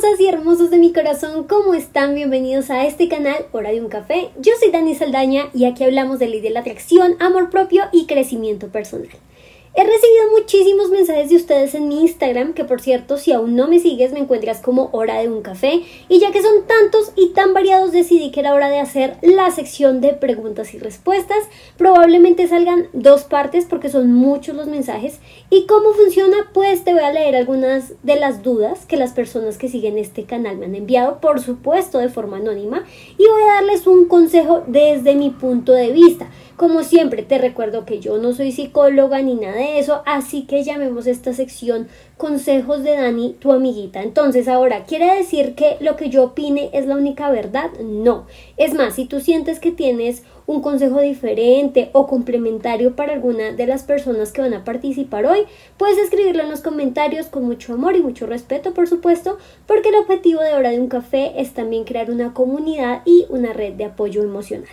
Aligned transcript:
hermosas 0.00 0.20
y 0.20 0.28
hermosos 0.28 0.70
de 0.70 0.78
mi 0.78 0.94
corazón, 0.94 1.44
¿cómo 1.44 1.74
están? 1.74 2.14
Bienvenidos 2.14 2.70
a 2.70 2.86
este 2.86 3.06
canal 3.06 3.44
Hora 3.52 3.70
de 3.70 3.82
un 3.82 3.90
Café. 3.90 4.30
Yo 4.38 4.52
soy 4.58 4.70
Dani 4.70 4.94
Saldaña 4.94 5.50
y 5.52 5.66
aquí 5.66 5.84
hablamos 5.84 6.18
de 6.18 6.26
ley 6.26 6.40
de 6.40 6.48
la 6.48 6.60
atracción, 6.60 7.16
amor 7.18 7.50
propio 7.50 7.84
y 7.92 8.06
crecimiento 8.06 8.68
personal. 8.68 9.10
He 9.72 9.84
recibido 9.84 10.30
muchísimos 10.36 10.90
mensajes 10.90 11.30
de 11.30 11.36
ustedes 11.36 11.76
en 11.76 11.86
mi 11.86 12.00
Instagram, 12.00 12.54
que 12.54 12.64
por 12.64 12.80
cierto, 12.80 13.16
si 13.18 13.30
aún 13.30 13.54
no 13.54 13.68
me 13.68 13.78
sigues, 13.78 14.12
me 14.12 14.18
encuentras 14.18 14.60
como 14.60 14.90
hora 14.90 15.20
de 15.20 15.28
un 15.28 15.42
café. 15.42 15.82
Y 16.08 16.18
ya 16.18 16.32
que 16.32 16.42
son 16.42 16.66
tantos 16.66 17.12
y 17.14 17.28
tan 17.34 17.54
variados, 17.54 17.92
decidí 17.92 18.32
que 18.32 18.40
era 18.40 18.52
hora 18.52 18.68
de 18.68 18.80
hacer 18.80 19.16
la 19.22 19.48
sección 19.52 20.00
de 20.00 20.12
preguntas 20.12 20.74
y 20.74 20.78
respuestas. 20.78 21.38
Probablemente 21.76 22.48
salgan 22.48 22.88
dos 22.92 23.22
partes 23.22 23.64
porque 23.64 23.90
son 23.90 24.12
muchos 24.12 24.56
los 24.56 24.66
mensajes. 24.66 25.20
¿Y 25.50 25.66
cómo 25.66 25.92
funciona? 25.92 26.50
Pues 26.52 26.82
te 26.82 26.92
voy 26.92 27.04
a 27.04 27.12
leer 27.12 27.36
algunas 27.36 27.92
de 28.02 28.16
las 28.16 28.42
dudas 28.42 28.86
que 28.86 28.96
las 28.96 29.12
personas 29.12 29.56
que 29.56 29.68
siguen 29.68 29.98
este 29.98 30.24
canal 30.24 30.56
me 30.56 30.66
han 30.66 30.74
enviado, 30.74 31.20
por 31.20 31.40
supuesto 31.40 31.98
de 31.98 32.08
forma 32.08 32.38
anónima, 32.38 32.84
y 33.16 33.24
voy 33.24 33.42
a 33.44 33.54
darles 33.54 33.86
un 33.86 34.06
consejo 34.06 34.64
desde 34.66 35.14
mi 35.14 35.30
punto 35.30 35.72
de 35.72 35.92
vista. 35.92 36.28
Como 36.60 36.84
siempre, 36.84 37.22
te 37.22 37.38
recuerdo 37.38 37.86
que 37.86 38.00
yo 38.00 38.18
no 38.18 38.34
soy 38.34 38.52
psicóloga 38.52 39.22
ni 39.22 39.32
nada 39.32 39.56
de 39.56 39.78
eso, 39.78 40.02
así 40.04 40.42
que 40.42 40.62
llamemos 40.62 41.06
esta 41.06 41.32
sección 41.32 41.88
Consejos 42.18 42.82
de 42.82 42.96
Dani, 42.96 43.34
tu 43.40 43.52
amiguita. 43.52 44.02
Entonces, 44.02 44.46
ahora, 44.46 44.84
¿quiere 44.84 45.16
decir 45.16 45.54
que 45.54 45.78
lo 45.80 45.96
que 45.96 46.10
yo 46.10 46.22
opine 46.22 46.68
es 46.74 46.84
la 46.84 46.96
única 46.96 47.30
verdad? 47.30 47.70
No. 47.80 48.26
Es 48.58 48.74
más, 48.74 48.96
si 48.96 49.06
tú 49.06 49.20
sientes 49.20 49.58
que 49.58 49.72
tienes 49.72 50.22
un 50.44 50.60
consejo 50.60 51.00
diferente 51.00 51.88
o 51.94 52.06
complementario 52.06 52.94
para 52.94 53.14
alguna 53.14 53.52
de 53.52 53.66
las 53.66 53.84
personas 53.84 54.30
que 54.30 54.42
van 54.42 54.52
a 54.52 54.62
participar 54.62 55.24
hoy, 55.24 55.46
puedes 55.78 55.96
escribirlo 55.96 56.42
en 56.42 56.50
los 56.50 56.60
comentarios 56.60 57.28
con 57.28 57.44
mucho 57.44 57.72
amor 57.72 57.96
y 57.96 58.02
mucho 58.02 58.26
respeto, 58.26 58.74
por 58.74 58.86
supuesto, 58.86 59.38
porque 59.66 59.88
el 59.88 59.94
objetivo 59.94 60.42
de 60.42 60.52
Hora 60.52 60.68
de 60.68 60.80
un 60.80 60.88
Café 60.88 61.40
es 61.40 61.54
también 61.54 61.84
crear 61.84 62.10
una 62.10 62.34
comunidad 62.34 63.00
y 63.06 63.24
una 63.30 63.54
red 63.54 63.72
de 63.72 63.86
apoyo 63.86 64.22
emocional. 64.22 64.68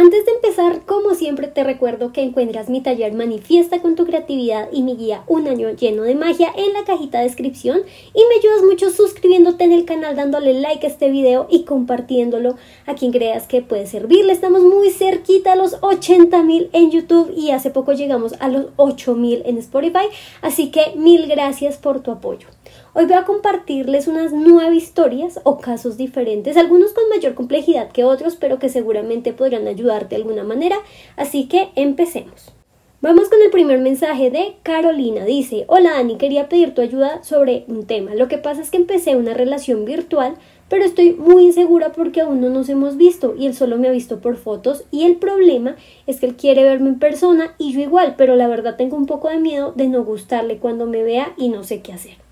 Antes 0.00 0.24
de 0.26 0.30
empezar, 0.30 0.82
como 0.86 1.16
siempre 1.16 1.48
te 1.48 1.64
recuerdo 1.64 2.12
que 2.12 2.22
encuentras 2.22 2.68
mi 2.68 2.80
taller 2.80 3.14
Manifiesta 3.14 3.82
con 3.82 3.96
tu 3.96 4.06
creatividad 4.06 4.68
y 4.70 4.84
mi 4.84 4.94
guía 4.94 5.24
Un 5.26 5.48
año 5.48 5.70
lleno 5.70 6.04
de 6.04 6.14
magia 6.14 6.52
en 6.56 6.72
la 6.72 6.84
cajita 6.84 7.18
de 7.18 7.24
descripción 7.24 7.80
y 8.14 8.20
me 8.28 8.36
ayudas 8.36 8.62
mucho 8.62 8.90
suscribiéndote 8.90 9.64
en 9.64 9.72
el 9.72 9.84
canal, 9.84 10.14
dándole 10.14 10.54
like 10.54 10.86
a 10.86 10.88
este 10.88 11.10
video 11.10 11.48
y 11.50 11.64
compartiéndolo 11.64 12.54
a 12.86 12.94
quien 12.94 13.10
creas 13.10 13.48
que 13.48 13.60
puede 13.60 13.88
servirle. 13.88 14.32
Estamos 14.32 14.62
muy 14.62 14.90
cerquita 14.92 15.54
a 15.54 15.56
los 15.56 15.78
80 15.80 16.44
mil 16.44 16.70
en 16.72 16.92
YouTube 16.92 17.32
y 17.36 17.50
hace 17.50 17.70
poco 17.70 17.92
llegamos 17.92 18.34
a 18.38 18.46
los 18.46 18.66
8 18.76 19.16
mil 19.16 19.42
en 19.46 19.58
Spotify, 19.58 20.06
así 20.42 20.70
que 20.70 20.92
mil 20.94 21.26
gracias 21.26 21.76
por 21.76 22.04
tu 22.04 22.12
apoyo. 22.12 22.46
Hoy 22.94 23.06
voy 23.06 23.14
a 23.14 23.24
compartirles 23.24 24.08
unas 24.08 24.32
nueve 24.32 24.76
historias 24.76 25.40
o 25.44 25.58
casos 25.58 25.96
diferentes, 25.96 26.56
algunos 26.56 26.92
con 26.92 27.08
mayor 27.08 27.34
complejidad 27.34 27.90
que 27.90 28.04
otros, 28.04 28.36
pero 28.36 28.58
que 28.58 28.68
seguramente 28.68 29.32
podrán 29.32 29.68
ayudarte 29.68 30.16
de 30.16 30.22
alguna 30.22 30.44
manera, 30.44 30.76
así 31.16 31.46
que 31.48 31.68
empecemos. 31.76 32.52
Vamos 33.00 33.28
con 33.28 33.40
el 33.40 33.50
primer 33.50 33.78
mensaje 33.78 34.28
de 34.32 34.56
Carolina. 34.64 35.24
Dice, 35.24 35.66
hola 35.68 35.92
Dani, 35.92 36.16
quería 36.16 36.48
pedir 36.48 36.74
tu 36.74 36.80
ayuda 36.82 37.22
sobre 37.22 37.64
un 37.68 37.86
tema. 37.86 38.16
Lo 38.16 38.26
que 38.26 38.38
pasa 38.38 38.60
es 38.60 38.72
que 38.72 38.76
empecé 38.76 39.14
una 39.14 39.34
relación 39.34 39.84
virtual, 39.84 40.34
pero 40.68 40.84
estoy 40.84 41.12
muy 41.12 41.44
insegura 41.44 41.92
porque 41.92 42.22
aún 42.22 42.40
no 42.40 42.48
nos 42.48 42.68
hemos 42.68 42.96
visto 42.96 43.36
y 43.38 43.46
él 43.46 43.54
solo 43.54 43.78
me 43.78 43.86
ha 43.86 43.92
visto 43.92 44.20
por 44.20 44.36
fotos 44.36 44.82
y 44.90 45.04
el 45.04 45.14
problema 45.14 45.76
es 46.08 46.18
que 46.18 46.26
él 46.26 46.34
quiere 46.34 46.64
verme 46.64 46.88
en 46.88 46.98
persona 46.98 47.54
y 47.56 47.72
yo 47.72 47.80
igual, 47.80 48.16
pero 48.18 48.34
la 48.34 48.48
verdad 48.48 48.74
tengo 48.76 48.96
un 48.96 49.06
poco 49.06 49.28
de 49.28 49.38
miedo 49.38 49.72
de 49.76 49.86
no 49.86 50.02
gustarle 50.02 50.58
cuando 50.58 50.86
me 50.86 51.04
vea 51.04 51.34
y 51.36 51.50
no 51.50 51.62
sé 51.62 51.82
qué 51.82 51.92
hacer. 51.92 52.27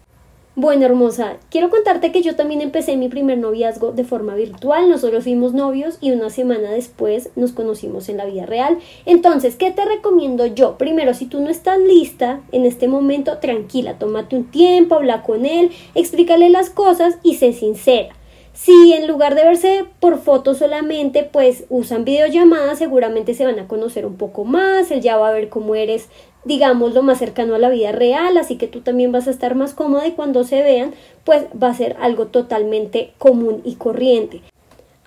Bueno, 0.58 0.86
hermosa, 0.86 1.36
quiero 1.50 1.68
contarte 1.68 2.12
que 2.12 2.22
yo 2.22 2.34
también 2.34 2.62
empecé 2.62 2.96
mi 2.96 3.10
primer 3.10 3.36
noviazgo 3.36 3.92
de 3.92 4.04
forma 4.04 4.34
virtual. 4.34 4.88
Nosotros 4.88 5.24
fuimos 5.24 5.52
novios 5.52 5.98
y 6.00 6.12
una 6.12 6.30
semana 6.30 6.70
después 6.70 7.28
nos 7.36 7.52
conocimos 7.52 8.08
en 8.08 8.16
la 8.16 8.24
vida 8.24 8.46
real. 8.46 8.78
Entonces, 9.04 9.56
¿qué 9.56 9.70
te 9.70 9.84
recomiendo 9.84 10.46
yo? 10.46 10.78
Primero, 10.78 11.12
si 11.12 11.26
tú 11.26 11.42
no 11.42 11.50
estás 11.50 11.78
lista 11.78 12.40
en 12.52 12.64
este 12.64 12.88
momento, 12.88 13.36
tranquila, 13.36 13.98
tómate 13.98 14.34
un 14.34 14.44
tiempo, 14.44 14.94
habla 14.94 15.24
con 15.24 15.44
él, 15.44 15.72
explícale 15.94 16.48
las 16.48 16.70
cosas 16.70 17.18
y 17.22 17.34
sé 17.34 17.52
sincera. 17.52 18.16
Si 18.54 18.94
en 18.94 19.06
lugar 19.06 19.34
de 19.34 19.44
verse 19.44 19.84
por 20.00 20.18
fotos 20.18 20.56
solamente, 20.56 21.28
pues 21.30 21.64
usan 21.68 22.06
videollamadas, 22.06 22.78
seguramente 22.78 23.34
se 23.34 23.44
van 23.44 23.58
a 23.58 23.68
conocer 23.68 24.06
un 24.06 24.16
poco 24.16 24.44
más, 24.44 24.90
él 24.90 25.02
ya 25.02 25.18
va 25.18 25.28
a 25.28 25.32
ver 25.32 25.50
cómo 25.50 25.74
eres 25.74 26.08
digamos, 26.46 26.94
lo 26.94 27.02
más 27.02 27.18
cercano 27.18 27.56
a 27.56 27.58
la 27.58 27.68
vida 27.68 27.90
real, 27.90 28.36
así 28.36 28.56
que 28.56 28.68
tú 28.68 28.80
también 28.80 29.10
vas 29.10 29.26
a 29.26 29.32
estar 29.32 29.56
más 29.56 29.74
cómoda 29.74 30.06
y 30.06 30.12
cuando 30.12 30.44
se 30.44 30.62
vean, 30.62 30.94
pues 31.24 31.44
va 31.60 31.68
a 31.68 31.74
ser 31.74 31.96
algo 32.00 32.26
totalmente 32.26 33.12
común 33.18 33.60
y 33.64 33.74
corriente. 33.74 34.42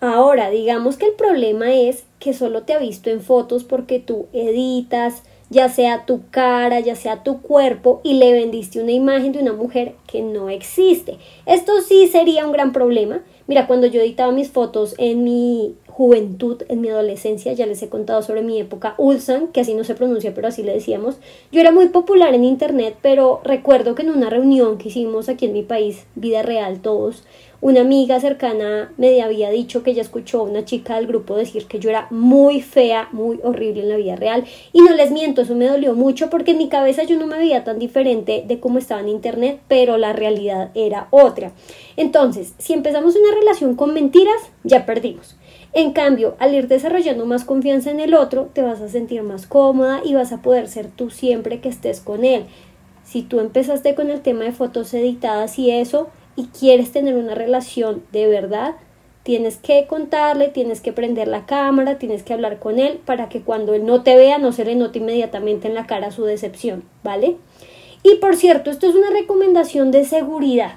Ahora, 0.02 0.50
digamos 0.50 0.98
que 0.98 1.08
el 1.08 1.14
problema 1.14 1.74
es 1.74 2.04
que 2.20 2.34
solo 2.34 2.64
te 2.64 2.74
ha 2.74 2.78
visto 2.78 3.10
en 3.10 3.22
fotos 3.22 3.64
porque 3.64 4.00
tú 4.00 4.28
editas, 4.34 5.24
ya 5.50 5.70
sea 5.70 6.06
tu 6.06 6.22
cara, 6.30 6.80
ya 6.80 6.96
sea 6.96 7.24
tu 7.24 7.42
cuerpo, 7.42 8.02
y 8.04 8.14
le 8.14 8.32
vendiste 8.32 8.82
una 8.82 8.92
imagen 8.92 9.32
de 9.32 9.40
una 9.40 9.54
mujer 9.54 9.96
que 10.08 10.22
no 10.22 10.50
existe. 10.50 11.18
Esto 11.46 11.82
sí 11.82 12.08
sería 12.08 12.46
un 12.46 12.52
gran 12.52 12.72
problema. 12.72 13.22
Mira, 13.48 13.66
cuando 13.66 13.88
yo 13.88 14.02
editaba 14.02 14.32
mis 14.32 14.52
fotos 14.52 14.94
en 15.00 15.24
mi 15.24 15.76
juventud, 15.88 16.64
en 16.70 16.80
mi 16.80 16.90
adolescencia, 16.90 17.52
ya 17.52 17.66
les 17.66 17.82
he 17.82 17.90
contado 17.90 18.22
sobre 18.22 18.42
mi 18.42 18.60
época 18.60 18.94
Ulsan, 18.98 19.48
que 19.48 19.62
así 19.62 19.74
no 19.74 19.84
se 19.84 19.96
pronuncia, 19.96 20.34
pero 20.34 20.48
así 20.48 20.64
le 20.64 20.74
decíamos. 20.74 21.18
Yo 21.52 21.60
era 21.60 21.72
muy 21.72 21.90
popular 21.90 22.34
en 22.34 22.46
internet, 22.46 22.96
pero 23.02 23.42
recuerdo 23.44 23.96
que 23.96 24.04
en 24.04 24.12
una 24.12 24.30
reunión 24.30 24.78
que 24.78 24.88
hicimos 24.90 25.28
aquí 25.28 25.48
en 25.48 25.54
mi 25.54 25.64
país, 25.64 26.06
vida 26.16 26.42
real 26.42 26.80
todos, 26.80 27.24
una 27.62 27.81
amiga 27.81 28.20
cercana 28.22 28.94
me 28.96 29.22
había 29.22 29.50
dicho 29.50 29.84
que 29.84 29.92
ella 29.92 30.02
escuchó 30.02 30.40
a 30.40 30.44
una 30.44 30.64
chica 30.64 30.96
del 30.96 31.08
grupo 31.08 31.36
decir 31.36 31.66
que 31.66 31.80
yo 31.80 31.90
era 31.90 32.08
muy 32.09 32.62
fea, 32.62 33.09
muy 33.12 33.40
horrible 33.44 33.81
en 33.81 33.90
la 33.90 33.97
vida 33.97 34.16
real. 34.16 34.46
Y 34.72 34.81
no 34.81 34.94
les 34.94 35.12
miento, 35.12 35.42
eso 35.42 35.56
me 35.56 35.68
dolió 35.68 35.94
mucho 35.94 36.30
porque 36.30 36.52
en 36.52 36.58
mi 36.58 36.69
cabeza 36.69 37.03
yo 37.03 37.19
no 37.19 37.28
me 37.28 37.38
veía 37.38 37.66
tan 37.66 37.78
diferente 37.78 38.46
de 38.48 38.59
cómo 38.62 38.78
estaba 38.78 39.02
en 39.02 39.09
internet, 39.09 39.59
pero 39.68 39.98
la 39.98 40.14
realidad 40.14 40.72
era 40.74 41.09
otra. 41.12 41.52
Entonces, 41.98 42.53
si 42.58 42.72
empezamos 42.72 43.18
una 43.18 43.38
relación 43.38 43.75
con 43.75 43.94
mentiras, 43.94 44.42
ya 44.64 44.86
perdimos. 44.86 45.36
En 45.74 45.92
cambio, 45.92 46.36
al 46.40 46.56
ir 46.56 46.68
desarrollando 46.68 47.25
más 47.25 47.44
confianza 47.44 47.92
en 47.92 48.00
el 48.00 48.14
otro, 48.14 48.50
te 48.53 48.62
vas 48.62 48.81
a 48.81 48.88
sentir 48.88 49.22
más 49.22 49.46
cómoda 49.46 50.02
y 50.03 50.14
vas 50.14 50.31
a 50.31 50.42
poder 50.42 50.68
ser 50.68 50.88
tú 50.90 51.09
siempre 51.09 51.59
que 51.59 51.69
estés 51.69 52.00
con 52.00 52.24
él. 52.24 52.46
Si 53.03 53.22
tú 53.22 53.40
empezaste 53.40 53.96
con 53.96 54.09
el 54.09 54.22
tema 54.22 54.46
de 54.46 54.52
fotos 54.52 54.94
editadas 54.94 55.59
y 55.59 55.72
eso, 55.72 56.09
y 56.40 56.46
quieres 56.58 56.94
tener 56.94 57.16
una 57.16 57.36
relación 57.36 58.02
de 58.14 58.28
verdad, 58.28 58.76
tienes 59.24 59.58
que 59.58 59.86
contarle, 59.88 60.48
tienes 60.48 60.80
que 60.80 60.94
prender 60.94 61.28
la 61.28 61.46
cámara, 61.46 61.98
tienes 61.98 62.24
que 62.24 62.34
hablar 62.34 62.60
con 62.60 62.80
él 62.80 63.02
para 63.06 63.28
que 63.28 63.42
cuando 63.42 63.74
él 63.74 63.86
no 63.86 64.04
te 64.04 64.16
vea 64.16 64.38
no 64.38 64.54
se 64.54 64.64
le 64.64 64.76
note 64.76 65.00
inmediatamente 65.00 65.68
en 65.68 65.76
la 65.76 65.86
cara 65.86 66.12
su 66.12 66.24
decepción, 66.24 66.84
¿vale? 67.04 67.36
Y 68.04 68.16
por 68.16 68.38
cierto, 68.38 68.72
esto 68.72 68.88
es 68.88 68.96
una 68.96 69.10
recomendación 69.10 69.92
de 69.92 70.06
seguridad 70.06 70.76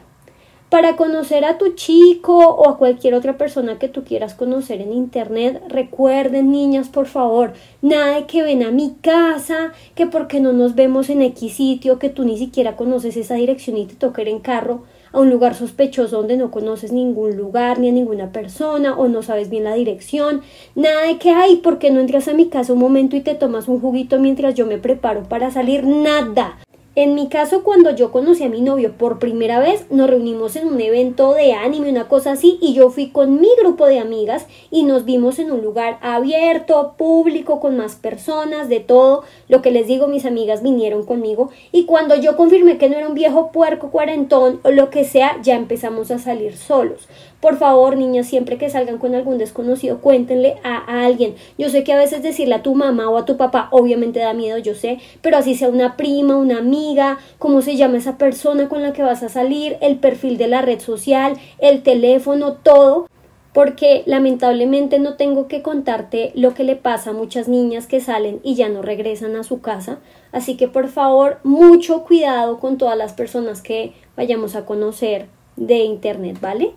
para 0.69 0.97
conocer 0.97 1.45
a 1.45 1.59
tu 1.59 1.75
chico 1.75 2.39
o 2.39 2.69
a 2.69 2.77
cualquier 2.77 3.15
otra 3.15 3.39
persona 3.39 3.79
que 3.79 3.89
tú 3.89 4.03
quieras 4.03 4.35
conocer 4.35 4.81
en 4.81 4.93
internet, 4.93 5.63
recuerden 5.69 6.51
niñas, 6.51 6.89
por 6.89 7.07
favor, 7.07 7.53
nada 7.83 8.17
de 8.17 8.27
que 8.27 8.43
ven 8.43 8.65
a 8.65 8.73
mi 8.73 8.97
casa, 9.01 9.75
que 9.95 10.07
porque 10.07 10.41
no 10.41 10.53
nos 10.53 10.75
vemos 10.75 11.09
en 11.09 11.23
X 11.23 11.53
sitio, 11.53 12.01
que 12.01 12.09
tú 12.09 12.25
ni 12.25 12.37
siquiera 12.37 12.75
conoces 12.75 13.17
esa 13.17 13.35
dirección 13.35 13.77
y 13.77 13.87
te 13.87 13.95
toca 13.95 14.23
ir 14.23 14.29
en 14.29 14.41
carro 14.41 14.83
a 15.13 15.21
un 15.21 15.31
lugar 15.31 15.55
sospechoso 15.55 16.17
donde 16.19 16.37
no 16.37 16.51
conoces 16.51 16.93
ningún 16.93 17.37
lugar 17.37 17.79
ni 17.79 17.89
a 17.89 17.93
ninguna 17.93 18.33
persona 18.33 18.97
o 18.97 19.09
no 19.09 19.23
sabes 19.23 19.51
bien 19.51 19.65
la 19.65 19.75
dirección, 19.75 20.43
nada 20.75 21.07
de 21.07 21.19
que 21.19 21.31
hay, 21.31 21.57
porque 21.57 21.91
no 21.91 22.01
entras 22.01 22.29
a 22.29 22.35
mi 22.35 22.49
casa 22.49 22.73
un 22.73 22.79
momento 22.79 23.17
y 23.17 23.21
te 23.21 23.35
tomas 23.35 23.69
un 23.69 23.81
juguito 23.81 24.19
mientras 24.19 24.55
yo 24.55 24.67
me 24.67 24.79
preparo 24.79 25.25
para 25.25 25.51
salir, 25.51 25.85
nada. 25.85 26.59
En 26.95 27.15
mi 27.15 27.31
caso, 27.31 27.63
cuando 27.63 27.97
yo 27.97 28.13
conocí 28.13 28.45
a 28.45 28.51
mi 28.51 28.61
novio 28.61 28.93
por 28.99 29.19
primera 29.19 29.61
vez, 29.61 29.87
nos 29.91 30.11
reunimos 30.11 30.57
en 30.57 30.67
un 30.67 30.79
evento 30.79 31.33
de 31.33 31.55
anime, 31.55 31.89
una 31.89 32.07
cosa 32.07 32.33
así, 32.33 32.59
y 32.61 32.75
yo 32.75 32.91
fui 32.91 33.09
con 33.09 33.41
mi 33.41 33.49
grupo 33.59 33.87
de 33.87 33.99
amigas 33.99 34.47
y 34.71 34.83
nos 34.83 35.07
vimos 35.07 35.39
en 35.39 35.53
un 35.53 35.63
lugar 35.63 35.99
abierto, 36.03 36.93
público, 36.99 37.61
con 37.61 37.79
más 37.79 37.95
personas, 37.95 38.69
de 38.69 38.81
todo. 38.81 39.25
Lo 39.49 39.63
que 39.63 39.71
les 39.71 39.87
digo, 39.87 40.07
mis 40.07 40.27
amigas 40.27 40.63
vinieron 40.63 41.07
conmigo 41.07 41.49
y 41.73 41.87
cuando 41.87 42.15
yo 42.15 42.37
confirmé 42.37 42.77
que 42.77 42.91
no 42.91 42.99
era 42.99 43.09
un 43.09 43.15
viejo 43.15 43.53
puerco 43.53 43.91
cuarentón 43.91 44.61
o 44.63 44.71
lo 44.71 44.91
que 44.91 45.05
sea, 45.05 45.39
ya 45.43 45.57
empezamos 45.57 46.11
a 46.11 46.19
salir 46.19 46.59
solos. 46.59 47.09
Por 47.43 47.57
favor, 47.57 47.97
niñas, 47.97 48.29
siempre 48.29 48.57
que 48.57 48.71
salgan 48.71 48.99
con 48.99 49.17
algún 49.17 49.37
desconocido, 49.37 49.99
cuéntenle 49.99 50.59
a, 50.63 51.05
alguien. 51.05 51.35
Yo 51.59 51.71
sé 51.71 51.83
que 51.83 51.93
a 51.93 51.99
veces 51.99 52.23
decirle 52.23 52.55
a 52.55 52.63
tu 52.63 52.77
mamá 52.77 53.11
o 53.11 53.19
a 53.19 53.25
tu 53.25 53.37
papá 53.37 53.67
obviamente 53.73 54.21
da 54.21 54.33
miedo, 54.33 54.59
yo 54.59 54.77
sé, 54.77 55.01
pero 55.23 55.39
así 55.39 55.57
sea 55.57 55.69
una 55.69 55.97
prima, 55.97 56.37
una 56.37 56.59
amiga, 56.59 57.19
cómo 57.41 57.61
se 57.61 57.75
llama 57.75 57.99
esa 57.99 58.17
persona 58.17 58.69
con 58.69 58.81
la 58.81 58.93
que 58.93 59.03
vas 59.03 59.25
a 59.25 59.29
salir, 59.29 59.77
el 59.81 59.97
perfil 59.97 60.39
de 60.39 60.47
la 60.47 60.63
red 60.63 60.79
social, 60.79 61.37
el 61.59 61.83
teléfono, 61.83 62.53
todo 62.63 63.09
porque 63.53 64.05
lamentablemente 64.07 65.01
no 65.01 65.17
tengo 65.17 65.49
que 65.49 65.63
contarte 65.63 66.31
lo 66.37 66.55
que 66.55 66.63
le 66.63 66.77
pasa 66.77 67.11
a 67.11 67.13
muchas 67.13 67.49
niñas 67.49 67.89
que 67.89 68.01
salen 68.01 68.39
y 68.45 68.55
ya 68.55 68.69
no 68.69 68.83
regresan 68.83 69.35
a 69.35 69.43
su 69.43 69.61
casa. 69.61 69.99
Así 70.31 70.57
que 70.57 70.69
por 70.69 70.87
favor, 70.87 71.39
mucho 71.43 72.05
cuidado 72.05 72.61
con 72.61 72.79
todas 72.79 72.97
las 72.97 73.15
personas 73.15 73.63
que 73.63 73.95
vayamos 74.17 74.55
a 74.55 74.65
conocer 74.65 75.27
de 75.57 75.79
internet, 75.79 76.39
¿vale? 76.41 76.75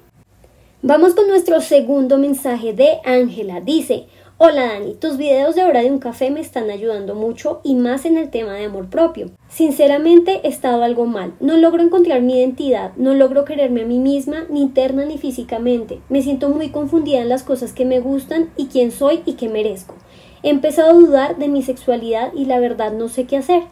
Vamos 0.87 1.15
con 1.15 1.27
nuestro 1.27 1.61
segundo 1.61 2.19
mensaje 2.19 2.71
de 2.71 2.99
Ángela. 3.05 3.59
Dice, 3.59 4.05
Hola 4.37 4.67
Dani, 4.67 4.93
tus 4.93 5.17
videos 5.17 5.55
de 5.55 5.63
hora 5.63 5.81
de 5.81 5.89
un 5.89 5.97
café 5.97 6.29
me 6.29 6.41
están 6.41 6.69
ayudando 6.69 7.15
mucho 7.15 7.59
y 7.63 7.73
más 7.73 8.05
en 8.05 8.17
el 8.17 8.29
tema 8.29 8.53
de 8.53 8.65
amor 8.65 8.87
propio. 8.91 9.31
Sinceramente 9.49 10.41
he 10.43 10.47
estado 10.47 10.83
algo 10.83 11.07
mal, 11.07 11.33
no 11.39 11.57
logro 11.57 11.81
encontrar 11.81 12.21
mi 12.21 12.37
identidad, 12.37 12.91
no 12.97 13.15
logro 13.15 13.45
quererme 13.45 13.81
a 13.81 13.87
mí 13.87 13.97
misma, 13.97 14.45
ni 14.47 14.61
interna 14.61 15.05
ni 15.05 15.17
físicamente. 15.17 16.01
Me 16.07 16.21
siento 16.21 16.49
muy 16.49 16.69
confundida 16.69 17.19
en 17.19 17.29
las 17.29 17.41
cosas 17.41 17.73
que 17.73 17.85
me 17.85 17.99
gustan 17.99 18.51
y 18.55 18.67
quién 18.67 18.91
soy 18.91 19.21
y 19.25 19.33
qué 19.33 19.49
merezco. 19.49 19.95
He 20.43 20.51
empezado 20.51 20.91
a 20.91 20.93
dudar 20.93 21.37
de 21.39 21.47
mi 21.47 21.63
sexualidad 21.63 22.31
y 22.35 22.45
la 22.45 22.59
verdad 22.59 22.93
no 22.93 23.09
sé 23.09 23.25
qué 23.25 23.37
hacer. 23.37 23.63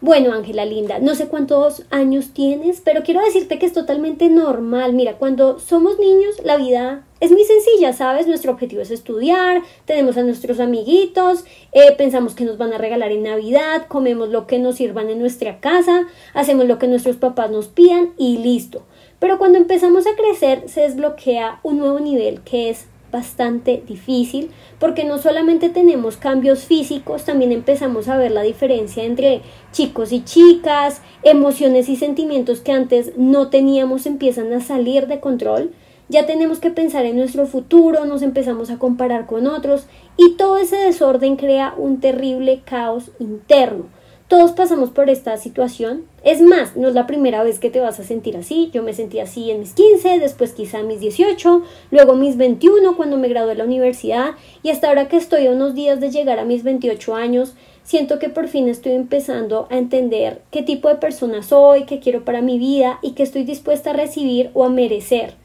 Bueno, 0.00 0.32
Ángela 0.32 0.64
Linda, 0.64 1.00
no 1.00 1.16
sé 1.16 1.26
cuántos 1.26 1.82
años 1.90 2.30
tienes, 2.32 2.80
pero 2.80 3.02
quiero 3.02 3.20
decirte 3.20 3.58
que 3.58 3.66
es 3.66 3.72
totalmente 3.72 4.28
normal. 4.28 4.92
Mira, 4.92 5.14
cuando 5.14 5.58
somos 5.58 5.98
niños, 5.98 6.36
la 6.44 6.56
vida 6.56 7.04
es 7.18 7.32
muy 7.32 7.42
sencilla, 7.42 7.92
¿sabes? 7.92 8.28
Nuestro 8.28 8.52
objetivo 8.52 8.80
es 8.80 8.92
estudiar, 8.92 9.62
tenemos 9.86 10.16
a 10.16 10.22
nuestros 10.22 10.60
amiguitos, 10.60 11.44
eh, 11.72 11.96
pensamos 11.98 12.36
que 12.36 12.44
nos 12.44 12.58
van 12.58 12.72
a 12.72 12.78
regalar 12.78 13.10
en 13.10 13.24
Navidad, 13.24 13.88
comemos 13.88 14.28
lo 14.28 14.46
que 14.46 14.60
nos 14.60 14.76
sirvan 14.76 15.10
en 15.10 15.18
nuestra 15.18 15.58
casa, 15.58 16.06
hacemos 16.32 16.66
lo 16.66 16.78
que 16.78 16.86
nuestros 16.86 17.16
papás 17.16 17.50
nos 17.50 17.66
pidan 17.66 18.12
y 18.16 18.38
listo. 18.38 18.84
Pero 19.18 19.36
cuando 19.36 19.58
empezamos 19.58 20.06
a 20.06 20.14
crecer, 20.14 20.68
se 20.68 20.82
desbloquea 20.82 21.58
un 21.64 21.78
nuevo 21.78 21.98
nivel 21.98 22.42
que 22.42 22.70
es 22.70 22.86
bastante 23.10 23.82
difícil 23.86 24.50
porque 24.78 25.04
no 25.04 25.18
solamente 25.18 25.68
tenemos 25.68 26.16
cambios 26.16 26.64
físicos, 26.64 27.24
también 27.24 27.52
empezamos 27.52 28.08
a 28.08 28.16
ver 28.16 28.30
la 28.30 28.42
diferencia 28.42 29.04
entre 29.04 29.42
chicos 29.72 30.12
y 30.12 30.24
chicas, 30.24 31.02
emociones 31.22 31.88
y 31.88 31.96
sentimientos 31.96 32.60
que 32.60 32.72
antes 32.72 33.12
no 33.16 33.48
teníamos 33.48 34.06
empiezan 34.06 34.52
a 34.52 34.60
salir 34.60 35.06
de 35.06 35.20
control, 35.20 35.72
ya 36.08 36.24
tenemos 36.26 36.58
que 36.58 36.70
pensar 36.70 37.04
en 37.04 37.16
nuestro 37.16 37.46
futuro, 37.46 38.04
nos 38.06 38.22
empezamos 38.22 38.70
a 38.70 38.78
comparar 38.78 39.26
con 39.26 39.46
otros 39.46 39.86
y 40.16 40.36
todo 40.36 40.56
ese 40.56 40.76
desorden 40.76 41.36
crea 41.36 41.74
un 41.76 42.00
terrible 42.00 42.62
caos 42.64 43.10
interno 43.18 43.97
todos 44.28 44.52
pasamos 44.52 44.90
por 44.90 45.08
esta 45.08 45.38
situación. 45.38 46.04
Es 46.22 46.42
más, 46.42 46.76
no 46.76 46.88
es 46.88 46.94
la 46.94 47.06
primera 47.06 47.42
vez 47.42 47.58
que 47.58 47.70
te 47.70 47.80
vas 47.80 47.98
a 47.98 48.04
sentir 48.04 48.36
así. 48.36 48.70
Yo 48.74 48.82
me 48.82 48.92
sentí 48.92 49.20
así 49.20 49.50
en 49.50 49.60
mis 49.60 49.72
15, 49.72 50.18
después 50.18 50.52
quizá 50.52 50.82
mis 50.82 51.00
18, 51.00 51.62
luego 51.90 52.14
mis 52.14 52.36
21 52.36 52.94
cuando 52.94 53.16
me 53.16 53.28
gradué 53.28 53.52
de 53.52 53.54
la 53.56 53.64
universidad 53.64 54.32
y 54.62 54.68
hasta 54.68 54.88
ahora 54.88 55.08
que 55.08 55.16
estoy 55.16 55.46
a 55.46 55.52
unos 55.52 55.74
días 55.74 55.98
de 55.98 56.10
llegar 56.10 56.38
a 56.38 56.44
mis 56.44 56.62
28 56.62 57.14
años, 57.14 57.54
siento 57.84 58.18
que 58.18 58.28
por 58.28 58.48
fin 58.48 58.68
estoy 58.68 58.92
empezando 58.92 59.66
a 59.70 59.78
entender 59.78 60.42
qué 60.50 60.62
tipo 60.62 60.88
de 60.88 60.96
persona 60.96 61.42
soy, 61.42 61.84
qué 61.84 61.98
quiero 61.98 62.26
para 62.26 62.42
mi 62.42 62.58
vida 62.58 62.98
y 63.00 63.12
qué 63.12 63.22
estoy 63.22 63.44
dispuesta 63.44 63.90
a 63.90 63.94
recibir 63.94 64.50
o 64.52 64.64
a 64.64 64.68
merecer 64.68 65.36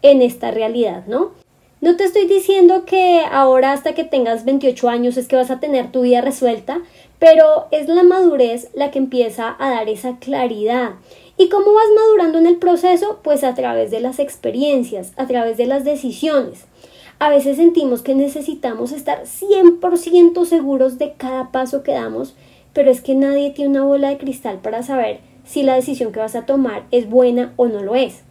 en 0.00 0.22
esta 0.22 0.50
realidad, 0.50 1.04
¿no? 1.06 1.32
No 1.82 1.96
te 1.96 2.04
estoy 2.04 2.26
diciendo 2.26 2.84
que 2.84 3.22
ahora 3.30 3.72
hasta 3.72 3.94
que 3.94 4.04
tengas 4.04 4.44
28 4.44 4.90
años 4.90 5.16
es 5.16 5.28
que 5.28 5.36
vas 5.36 5.50
a 5.50 5.60
tener 5.60 5.90
tu 5.90 6.02
vida 6.02 6.20
resuelta, 6.20 6.82
pero 7.20 7.66
es 7.70 7.86
la 7.86 8.02
madurez 8.02 8.70
la 8.74 8.90
que 8.90 8.98
empieza 8.98 9.54
a 9.58 9.70
dar 9.70 9.88
esa 9.88 10.16
claridad. 10.18 10.94
¿Y 11.36 11.50
cómo 11.50 11.72
vas 11.72 11.86
madurando 11.94 12.38
en 12.38 12.46
el 12.46 12.56
proceso? 12.56 13.20
Pues 13.22 13.44
a 13.44 13.54
través 13.54 13.90
de 13.90 14.00
las 14.00 14.18
experiencias, 14.18 15.12
a 15.16 15.26
través 15.26 15.58
de 15.58 15.66
las 15.66 15.84
decisiones. 15.84 16.64
A 17.18 17.28
veces 17.28 17.58
sentimos 17.58 18.00
que 18.00 18.14
necesitamos 18.14 18.90
estar 18.90 19.24
100% 19.24 20.46
seguros 20.46 20.96
de 20.96 21.12
cada 21.12 21.52
paso 21.52 21.82
que 21.82 21.92
damos, 21.92 22.34
pero 22.72 22.90
es 22.90 23.02
que 23.02 23.14
nadie 23.14 23.50
tiene 23.50 23.70
una 23.70 23.84
bola 23.84 24.08
de 24.08 24.18
cristal 24.18 24.58
para 24.62 24.82
saber 24.82 25.20
si 25.44 25.62
la 25.62 25.74
decisión 25.74 26.12
que 26.12 26.20
vas 26.20 26.34
a 26.34 26.46
tomar 26.46 26.84
es 26.90 27.08
buena 27.08 27.52
o 27.56 27.66
no 27.66 27.82
lo 27.82 27.94
es. 27.94 28.22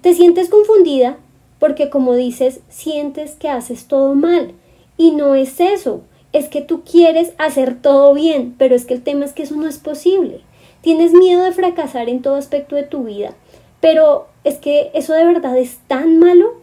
Te 0.00 0.12
sientes 0.12 0.48
confundida 0.48 1.18
porque 1.60 1.88
como 1.88 2.14
dices, 2.14 2.60
sientes 2.68 3.36
que 3.36 3.48
haces 3.48 3.86
todo 3.86 4.16
mal. 4.16 4.54
Y 4.96 5.12
no 5.12 5.36
es 5.36 5.60
eso 5.60 6.02
es 6.34 6.48
que 6.48 6.60
tú 6.60 6.82
quieres 6.82 7.32
hacer 7.38 7.80
todo 7.80 8.12
bien, 8.12 8.54
pero 8.58 8.74
es 8.74 8.84
que 8.84 8.92
el 8.92 9.02
tema 9.02 9.24
es 9.24 9.32
que 9.32 9.44
eso 9.44 9.54
no 9.54 9.68
es 9.68 9.78
posible. 9.78 10.40
Tienes 10.82 11.12
miedo 11.14 11.42
de 11.44 11.52
fracasar 11.52 12.10
en 12.10 12.20
todo 12.20 12.34
aspecto 12.34 12.76
de 12.76 12.82
tu 12.82 13.04
vida, 13.04 13.34
pero 13.80 14.26
es 14.42 14.56
que 14.58 14.90
eso 14.94 15.14
de 15.14 15.24
verdad 15.24 15.56
es 15.56 15.78
tan 15.86 16.18
malo. 16.18 16.54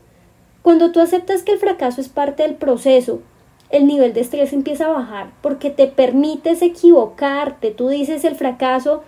Cuando 0.62 0.92
tú 0.92 1.00
aceptas 1.00 1.42
que 1.42 1.54
el 1.54 1.58
fracaso 1.58 2.02
es 2.02 2.10
parte 2.10 2.44
del 2.44 2.56
proceso, 2.56 3.22
el 3.70 3.88
nivel 3.88 4.14
de 4.14 4.20
estrés 4.20 4.52
empieza 4.52 4.88
a 4.88 4.94
bajar 4.94 5.32
porque 5.42 5.70
te 5.70 5.88
permites 5.88 6.62
equivocarte. 6.62 7.72
Tú 7.72 7.88
dices 7.88 8.26
el 8.26 8.36
fracaso 8.36 9.04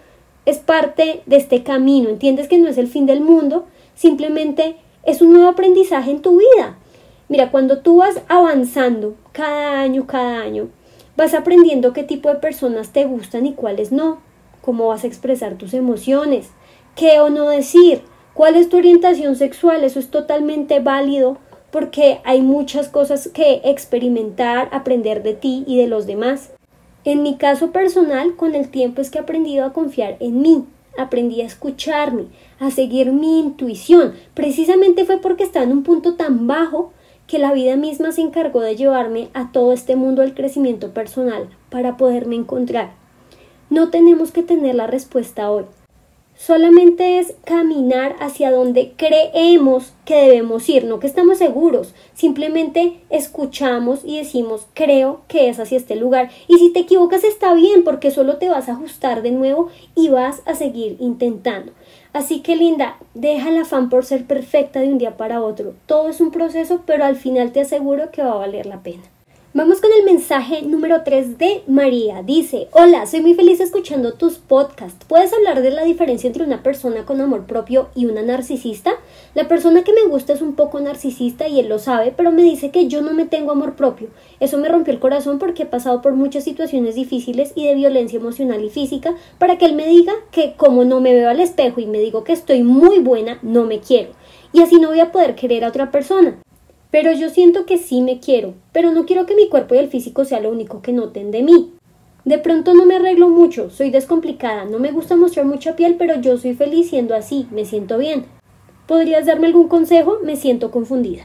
es 0.46 0.60
parte 0.60 1.24
de 1.26 1.36
este 1.36 1.64
camino, 1.64 2.10
entiendes 2.10 2.48
que 2.48 2.58
no 2.58 2.70
es 2.70 2.78
el 2.78 2.88
fin 2.88 3.06
del 3.06 3.20
mundo, 3.20 3.66
simplemente 3.96 4.78
es 5.04 5.22
un 5.22 5.34
nuevo 5.34 5.50
aprendizaje 5.50 6.10
en 6.10 6.22
tu 6.22 6.40
vida. 6.40 6.78
Mira, 7.34 7.50
cuando 7.50 7.80
tú 7.80 7.96
vas 7.96 8.22
avanzando 8.28 9.16
cada 9.32 9.82
año, 9.82 10.06
cada 10.06 10.42
año, 10.42 10.70
vas 11.18 11.34
aprendiendo 11.34 11.92
qué 11.92 12.04
tipo 12.04 12.30
de 12.30 12.36
personas 12.36 12.94
te 12.94 13.06
gustan 13.06 13.48
y 13.48 13.54
cuáles 13.54 13.92
no, 13.92 14.20
cómo 14.62 14.90
vas 14.90 15.04
a 15.04 15.08
expresar 15.08 15.58
tus 15.58 15.74
emociones, 15.74 16.52
qué 16.96 17.22
o 17.22 17.32
no 17.32 17.50
decir, 17.50 18.04
cuál 18.36 18.56
es 18.56 18.70
tu 18.70 18.78
orientación 18.78 19.36
sexual, 19.36 19.84
eso 19.84 19.98
es 19.98 20.12
totalmente 20.12 20.80
válido 20.80 21.40
porque 21.72 22.20
hay 22.24 22.44
muchas 22.44 22.88
cosas 22.88 23.28
que 23.30 23.62
experimentar, 23.64 24.70
aprender 24.72 25.24
de 25.24 25.34
ti 25.34 25.64
y 25.66 25.80
de 25.80 25.88
los 25.88 26.06
demás. 26.06 26.52
En 27.04 27.24
mi 27.24 27.38
caso 27.38 27.72
personal, 27.72 28.36
con 28.36 28.54
el 28.54 28.70
tiempo 28.70 29.02
es 29.02 29.10
que 29.10 29.18
he 29.18 29.22
aprendido 29.22 29.66
a 29.66 29.74
confiar 29.74 30.18
en 30.20 30.40
mí, 30.40 30.66
aprendí 31.00 31.42
a 31.42 31.48
escucharme, 31.48 32.26
a 32.60 32.70
seguir 32.70 33.12
mi 33.12 33.40
intuición. 33.40 34.14
Precisamente 34.36 35.04
fue 35.04 35.18
porque 35.18 35.42
estaba 35.42 35.66
en 35.66 35.72
un 35.72 35.82
punto 35.82 36.14
tan 36.14 36.46
bajo 36.46 36.94
que 37.28 37.40
la 37.40 37.54
vida 37.54 37.76
misma 37.76 38.12
se 38.12 38.22
encargó 38.22 38.62
de 38.62 38.76
llevarme 38.76 39.30
a 39.34 39.52
todo 39.52 39.74
este 39.74 39.96
mundo 39.96 40.22
del 40.22 40.34
crecimiento 40.34 40.92
personal 40.94 41.50
para 41.70 41.98
poderme 41.98 42.36
encontrar. 42.36 42.94
No 43.70 43.90
tenemos 43.90 44.32
que 44.32 44.44
tener 44.44 44.76
la 44.76 44.88
respuesta 44.88 45.50
hoy. 45.50 45.66
Solamente 46.46 47.20
es 47.20 47.36
caminar 47.46 48.18
hacia 48.20 48.52
donde 48.52 48.96
creemos 48.98 49.94
que 50.04 50.16
debemos 50.18 50.68
ir, 50.68 50.84
no 50.84 51.00
que 51.00 51.08
estamos 51.08 51.38
seguros. 51.38 51.94
Simplemente 52.16 53.00
escuchamos 53.10 54.02
y 54.04 54.18
decimos, 54.18 54.68
creo 54.74 55.22
que 55.30 55.48
es 55.48 55.58
hacia 55.62 55.78
este 55.78 55.96
lugar. 55.96 56.32
Y 56.50 56.58
si 56.58 56.74
te 56.74 56.82
equivocas 56.82 57.24
está 57.24 57.54
bien 57.54 57.86
porque 57.86 58.12
solo 58.12 58.40
te 58.40 58.50
vas 58.50 58.68
a 58.68 58.74
ajustar 58.74 59.22
de 59.22 59.32
nuevo 59.32 59.70
y 59.96 60.10
vas 60.10 60.42
a 60.46 60.54
seguir 60.54 60.98
intentando. 61.00 61.72
Así 62.12 62.42
que 62.42 62.58
linda, 62.58 62.98
deja 63.14 63.48
el 63.48 63.62
afán 63.62 63.88
por 63.88 64.04
ser 64.04 64.26
perfecta 64.26 64.82
de 64.82 64.90
un 64.90 64.98
día 64.98 65.16
para 65.16 65.42
otro. 65.42 65.76
Todo 65.86 66.10
es 66.10 66.20
un 66.20 66.32
proceso, 66.32 66.82
pero 66.86 67.06
al 67.06 67.16
final 67.16 67.54
te 67.54 67.62
aseguro 67.62 68.12
que 68.12 68.22
va 68.22 68.34
a 68.34 68.40
valer 68.40 68.66
la 68.66 68.84
pena. 68.84 69.13
Vamos 69.56 69.82
con 69.82 69.92
el 69.96 70.04
mensaje 70.04 70.64
número 70.64 71.04
3 71.04 71.38
de 71.38 71.62
María. 71.68 72.24
Dice, 72.24 72.70
hola, 72.72 73.06
soy 73.06 73.22
muy 73.22 73.36
feliz 73.36 73.60
escuchando 73.60 74.14
tus 74.14 74.40
podcasts. 74.40 75.06
¿Puedes 75.08 75.32
hablar 75.32 75.62
de 75.62 75.70
la 75.70 75.84
diferencia 75.84 76.26
entre 76.26 76.44
una 76.44 76.64
persona 76.64 77.06
con 77.06 77.22
amor 77.22 77.46
propio 77.46 77.90
y 77.94 78.08
una 78.08 78.24
narcisista? 78.24 78.94
La 79.36 79.48
persona 79.48 79.84
que 79.84 79.94
me 79.94 80.08
gusta 80.10 80.34
es 80.34 80.42
un 80.42 80.56
poco 80.56 80.80
narcisista 80.80 81.48
y 81.48 81.60
él 81.60 81.70
lo 81.70 81.78
sabe, 81.78 82.12
pero 82.18 82.32
me 82.32 82.42
dice 82.42 82.72
que 82.72 82.88
yo 82.88 83.04
no 83.04 83.14
me 83.14 83.28
tengo 83.28 83.52
amor 83.52 83.76
propio. 83.76 84.08
Eso 84.40 84.58
me 84.58 84.70
rompió 84.70 84.92
el 84.92 85.00
corazón 85.00 85.38
porque 85.38 85.64
he 85.64 85.68
pasado 85.68 86.02
por 86.02 86.14
muchas 86.14 86.44
situaciones 86.46 86.96
difíciles 86.96 87.52
y 87.54 87.68
de 87.68 87.76
violencia 87.76 88.18
emocional 88.18 88.64
y 88.64 88.72
física 88.72 89.14
para 89.38 89.60
que 89.60 89.66
él 89.66 89.76
me 89.76 89.86
diga 89.86 90.14
que 90.32 90.56
como 90.58 90.84
no 90.84 91.00
me 91.00 91.14
veo 91.14 91.30
al 91.30 91.40
espejo 91.40 91.80
y 91.80 91.86
me 91.86 92.00
digo 92.00 92.24
que 92.24 92.34
estoy 92.34 92.64
muy 92.64 92.98
buena, 92.98 93.38
no 93.44 93.66
me 93.66 93.82
quiero. 93.82 94.14
Y 94.52 94.64
así 94.64 94.80
no 94.80 94.88
voy 94.88 95.00
a 95.02 95.12
poder 95.12 95.36
querer 95.36 95.64
a 95.64 95.68
otra 95.68 95.92
persona. 95.92 96.40
Pero 96.94 97.12
yo 97.12 97.32
siento 97.32 97.66
que 97.66 97.80
sí 97.80 98.02
me 98.02 98.20
quiero, 98.20 98.54
pero 98.72 98.92
no 98.92 99.08
quiero 99.08 99.26
que 99.26 99.34
mi 99.36 99.50
cuerpo 99.50 99.74
y 99.74 99.80
el 99.80 99.88
físico 99.88 100.26
sea 100.26 100.40
lo 100.40 100.52
único 100.52 100.84
que 100.84 100.94
noten 100.94 101.32
de 101.32 101.42
mí. 101.42 101.74
De 102.24 102.38
pronto 102.38 102.76
no 102.76 102.86
me 102.86 102.98
arreglo 102.98 103.30
mucho, 103.30 103.72
soy 103.72 103.90
descomplicada, 103.90 104.66
no 104.66 104.78
me 104.78 104.92
gusta 104.92 105.16
mostrar 105.16 105.48
mucha 105.48 105.76
piel, 105.76 105.96
pero 105.98 106.22
yo 106.22 106.38
soy 106.38 106.54
feliz 106.54 106.92
siendo 106.92 107.16
así, 107.16 107.48
me 107.50 107.66
siento 107.66 107.98
bien. 107.98 108.26
¿Podrías 108.86 109.26
darme 109.26 109.48
algún 109.48 109.70
consejo? 109.70 110.20
Me 110.24 110.36
siento 110.36 110.70
confundida. 110.70 111.24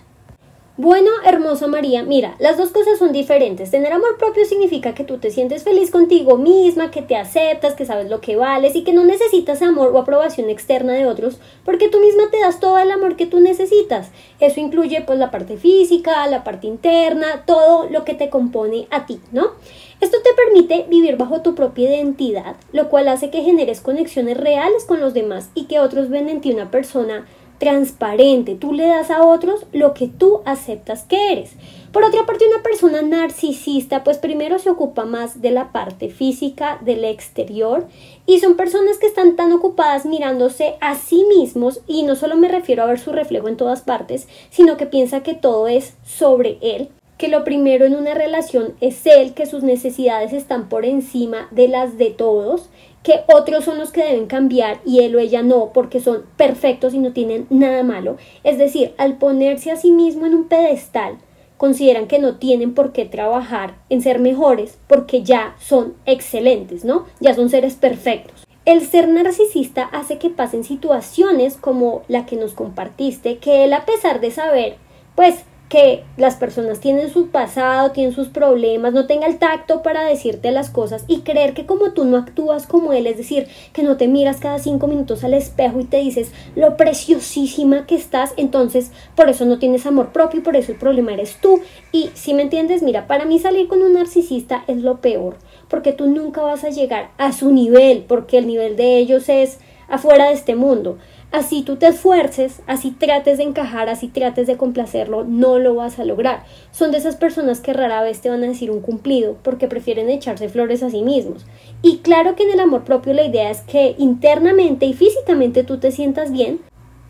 Bueno, 0.81 1.11
hermosa 1.25 1.67
María, 1.67 2.05
mira, 2.05 2.37
las 2.39 2.57
dos 2.57 2.71
cosas 2.71 3.01
son 3.01 3.11
diferentes. 3.11 3.73
Tener 3.73 3.93
amor 3.93 4.17
propio 4.17 4.45
significa 4.45 4.95
que 4.95 5.03
tú 5.03 5.19
te 5.19 5.33
sientes 5.33 5.65
feliz 5.65 5.91
contigo 5.91 6.37
misma, 6.39 6.93
que 6.93 7.03
te 7.03 7.17
aceptas, 7.17 7.75
que 7.75 7.85
sabes 7.85 8.09
lo 8.09 8.21
que 8.21 8.37
vales 8.37 8.77
y 8.77 8.85
que 8.85 8.93
no 8.93 9.05
necesitas 9.05 9.61
amor 9.61 9.91
o 9.93 9.99
aprobación 9.99 10.49
externa 10.49 10.93
de 10.93 11.09
otros 11.09 11.41
porque 11.65 11.89
tú 11.89 11.99
misma 11.99 12.31
te 12.31 12.39
das 12.39 12.61
todo 12.61 12.79
el 12.79 12.93
amor 12.93 13.17
que 13.17 13.27
tú 13.27 13.41
necesitas. 13.41 14.13
Eso 14.39 14.61
incluye 14.61 15.03
pues 15.05 15.19
la 15.19 15.33
parte 15.33 15.57
física, 15.57 16.25
la 16.29 16.45
parte 16.45 16.69
interna, 16.69 17.43
todo 17.45 17.91
lo 17.91 18.05
que 18.05 18.15
te 18.15 18.31
compone 18.31 18.87
a 18.93 19.05
ti, 19.05 19.19
¿no? 19.33 19.55
Esto 20.01 20.19
te 20.23 20.31
permite 20.33 20.87
vivir 20.89 21.17
bajo 21.17 21.43
tu 21.43 21.57
propia 21.57 21.89
identidad, 21.89 22.55
lo 22.71 22.89
cual 22.89 23.09
hace 23.09 23.31
que 23.31 23.43
generes 23.43 23.81
conexiones 23.81 24.37
reales 24.37 24.85
con 24.85 25.01
los 25.01 25.13
demás 25.13 25.51
y 25.57 25.65
que 25.65 25.81
otros 25.81 26.09
ven 26.09 26.29
en 26.29 26.41
ti 26.41 26.53
una 26.53 26.71
persona 26.71 27.27
transparente, 27.59 28.55
tú 28.55 28.73
le 28.73 28.87
das 28.87 29.11
a 29.11 29.25
otros 29.25 29.67
lo 29.73 29.95
que 29.95 30.09
tú 30.09 30.41
aceptas 30.45 31.03
que 31.03 31.33
eres. 31.33 31.53
Por 31.93 32.05
otra 32.05 32.27
parte, 32.27 32.47
una 32.47 32.63
persona 32.63 33.03
narcisista, 33.03 34.05
pues 34.05 34.19
primero 34.19 34.59
se 34.59 34.71
ocupa 34.71 35.05
más 35.05 35.41
de 35.41 35.51
la 35.51 35.73
parte 35.73 36.11
física, 36.11 36.79
del 36.83 37.05
exterior, 37.05 37.87
y 38.27 38.41
son 38.41 38.57
personas 38.57 38.99
que 38.99 39.07
están 39.07 39.37
tan 39.37 39.53
ocupadas 39.53 40.05
mirándose 40.05 40.75
a 40.81 40.97
sí 40.97 41.25
mismos, 41.37 41.81
y 41.87 42.03
no 42.03 42.15
solo 42.15 42.37
me 42.37 42.49
refiero 42.49 42.83
a 42.83 42.87
ver 42.87 42.99
su 42.99 43.13
reflejo 43.13 43.49
en 43.49 43.57
todas 43.57 43.83
partes, 43.83 44.29
sino 44.51 44.77
que 44.77 44.87
piensa 44.87 45.23
que 45.23 45.35
todo 45.35 45.67
es 45.67 45.95
sobre 46.05 46.59
él, 46.61 46.91
que 47.17 47.29
lo 47.29 47.43
primero 47.43 47.85
en 47.85 47.97
una 47.97 48.15
relación 48.15 48.75
es 48.81 49.05
él, 49.07 49.35
que 49.35 49.47
sus 49.47 49.63
necesidades 49.63 50.33
están 50.33 50.69
por 50.69 50.85
encima 50.85 51.49
de 51.51 51.69
las 51.69 51.99
de 51.99 52.11
todos, 52.11 52.69
que 53.09 53.25
otros 53.33 53.65
son 53.65 53.79
los 53.79 53.91
que 53.91 54.05
deben 54.05 54.27
cambiar 54.27 54.81
y 54.85 54.99
él 55.01 55.17
o 55.17 55.19
ella 55.19 55.43
no, 55.43 55.71
porque 55.73 55.99
son 55.99 56.25
perfectos 56.37 56.93
y 56.93 56.99
no 56.99 57.15
tienen 57.15 57.47
nada 57.49 57.83
malo. 57.83 58.19
Es 58.45 58.59
decir, 58.59 58.93
al 58.99 59.17
ponerse 59.17 59.71
a 59.71 59.77
sí 59.77 59.93
mismo 59.93 60.27
en 60.27 60.35
un 60.35 60.47
pedestal, 60.47 61.17
consideran 61.57 62.07
que 62.07 62.19
no 62.19 62.37
tienen 62.37 62.75
por 62.75 62.93
qué 62.93 63.07
trabajar 63.07 63.77
en 63.89 64.03
ser 64.03 64.19
mejores 64.19 64.77
porque 64.89 65.23
ya 65.23 65.57
son 65.59 65.95
excelentes, 66.05 66.85
¿no? 66.85 67.07
Ya 67.19 67.33
son 67.33 67.49
seres 67.49 67.77
perfectos. 67.77 68.47
El 68.67 68.83
ser 68.87 69.09
narcisista 69.09 69.85
hace 69.85 70.19
que 70.19 70.29
pasen 70.29 70.63
situaciones 70.63 71.57
como 71.57 72.03
la 72.09 72.27
que 72.27 72.37
nos 72.37 72.53
compartiste, 72.53 73.39
que 73.39 73.65
él 73.65 73.73
a 73.73 73.87
pesar 73.87 74.21
de 74.21 74.33
saber, 74.33 74.77
pues 75.15 75.45
que 75.69 76.05
las 76.17 76.37
personas 76.37 76.81
tienen 76.81 77.11
su 77.11 77.29
pasado, 77.29 77.91
tienen 77.91 78.15
sus 78.15 78.29
problemas, 78.29 78.95
no 78.95 79.07
tenga 79.07 79.27
el 79.27 79.39
tacto 79.39 79.83
para 79.83 80.05
decirte 80.05 80.51
las 80.51 80.71
cosas 80.71 81.05
y 81.09 81.21
creer 81.21 81.53
que 81.53 81.67
como 81.67 81.93
tú 81.93 82.05
no 82.05 82.17
actúas 82.17 82.67
como 82.67 82.93
él, 82.93 83.07
es 83.07 83.19
decir, 83.19 83.49
que 83.73 83.83
no 83.83 83.97
te 83.97 84.09
miras 84.09 84.41
cada 84.41 84.59
cinco 84.59 84.87
minutos 84.87 85.25
al 85.25 85.35
espejo 85.35 85.81
y 85.81 85.85
te 85.85 85.99
dices 85.99 86.33
lo 86.57 86.77
preciosísima 86.77 87.87
que 87.87 87.97
estás, 87.97 88.33
entonces 88.37 88.93
por 89.15 89.29
eso 89.29 89.45
no 89.45 89.59
tienes 89.59 89.85
amor 89.85 90.13
propio 90.13 90.41
y 90.41 90.43
por 90.43 90.57
eso 90.57 90.73
el 90.73 90.79
problema 90.79 91.13
eres 91.13 91.37
tú. 91.41 91.61
Y 91.93 92.11
si 92.15 92.33
me 92.33 92.43
entiendes, 92.43 92.83
mira, 92.83 93.07
para 93.07 93.27
mí 93.27 93.39
salir 93.39 93.69
con 93.69 93.83
un 93.83 93.93
narcisista 93.93 94.65
es 94.69 94.79
lo 94.79 95.01
peor, 95.01 95.37
porque 95.69 95.93
tú 95.93 96.07
nunca 96.07 96.41
vas 96.41 96.65
a 96.65 96.71
llegar 96.71 97.11
a 97.19 97.33
su 97.33 97.51
nivel, 97.51 98.05
porque 98.09 98.39
el 98.39 98.47
nivel 98.47 98.77
de 98.77 98.97
ellos 98.97 99.29
es 99.29 99.59
afuera 99.89 100.29
de 100.29 100.35
este 100.35 100.55
mundo. 100.55 100.99
Así 101.31 101.61
tú 101.61 101.77
te 101.77 101.89
esfuerces, 101.89 102.63
así 102.67 102.91
trates 102.91 103.37
de 103.37 103.45
encajar, 103.45 103.91
así 103.91 104.09
trates 104.09 104.47
de 104.47 104.57
complacerlo, 104.57 105.25
no 105.25 105.59
lo 105.59 105.75
vas 105.75 105.99
a 105.99 106.07
lograr. 106.07 106.45
Son 106.71 106.91
de 106.91 106.97
esas 106.97 107.17
personas 107.17 107.61
que 107.61 107.75
rara 107.75 108.03
vez 108.03 108.23
te 108.23 108.31
van 108.31 108.43
a 108.43 108.47
decir 108.47 108.71
un 108.71 108.81
cumplido 108.81 109.37
porque 109.43 109.69
prefieren 109.69 110.09
echarse 110.09 110.49
flores 110.49 110.83
a 110.83 110.89
sí 110.89 111.03
mismos. 111.03 111.45
Y 111.83 111.99
claro 111.99 112.35
que 112.35 112.45
en 112.45 112.53
el 112.53 112.61
amor 112.61 112.85
propio 112.85 113.13
la 113.13 113.27
idea 113.27 113.51
es 113.51 113.61
que 113.61 113.95
internamente 113.99 114.87
y 114.87 114.95
físicamente 114.95 115.65
tú 115.65 115.77
te 115.77 115.91
sientas 115.91 116.33
bien, 116.33 116.61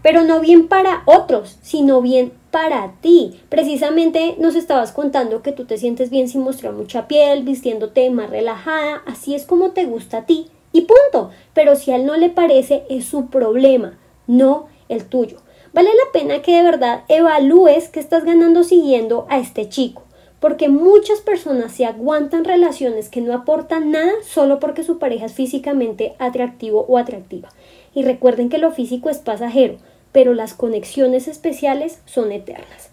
pero 0.03 0.25
no 0.25 0.41
bien 0.41 0.67
para 0.67 1.05
otros, 1.05 1.57
sino 1.63 2.03
bien 2.03 2.33
para 2.51 2.95
ti. 3.01 3.41
Precisamente 3.49 4.35
nos 4.41 4.57
estabas 4.57 4.91
contando 4.91 5.43
que 5.43 5.53
tú 5.53 5.65
te 5.65 5.79
sientes 5.79 6.11
bien 6.11 6.27
sin 6.27 6.43
mostrar 6.43 6.73
mucha 6.73 7.07
piel, 7.07 7.45
vistiéndote 7.45 8.11
más 8.11 8.31
relajada, 8.31 9.01
así 9.07 9.37
es 9.37 9.47
como 9.47 9.71
te 9.71 9.85
gusta 9.85 10.19
a 10.19 10.27
ti. 10.27 10.49
Y 10.73 10.83
punto. 10.83 11.31
Pero 11.55 11.77
si 11.77 11.93
a 11.93 11.97
él 11.97 12.05
no 12.05 12.17
le 12.17 12.31
parece, 12.31 12.83
es 12.91 13.05
su 13.05 13.27
problema 13.27 13.97
no 14.29 14.69
el 14.89 15.05
tuyo. 15.07 15.39
Vale 15.73 15.89
la 15.89 16.13
pena 16.13 16.41
que 16.41 16.57
de 16.57 16.63
verdad 16.63 17.03
evalúes 17.09 17.89
qué 17.89 17.99
estás 17.99 18.25
ganando 18.25 18.63
siguiendo 18.63 19.27
a 19.29 19.39
este 19.39 19.69
chico, 19.69 20.05
porque 20.41 20.69
muchas 20.69 21.21
personas 21.21 21.73
se 21.73 21.85
aguantan 21.85 22.45
relaciones 22.45 23.09
que 23.09 23.21
no 23.21 23.35
aportan 23.35 23.91
nada 23.91 24.13
solo 24.23 24.61
porque 24.61 24.85
su 24.85 24.99
pareja 24.99 25.27
es 25.27 25.33
físicamente 25.33 26.15
atractivo 26.21 26.87
o 26.89 26.97
atractiva. 26.97 27.49
Y 27.95 28.05
recuerden 28.05 28.49
que 28.49 28.59
lo 28.59 28.71
físico 28.71 29.11
es 29.11 29.19
pasajero, 29.19 29.79
pero 30.13 30.35
las 30.35 30.55
conexiones 30.55 31.27
especiales 31.27 32.01
son 32.07 32.31
eternas. 32.31 32.91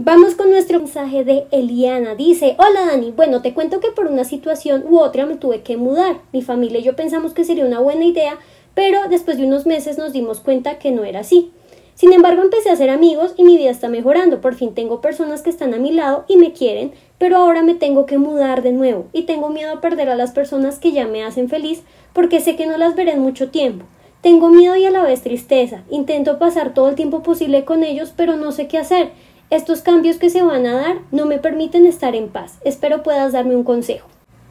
Vamos 0.00 0.36
con 0.36 0.50
nuestro 0.50 0.78
mensaje 0.78 1.24
de 1.24 1.48
Eliana. 1.50 2.14
Dice, 2.14 2.54
hola 2.58 2.86
Dani, 2.86 3.10
bueno, 3.10 3.42
te 3.42 3.52
cuento 3.52 3.80
que 3.80 3.90
por 3.90 4.06
una 4.06 4.22
situación 4.22 4.84
u 4.88 5.00
otra 5.00 5.26
me 5.26 5.34
tuve 5.34 5.62
que 5.62 5.76
mudar. 5.76 6.18
Mi 6.32 6.40
familia 6.40 6.78
y 6.78 6.84
yo 6.84 6.94
pensamos 6.94 7.34
que 7.34 7.44
sería 7.44 7.66
una 7.66 7.80
buena 7.80 8.04
idea, 8.04 8.38
pero 8.78 9.08
después 9.08 9.38
de 9.38 9.44
unos 9.44 9.66
meses 9.66 9.98
nos 9.98 10.12
dimos 10.12 10.38
cuenta 10.38 10.78
que 10.78 10.92
no 10.92 11.02
era 11.02 11.18
así. 11.18 11.50
Sin 11.96 12.12
embargo, 12.12 12.42
empecé 12.42 12.70
a 12.70 12.76
ser 12.76 12.90
amigos 12.90 13.34
y 13.36 13.42
mi 13.42 13.56
vida 13.56 13.70
está 13.70 13.88
mejorando. 13.88 14.40
Por 14.40 14.54
fin 14.54 14.72
tengo 14.72 15.00
personas 15.00 15.42
que 15.42 15.50
están 15.50 15.74
a 15.74 15.78
mi 15.78 15.90
lado 15.90 16.24
y 16.28 16.36
me 16.36 16.52
quieren, 16.52 16.92
pero 17.18 17.38
ahora 17.38 17.64
me 17.64 17.74
tengo 17.74 18.06
que 18.06 18.18
mudar 18.18 18.62
de 18.62 18.70
nuevo 18.70 19.06
y 19.12 19.22
tengo 19.22 19.48
miedo 19.48 19.72
a 19.72 19.80
perder 19.80 20.08
a 20.10 20.14
las 20.14 20.30
personas 20.30 20.78
que 20.78 20.92
ya 20.92 21.08
me 21.08 21.24
hacen 21.24 21.48
feliz 21.48 21.82
porque 22.12 22.38
sé 22.38 22.54
que 22.54 22.68
no 22.68 22.78
las 22.78 22.94
veré 22.94 23.14
en 23.14 23.20
mucho 23.20 23.50
tiempo. 23.50 23.84
Tengo 24.20 24.48
miedo 24.48 24.76
y 24.76 24.84
a 24.84 24.92
la 24.92 25.02
vez 25.02 25.22
tristeza. 25.22 25.82
Intento 25.90 26.38
pasar 26.38 26.72
todo 26.72 26.88
el 26.88 26.94
tiempo 26.94 27.24
posible 27.24 27.64
con 27.64 27.82
ellos, 27.82 28.14
pero 28.16 28.36
no 28.36 28.52
sé 28.52 28.68
qué 28.68 28.78
hacer. 28.78 29.10
Estos 29.50 29.82
cambios 29.82 30.18
que 30.18 30.30
se 30.30 30.42
van 30.42 30.66
a 30.66 30.74
dar 30.76 30.98
no 31.10 31.26
me 31.26 31.38
permiten 31.38 31.84
estar 31.84 32.14
en 32.14 32.28
paz. 32.28 32.60
Espero 32.64 33.02
puedas 33.02 33.32
darme 33.32 33.56
un 33.56 33.64
consejo. 33.64 34.06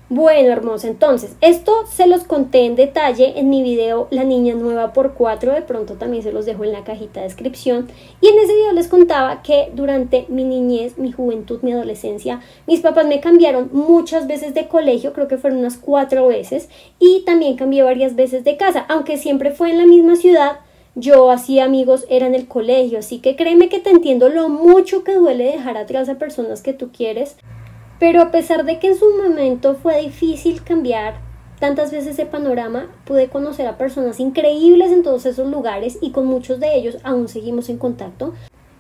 Bueno, 0.10 0.54
hermosa, 0.54 0.88
entonces, 0.88 1.36
esto 1.42 1.86
se 1.92 2.08
los 2.08 2.24
conté 2.24 2.64
en 2.66 2.78
detalle 2.78 3.38
en 3.38 3.50
mi 3.50 3.62
video 3.62 4.08
La 4.10 4.24
Niña 4.24 4.56
Nueva 4.56 4.94
por 4.94 5.16
4, 5.16 5.52
de 5.52 5.62
pronto 5.64 5.96
también 5.96 6.24
se 6.24 6.32
los 6.32 6.46
dejo 6.46 6.64
en 6.64 6.72
la 6.72 6.86
cajita 6.86 7.20
de 7.20 7.26
descripción. 7.26 7.90
Y 8.22 8.30
en 8.30 8.40
ese 8.40 8.56
video 8.56 8.72
les 8.72 8.88
contaba 8.88 9.42
que 9.44 9.70
durante 9.74 10.26
mi 10.30 10.46
niñez, 10.46 10.98
mi 10.98 11.12
juventud, 11.12 11.60
mi 11.62 11.74
adolescencia, 11.74 12.40
mis 12.68 12.80
papás 12.80 13.06
me 13.06 13.20
cambiaron 13.20 13.70
muchas 13.74 14.28
veces 14.28 14.54
de 14.54 14.70
colegio, 14.70 15.12
creo 15.12 15.28
que 15.28 15.38
fueron 15.38 15.60
unas 15.60 15.76
cuatro 15.76 16.26
veces, 16.28 16.70
y 17.00 17.26
también 17.26 17.58
cambié 17.58 17.84
varias 17.84 18.16
veces 18.16 18.46
de 18.46 18.56
casa, 18.56 18.86
aunque 18.88 19.18
siempre 19.18 19.52
fue 19.52 19.72
en 19.72 19.78
la 19.78 19.86
misma 19.86 20.16
ciudad. 20.16 20.60
Yo 20.96 21.30
hacía 21.32 21.66
amigos, 21.66 22.06
era 22.10 22.28
en 22.28 22.34
el 22.34 22.48
colegio, 22.48 23.00
así 23.00 23.20
que 23.20 23.36
créeme 23.36 23.68
que 23.68 23.80
te 23.80 23.90
entiendo 23.90 24.30
lo 24.30 24.48
mucho 24.48 25.04
que 25.04 25.16
duele 25.16 25.52
dejar 25.52 25.76
atrás 25.76 26.08
a 26.08 26.16
personas 26.16 26.62
que 26.62 26.72
tú 26.72 26.92
quieres 26.94 27.36
pero 28.00 28.22
a 28.22 28.32
pesar 28.32 28.66
de 28.66 28.80
que 28.80 28.88
en 28.88 28.98
su 28.98 29.06
momento 29.18 29.76
fue 29.76 30.02
difícil 30.02 30.64
cambiar 30.64 31.16
tantas 31.60 31.92
veces 31.92 32.12
ese 32.12 32.26
panorama, 32.26 32.88
pude 33.06 33.30
conocer 33.30 33.68
a 33.68 33.78
personas 33.78 34.20
increíbles 34.20 34.92
en 34.92 35.04
todos 35.04 35.26
esos 35.26 35.50
lugares 35.50 35.98
y 36.02 36.12
con 36.12 36.26
muchos 36.26 36.60
de 36.60 36.76
ellos 36.76 36.98
aún 37.04 37.28
seguimos 37.28 37.70
en 37.70 37.78
contacto. 37.78 38.34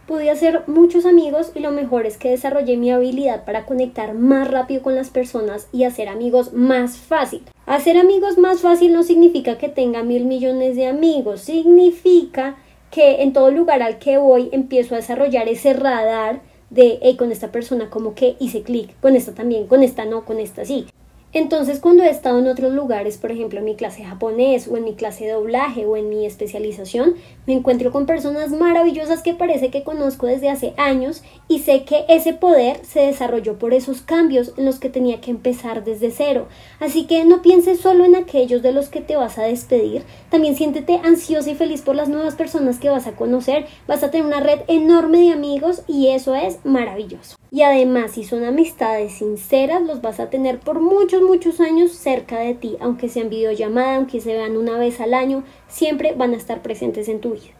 Pude 0.05 0.29
hacer 0.29 0.63
muchos 0.67 1.05
amigos 1.05 1.51
y 1.53 1.59
lo 1.59 1.71
mejor 1.71 2.05
es 2.05 2.17
que 2.17 2.29
desarrollé 2.29 2.77
mi 2.77 2.91
habilidad 2.91 3.43
para 3.43 3.65
conectar 3.65 4.13
más 4.13 4.49
rápido 4.49 4.81
con 4.81 4.95
las 4.95 5.09
personas 5.09 5.67
y 5.73 5.83
hacer 5.83 6.07
amigos 6.07 6.53
más 6.53 6.97
fácil. 6.97 7.41
Hacer 7.65 7.97
amigos 7.97 8.37
más 8.37 8.61
fácil 8.61 8.93
no 8.93 9.03
significa 9.03 9.57
que 9.57 9.67
tenga 9.67 10.03
mil 10.03 10.23
millones 10.23 10.77
de 10.77 10.87
amigos, 10.87 11.41
significa 11.41 12.55
que 12.89 13.21
en 13.21 13.33
todo 13.33 13.51
lugar 13.51 13.81
al 13.81 13.99
que 13.99 14.17
voy 14.17 14.47
empiezo 14.53 14.93
a 14.93 14.99
desarrollar 14.99 15.49
ese 15.49 15.73
radar 15.73 16.41
de, 16.69 16.99
hey, 17.01 17.15
con 17.17 17.31
esta 17.31 17.51
persona 17.51 17.89
como 17.89 18.13
que 18.15 18.35
hice 18.39 18.61
clic, 18.61 18.91
con 18.99 19.15
esta 19.15 19.33
también, 19.33 19.67
con 19.67 19.83
esta 19.83 20.05
no, 20.05 20.25
con 20.25 20.39
esta 20.39 20.65
sí. 20.65 20.87
Entonces, 21.33 21.79
cuando 21.81 22.03
he 22.03 22.09
estado 22.09 22.39
en 22.39 22.47
otros 22.47 22.71
lugares, 22.71 23.17
por 23.17 23.31
ejemplo, 23.31 23.59
en 23.59 23.65
mi 23.65 23.75
clase 23.75 24.03
japonés 24.03 24.67
o 24.69 24.77
en 24.77 24.85
mi 24.85 24.95
clase 24.95 25.27
doblaje 25.27 25.85
o 25.85 25.97
en 25.97 26.07
mi 26.07 26.25
especialización, 26.25 27.15
me 27.45 27.53
encuentro 27.53 27.91
con 27.91 28.05
personas 28.05 28.51
maravillosas 28.51 29.21
que 29.21 29.33
parece 29.33 29.69
que 29.69 29.83
conozco 29.83 30.25
desde 30.25 30.49
hace 30.49 30.73
años 30.77 31.23
y 31.49 31.59
sé 31.59 31.83
que 31.83 32.05
ese 32.07 32.33
poder 32.33 32.79
se 32.85 33.01
desarrolló 33.01 33.59
por 33.59 33.73
esos 33.73 34.01
cambios 34.01 34.53
en 34.57 34.65
los 34.65 34.79
que 34.79 34.89
tenía 34.89 35.19
que 35.19 35.31
empezar 35.31 35.83
desde 35.83 36.11
cero. 36.11 36.47
Así 36.79 37.05
que 37.05 37.25
no 37.25 37.41
pienses 37.41 37.81
solo 37.81 38.05
en 38.05 38.15
aquellos 38.15 38.61
de 38.61 38.71
los 38.71 38.87
que 38.87 39.01
te 39.01 39.17
vas 39.17 39.37
a 39.37 39.43
despedir, 39.43 40.03
también 40.29 40.55
siéntete 40.55 41.01
ansiosa 41.03 41.51
y 41.51 41.55
feliz 41.55 41.81
por 41.81 41.95
las 41.95 42.07
nuevas 42.07 42.35
personas 42.35 42.79
que 42.79 42.89
vas 42.89 43.05
a 43.05 43.17
conocer, 43.17 43.65
vas 43.85 44.01
a 44.03 44.11
tener 44.11 44.25
una 44.25 44.39
red 44.39 44.61
enorme 44.67 45.19
de 45.19 45.31
amigos 45.31 45.83
y 45.87 46.07
eso 46.07 46.35
es 46.35 46.59
maravilloso. 46.63 47.37
Y 47.49 47.61
además, 47.61 48.11
si 48.11 48.23
son 48.23 48.43
amistades 48.43 49.13
sinceras, 49.13 49.81
los 49.81 50.01
vas 50.01 50.19
a 50.19 50.29
tener 50.29 50.59
por 50.59 50.81
muchos, 51.21 51.59
años 51.59 51.91
cerca 51.91 52.39
de 52.39 52.53
ti, 52.53 52.77
aunque 52.79 53.09
sean 53.09 53.29
videollamada, 53.29 53.95
aunque 53.95 54.19
se 54.19 54.33
vean 54.33 54.57
una 54.57 54.77
vez 54.77 54.99
al 54.99 55.13
año, 55.13 55.43
siempre 55.67 56.13
van 56.13 56.33
a 56.33 56.37
estar 56.37 56.61
presentes 56.61 57.07
en 57.07 57.21
tu 57.21 57.31
vida. 57.31 57.57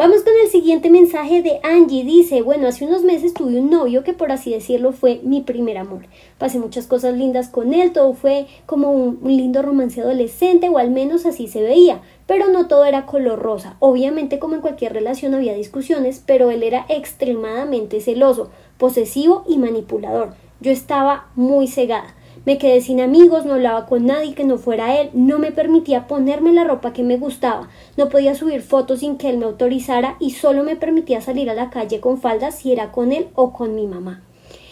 Vamos 0.00 0.22
con 0.22 0.32
el 0.42 0.48
siguiente 0.48 0.88
mensaje 0.88 1.42
de 1.42 1.60
Angie. 1.62 2.04
Dice, 2.04 2.40
bueno, 2.40 2.68
hace 2.68 2.86
unos 2.86 3.02
meses 3.02 3.34
tuve 3.34 3.60
un 3.60 3.68
novio 3.68 4.02
que 4.02 4.14
por 4.14 4.32
así 4.32 4.50
decirlo 4.50 4.92
fue 4.92 5.20
mi 5.24 5.42
primer 5.42 5.76
amor. 5.76 6.06
Pasé 6.38 6.58
muchas 6.58 6.86
cosas 6.86 7.18
lindas 7.18 7.48
con 7.48 7.74
él, 7.74 7.92
todo 7.92 8.14
fue 8.14 8.46
como 8.64 8.92
un, 8.92 9.18
lindo 9.24 9.60
romance 9.60 10.00
adolescente 10.00 10.70
o 10.70 10.78
al 10.78 10.90
menos 10.90 11.26
así 11.26 11.48
se 11.48 11.60
veía, 11.60 12.00
pero 12.26 12.48
no 12.48 12.66
todo 12.66 12.86
era 12.86 13.04
color 13.04 13.40
rosa. 13.40 13.76
Obviamente 13.78 14.38
como 14.38 14.54
en 14.54 14.62
cualquier 14.62 14.94
relación 14.94 15.34
había 15.34 15.52
discusiones, 15.52 16.22
pero 16.24 16.50
él 16.50 16.62
era 16.62 16.86
extremadamente 16.88 18.00
celoso, 18.00 18.48
posesivo 18.78 19.44
y 19.46 19.58
manipulador. 19.58 20.32
Yo 20.62 20.72
estaba 20.72 21.28
muy 21.34 21.66
cegada. 21.66 22.14
Me 22.46 22.56
quedé 22.56 22.80
sin 22.80 23.02
amigos, 23.02 23.44
no 23.44 23.52
hablaba 23.52 23.84
con 23.84 24.06
nadie 24.06 24.34
que 24.34 24.44
no 24.44 24.56
fuera 24.56 24.98
él, 24.98 25.10
no 25.12 25.38
me 25.38 25.52
permitía 25.52 26.06
ponerme 26.06 26.54
la 26.54 26.64
ropa 26.64 26.94
que 26.94 27.02
me 27.02 27.18
gustaba, 27.18 27.68
no 27.98 28.08
podía 28.08 28.34
subir 28.34 28.62
fotos 28.62 29.00
sin 29.00 29.18
que 29.18 29.28
él 29.28 29.36
me 29.36 29.44
autorizara 29.44 30.16
y 30.20 30.30
solo 30.30 30.64
me 30.64 30.74
permitía 30.74 31.20
salir 31.20 31.50
a 31.50 31.54
la 31.54 31.68
calle 31.68 32.00
con 32.00 32.18
faldas 32.18 32.54
si 32.54 32.72
era 32.72 32.92
con 32.92 33.12
él 33.12 33.28
o 33.34 33.52
con 33.52 33.74
mi 33.74 33.86
mamá. 33.86 34.22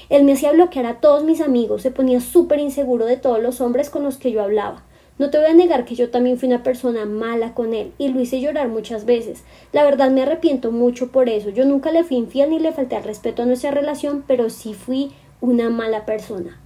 Él 0.09 0.25
me 0.25 0.33
hacía 0.33 0.53
bloquear 0.53 0.87
a 0.87 1.01
todos 1.01 1.25
mis 1.25 1.43
amigos, 1.43 1.83
se 1.83 1.91
ponía 1.91 2.23
súper 2.23 2.59
inseguro 2.59 3.05
de 3.05 3.19
todos 3.19 3.43
los 3.43 3.61
hombres 3.61 3.91
con 3.91 4.03
los 4.03 4.17
que 4.17 4.33
yo 4.33 4.41
hablaba. 4.41 4.83
No 5.19 5.29
te 5.29 5.37
voy 5.37 5.49
a 5.49 5.55
negar 5.55 5.85
que 5.85 5.95
yo 5.95 6.09
también 6.09 6.39
fui 6.39 6.49
una 6.49 6.63
persona 6.63 7.05
mala 7.05 7.53
con 7.53 7.75
él 7.75 7.93
y 7.99 8.09
lo 8.09 8.21
hice 8.21 8.41
llorar 8.41 8.69
muchas 8.69 9.05
veces. 9.05 9.45
La 9.73 9.85
verdad 9.85 10.11
me 10.11 10.23
arrepiento 10.23 10.73
mucho 10.73 11.13
por 11.13 11.29
eso. 11.29 11.51
Yo 11.51 11.67
nunca 11.67 11.91
le 11.91 12.05
fui 12.05 12.17
infiel 12.17 12.49
ni 12.49 12.61
le 12.61 12.73
falté 12.73 12.97
al 12.97 13.05
respeto 13.05 13.43
a 13.43 13.47
nuestra 13.47 13.73
relación, 13.73 14.25
pero 14.27 14.49
sí 14.49 14.73
fui 14.73 15.11
una 15.43 15.69
mala 15.69 16.07
persona. 16.07 16.59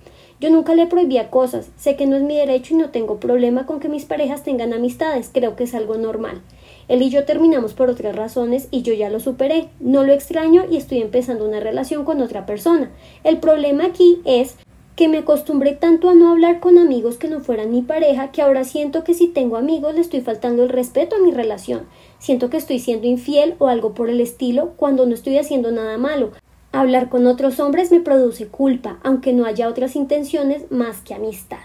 Yo 0.42 0.50
nunca 0.50 0.74
le 0.74 0.88
prohibía 0.88 1.30
cosas. 1.30 1.70
Sé 1.76 1.94
que 1.94 2.04
no 2.04 2.16
es 2.16 2.22
mi 2.24 2.36
derecho 2.36 2.74
y 2.74 2.76
no 2.76 2.90
tengo 2.90 3.20
problema 3.20 3.64
con 3.64 3.78
que 3.78 3.88
mis 3.88 4.06
parejas 4.06 4.42
tengan 4.42 4.72
amistades. 4.72 5.30
Creo 5.32 5.54
que 5.54 5.62
es 5.62 5.72
algo 5.72 5.94
normal. 5.94 6.40
Él 6.88 7.00
y 7.02 7.10
yo 7.10 7.24
terminamos 7.24 7.74
por 7.74 7.88
otras 7.88 8.16
razones 8.16 8.66
y 8.72 8.82
yo 8.82 8.92
ya 8.92 9.08
lo 9.08 9.20
superé. 9.20 9.68
No 9.78 10.02
lo 10.02 10.12
extraño 10.12 10.64
y 10.68 10.78
estoy 10.78 11.00
empezando 11.00 11.46
una 11.46 11.60
relación 11.60 12.04
con 12.04 12.20
otra 12.20 12.44
persona. 12.44 12.90
El 13.22 13.38
problema 13.38 13.84
aquí 13.84 14.20
es 14.24 14.56
que 14.96 15.06
me 15.06 15.18
acostumbré 15.18 15.74
tanto 15.74 16.10
a 16.10 16.14
no 16.14 16.32
hablar 16.32 16.58
con 16.58 16.76
amigos 16.76 17.18
que 17.18 17.28
no 17.28 17.38
fueran 17.38 17.70
mi 17.70 17.82
pareja 17.82 18.32
que 18.32 18.42
ahora 18.42 18.64
siento 18.64 19.04
que 19.04 19.14
si 19.14 19.28
tengo 19.28 19.56
amigos 19.56 19.94
le 19.94 20.00
estoy 20.00 20.22
faltando 20.22 20.64
el 20.64 20.70
respeto 20.70 21.14
a 21.14 21.20
mi 21.20 21.30
relación. 21.30 21.86
Siento 22.18 22.50
que 22.50 22.56
estoy 22.56 22.80
siendo 22.80 23.06
infiel 23.06 23.54
o 23.60 23.68
algo 23.68 23.94
por 23.94 24.10
el 24.10 24.20
estilo 24.20 24.72
cuando 24.76 25.06
no 25.06 25.14
estoy 25.14 25.38
haciendo 25.38 25.70
nada 25.70 25.98
malo. 25.98 26.32
Hablar 26.74 27.10
con 27.10 27.26
otros 27.26 27.60
hombres 27.60 27.92
me 27.92 28.00
produce 28.00 28.48
culpa, 28.48 28.98
aunque 29.02 29.34
no 29.34 29.44
haya 29.44 29.68
otras 29.68 29.94
intenciones 29.94 30.70
más 30.70 31.02
que 31.02 31.12
amistad. 31.12 31.58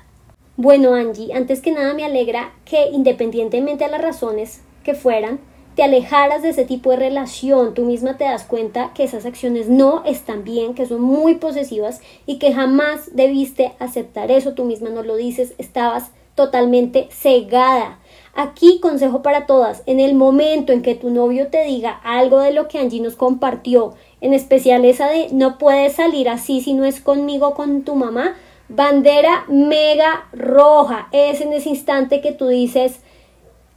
Bueno, 0.58 0.96
Angie, 0.96 1.34
antes 1.34 1.62
que 1.62 1.72
nada 1.72 1.94
me 1.94 2.04
alegra 2.04 2.52
que, 2.66 2.90
independientemente 2.90 3.86
de 3.86 3.92
las 3.92 4.02
razones 4.02 4.62
que 4.84 4.96
fueran, 4.96 5.40
te 5.76 5.84
alejaras 5.84 6.42
de 6.42 6.50
ese 6.50 6.66
tipo 6.66 6.90
de 6.92 6.98
relación, 6.98 7.74
tú 7.74 7.86
misma 7.86 8.18
te 8.18 8.26
das 8.26 8.44
cuenta 8.44 8.92
que 8.94 9.06
esas 9.06 9.26
acciones 9.26 9.70
no 9.70 10.04
están 10.04 10.44
bien, 10.44 10.74
que 10.74 10.86
son 10.86 11.02
muy 11.02 11.36
posesivas 11.36 12.02
y 12.26 12.38
que 12.38 12.52
jamás 12.52 13.16
debiste 13.16 13.76
aceptar 13.80 14.30
eso, 14.30 14.56
tú 14.56 14.66
misma 14.66 14.90
no 14.90 15.04
lo 15.04 15.16
dices, 15.16 15.54
estabas 15.58 16.12
totalmente 16.36 17.08
cegada. 17.12 18.00
Aquí 18.34 18.80
consejo 18.80 19.22
para 19.22 19.46
todas, 19.46 19.84
en 19.86 20.00
el 20.00 20.16
momento 20.16 20.74
en 20.74 20.82
que 20.82 20.96
tu 20.96 21.10
novio 21.10 21.48
te 21.48 21.64
diga 21.64 22.00
algo 22.04 22.40
de 22.40 22.54
lo 22.54 22.68
que 22.68 22.80
Angie 22.80 23.02
nos 23.02 23.16
compartió, 23.16 23.94
en 24.22 24.34
especial 24.34 24.86
esa 24.86 25.08
de 25.08 25.30
no 25.32 25.58
puedes 25.58 25.94
salir 25.94 26.30
así 26.30 26.62
si 26.62 26.74
no 26.74 26.86
es 26.86 27.02
conmigo 27.02 27.54
con 27.54 27.84
tu 27.84 27.96
mamá, 27.96 28.36
bandera 28.70 29.46
mega 29.48 30.28
roja, 30.34 31.08
es 31.12 31.42
en 31.42 31.54
ese 31.54 31.70
instante 31.70 32.22
que 32.22 32.32
tú 32.32 32.48
dices, 32.48 33.00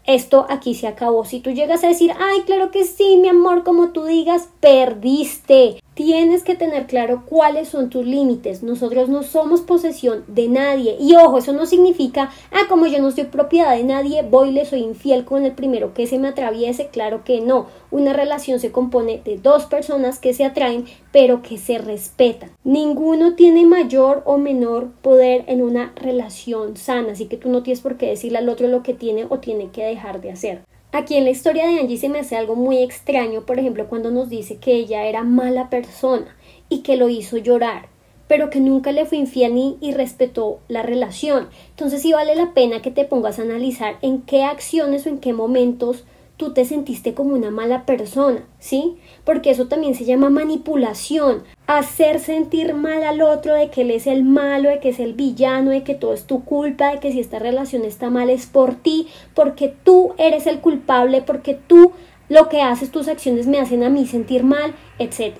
esto 0.06 0.46
aquí 0.48 0.74
se 0.74 0.86
acabó. 0.86 1.24
Si 1.24 1.40
tú 1.40 1.50
llegas 1.50 1.84
a 1.84 1.88
decir, 1.88 2.12
ay, 2.18 2.42
claro 2.42 2.70
que 2.70 2.84
sí, 2.84 3.18
mi 3.20 3.28
amor, 3.28 3.64
como 3.64 3.90
tú 3.90 4.04
digas, 4.04 4.48
perdiste. 4.60 5.80
Tienes 6.02 6.44
que 6.44 6.54
tener 6.54 6.86
claro 6.86 7.24
cuáles 7.26 7.68
son 7.68 7.90
tus 7.90 8.06
límites. 8.06 8.62
Nosotros 8.62 9.10
no 9.10 9.22
somos 9.22 9.60
posesión 9.60 10.24
de 10.28 10.48
nadie. 10.48 10.96
Y 10.98 11.14
ojo, 11.14 11.36
eso 11.36 11.52
no 11.52 11.66
significa, 11.66 12.30
ah, 12.52 12.62
como 12.70 12.86
yo 12.86 13.02
no 13.02 13.10
soy 13.10 13.24
propiedad 13.24 13.76
de 13.76 13.84
nadie, 13.84 14.22
voy 14.22 14.48
y 14.48 14.52
le 14.52 14.64
soy 14.64 14.80
infiel 14.80 15.26
con 15.26 15.44
el 15.44 15.52
primero 15.52 15.92
que 15.92 16.06
se 16.06 16.18
me 16.18 16.28
atraviese. 16.28 16.86
Claro 16.86 17.22
que 17.22 17.42
no. 17.42 17.66
Una 17.90 18.14
relación 18.14 18.60
se 18.60 18.72
compone 18.72 19.20
de 19.26 19.36
dos 19.36 19.66
personas 19.66 20.18
que 20.18 20.32
se 20.32 20.46
atraen, 20.46 20.86
pero 21.12 21.42
que 21.42 21.58
se 21.58 21.76
respetan. 21.76 22.50
Ninguno 22.64 23.34
tiene 23.34 23.66
mayor 23.66 24.22
o 24.24 24.38
menor 24.38 24.92
poder 25.02 25.44
en 25.48 25.60
una 25.60 25.92
relación 25.96 26.78
sana, 26.78 27.12
así 27.12 27.26
que 27.26 27.36
tú 27.36 27.50
no 27.50 27.62
tienes 27.62 27.82
por 27.82 27.98
qué 27.98 28.06
decirle 28.06 28.38
al 28.38 28.48
otro 28.48 28.68
lo 28.68 28.82
que 28.82 28.94
tiene 28.94 29.26
o 29.28 29.40
tiene 29.40 29.68
que 29.68 29.84
dejar 29.84 30.22
de 30.22 30.30
hacer. 30.30 30.62
Aquí 30.92 31.14
en 31.14 31.22
la 31.22 31.30
historia 31.30 31.68
de 31.68 31.78
Angie 31.78 31.98
se 31.98 32.08
me 32.08 32.18
hace 32.18 32.36
algo 32.36 32.56
muy 32.56 32.78
extraño, 32.78 33.46
por 33.46 33.60
ejemplo, 33.60 33.86
cuando 33.88 34.10
nos 34.10 34.28
dice 34.28 34.56
que 34.56 34.74
ella 34.74 35.04
era 35.04 35.22
mala 35.22 35.70
persona 35.70 36.36
y 36.68 36.80
que 36.80 36.96
lo 36.96 37.08
hizo 37.08 37.36
llorar, 37.36 37.88
pero 38.26 38.50
que 38.50 38.58
nunca 38.58 38.90
le 38.90 39.06
fue 39.06 39.18
infiel 39.18 39.54
ni 39.54 39.78
y 39.80 39.92
respetó 39.92 40.58
la 40.66 40.82
relación. 40.82 41.48
Entonces 41.70 42.02
sí 42.02 42.12
vale 42.12 42.34
la 42.34 42.54
pena 42.54 42.82
que 42.82 42.90
te 42.90 43.04
pongas 43.04 43.38
a 43.38 43.42
analizar 43.42 43.98
en 44.02 44.22
qué 44.22 44.42
acciones 44.42 45.06
o 45.06 45.10
en 45.10 45.18
qué 45.18 45.32
momentos 45.32 46.04
tú 46.36 46.54
te 46.54 46.64
sentiste 46.64 47.14
como 47.14 47.36
una 47.36 47.52
mala 47.52 47.86
persona, 47.86 48.44
¿sí? 48.58 48.96
Porque 49.30 49.50
eso 49.50 49.68
también 49.68 49.94
se 49.94 50.04
llama 50.04 50.28
manipulación, 50.28 51.44
hacer 51.68 52.18
sentir 52.18 52.74
mal 52.74 53.04
al 53.04 53.22
otro 53.22 53.54
de 53.54 53.70
que 53.70 53.82
él 53.82 53.92
es 53.92 54.08
el 54.08 54.24
malo, 54.24 54.68
de 54.68 54.80
que 54.80 54.88
es 54.88 54.98
el 54.98 55.14
villano, 55.14 55.70
de 55.70 55.84
que 55.84 55.94
todo 55.94 56.14
es 56.14 56.24
tu 56.24 56.44
culpa, 56.44 56.90
de 56.90 56.98
que 56.98 57.12
si 57.12 57.20
esta 57.20 57.38
relación 57.38 57.84
está 57.84 58.10
mal 58.10 58.28
es 58.28 58.46
por 58.46 58.74
ti, 58.74 59.06
porque 59.36 59.72
tú 59.84 60.14
eres 60.18 60.48
el 60.48 60.58
culpable, 60.58 61.22
porque 61.22 61.54
tú 61.54 61.92
lo 62.28 62.48
que 62.48 62.60
haces, 62.60 62.90
tus 62.90 63.06
acciones 63.06 63.46
me 63.46 63.60
hacen 63.60 63.84
a 63.84 63.88
mí 63.88 64.04
sentir 64.04 64.42
mal, 64.42 64.74
etc. 64.98 65.36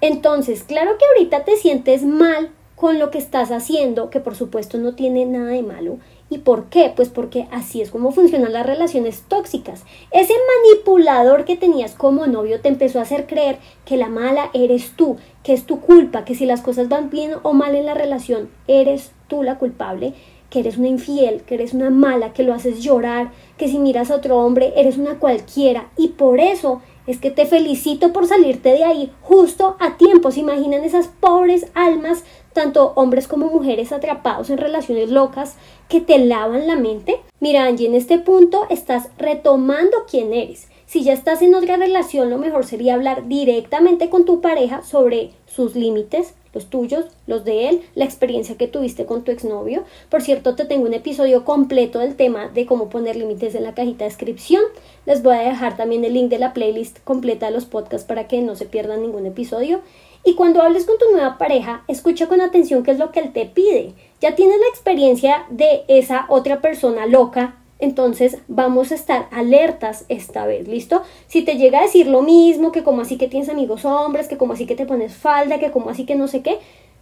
Entonces, 0.00 0.62
claro 0.62 0.92
que 0.96 1.04
ahorita 1.04 1.42
te 1.42 1.56
sientes 1.56 2.04
mal 2.04 2.52
con 2.76 3.00
lo 3.00 3.10
que 3.10 3.18
estás 3.18 3.50
haciendo, 3.50 4.10
que 4.10 4.20
por 4.20 4.36
supuesto 4.36 4.78
no 4.78 4.94
tiene 4.94 5.26
nada 5.26 5.48
de 5.48 5.64
malo, 5.64 5.98
¿Y 6.30 6.38
por 6.38 6.66
qué? 6.66 6.92
Pues 6.94 7.08
porque 7.08 7.48
así 7.50 7.80
es 7.80 7.90
como 7.90 8.12
funcionan 8.12 8.52
las 8.52 8.66
relaciones 8.66 9.22
tóxicas. 9.28 9.84
Ese 10.10 10.34
manipulador 10.64 11.44
que 11.44 11.56
tenías 11.56 11.94
como 11.94 12.26
novio 12.26 12.60
te 12.60 12.68
empezó 12.68 12.98
a 12.98 13.02
hacer 13.02 13.26
creer 13.26 13.58
que 13.86 13.96
la 13.96 14.08
mala 14.08 14.50
eres 14.52 14.92
tú, 14.94 15.16
que 15.42 15.54
es 15.54 15.64
tu 15.64 15.80
culpa, 15.80 16.24
que 16.24 16.34
si 16.34 16.44
las 16.44 16.60
cosas 16.60 16.88
van 16.88 17.08
bien 17.08 17.32
o 17.42 17.54
mal 17.54 17.74
en 17.74 17.86
la 17.86 17.94
relación, 17.94 18.50
eres 18.66 19.12
tú 19.28 19.42
la 19.42 19.58
culpable, 19.58 20.12
que 20.50 20.60
eres 20.60 20.76
una 20.76 20.88
infiel, 20.88 21.42
que 21.42 21.54
eres 21.54 21.72
una 21.72 21.90
mala, 21.90 22.32
que 22.32 22.42
lo 22.42 22.54
haces 22.54 22.82
llorar, 22.82 23.30
que 23.56 23.68
si 23.68 23.78
miras 23.78 24.10
a 24.10 24.16
otro 24.16 24.38
hombre 24.38 24.72
eres 24.76 24.98
una 24.98 25.18
cualquiera. 25.18 25.88
Y 25.96 26.08
por 26.08 26.40
eso 26.40 26.82
es 27.06 27.18
que 27.18 27.30
te 27.30 27.46
felicito 27.46 28.12
por 28.12 28.26
salirte 28.26 28.70
de 28.70 28.84
ahí 28.84 29.10
justo 29.22 29.76
a 29.80 29.96
tiempo. 29.96 30.30
¿Se 30.30 30.40
imaginan 30.40 30.84
esas 30.84 31.08
pobres 31.08 31.66
almas 31.74 32.24
tanto 32.58 32.92
hombres 32.96 33.28
como 33.28 33.46
mujeres 33.46 33.92
atrapados 33.92 34.50
en 34.50 34.58
relaciones 34.58 35.10
locas 35.10 35.54
que 35.88 36.00
te 36.00 36.18
lavan 36.18 36.66
la 36.66 36.74
mente? 36.74 37.20
Mira, 37.38 37.66
Angie, 37.66 37.86
en 37.86 37.94
este 37.94 38.18
punto 38.18 38.66
estás 38.68 39.10
retomando 39.16 39.98
quién 40.10 40.32
eres. 40.32 40.66
Si 40.84 41.04
ya 41.04 41.12
estás 41.12 41.40
en 41.40 41.54
otra 41.54 41.76
relación, 41.76 42.30
lo 42.30 42.38
mejor 42.38 42.66
sería 42.66 42.94
hablar 42.94 43.28
directamente 43.28 44.10
con 44.10 44.24
tu 44.24 44.40
pareja 44.40 44.82
sobre 44.82 45.30
sus 45.46 45.76
límites, 45.76 46.34
los 46.52 46.66
tuyos, 46.66 47.04
los 47.28 47.44
de 47.44 47.68
él, 47.68 47.82
la 47.94 48.04
experiencia 48.04 48.56
que 48.56 48.66
tuviste 48.66 49.06
con 49.06 49.22
tu 49.22 49.30
exnovio. 49.30 49.84
Por 50.10 50.22
cierto, 50.22 50.56
te 50.56 50.64
tengo 50.64 50.86
un 50.86 50.94
episodio 50.94 51.44
completo 51.44 52.00
del 52.00 52.16
tema 52.16 52.48
de 52.48 52.66
cómo 52.66 52.88
poner 52.88 53.14
límites 53.14 53.54
en 53.54 53.62
la 53.62 53.74
cajita 53.74 54.04
de 54.04 54.10
descripción. 54.10 54.62
Les 55.06 55.22
voy 55.22 55.36
a 55.36 55.42
dejar 55.42 55.76
también 55.76 56.04
el 56.04 56.14
link 56.14 56.28
de 56.28 56.40
la 56.40 56.54
playlist 56.54 56.98
completa 57.04 57.46
de 57.46 57.52
los 57.52 57.66
podcasts 57.66 58.06
para 58.06 58.26
que 58.26 58.42
no 58.42 58.56
se 58.56 58.66
pierdan 58.66 59.02
ningún 59.02 59.26
episodio. 59.26 59.82
Y 60.24 60.34
cuando 60.34 60.62
hables 60.62 60.84
con 60.84 60.98
tu 60.98 61.10
nueva 61.10 61.38
pareja, 61.38 61.84
escucha 61.88 62.26
con 62.26 62.40
atención 62.40 62.82
qué 62.82 62.90
es 62.90 62.98
lo 62.98 63.12
que 63.12 63.20
él 63.20 63.32
te 63.32 63.46
pide. 63.46 63.94
Ya 64.20 64.34
tienes 64.34 64.58
la 64.58 64.66
experiencia 64.66 65.46
de 65.50 65.84
esa 65.88 66.26
otra 66.28 66.60
persona 66.60 67.06
loca, 67.06 67.56
entonces 67.78 68.38
vamos 68.48 68.90
a 68.90 68.96
estar 68.96 69.28
alertas 69.30 70.04
esta 70.08 70.46
vez, 70.46 70.66
¿listo? 70.66 71.02
Si 71.28 71.42
te 71.42 71.56
llega 71.56 71.78
a 71.78 71.82
decir 71.82 72.08
lo 72.08 72.22
mismo, 72.22 72.72
que 72.72 72.82
como 72.82 73.02
así 73.02 73.16
que 73.16 73.28
tienes 73.28 73.48
amigos 73.48 73.84
hombres, 73.84 74.26
que 74.26 74.36
como 74.36 74.54
así 74.54 74.66
que 74.66 74.74
te 74.74 74.86
pones 74.86 75.14
falda, 75.14 75.60
que 75.60 75.70
como 75.70 75.90
así 75.90 76.04
que 76.04 76.16
no 76.16 76.26
sé 76.26 76.42
qué, 76.42 76.58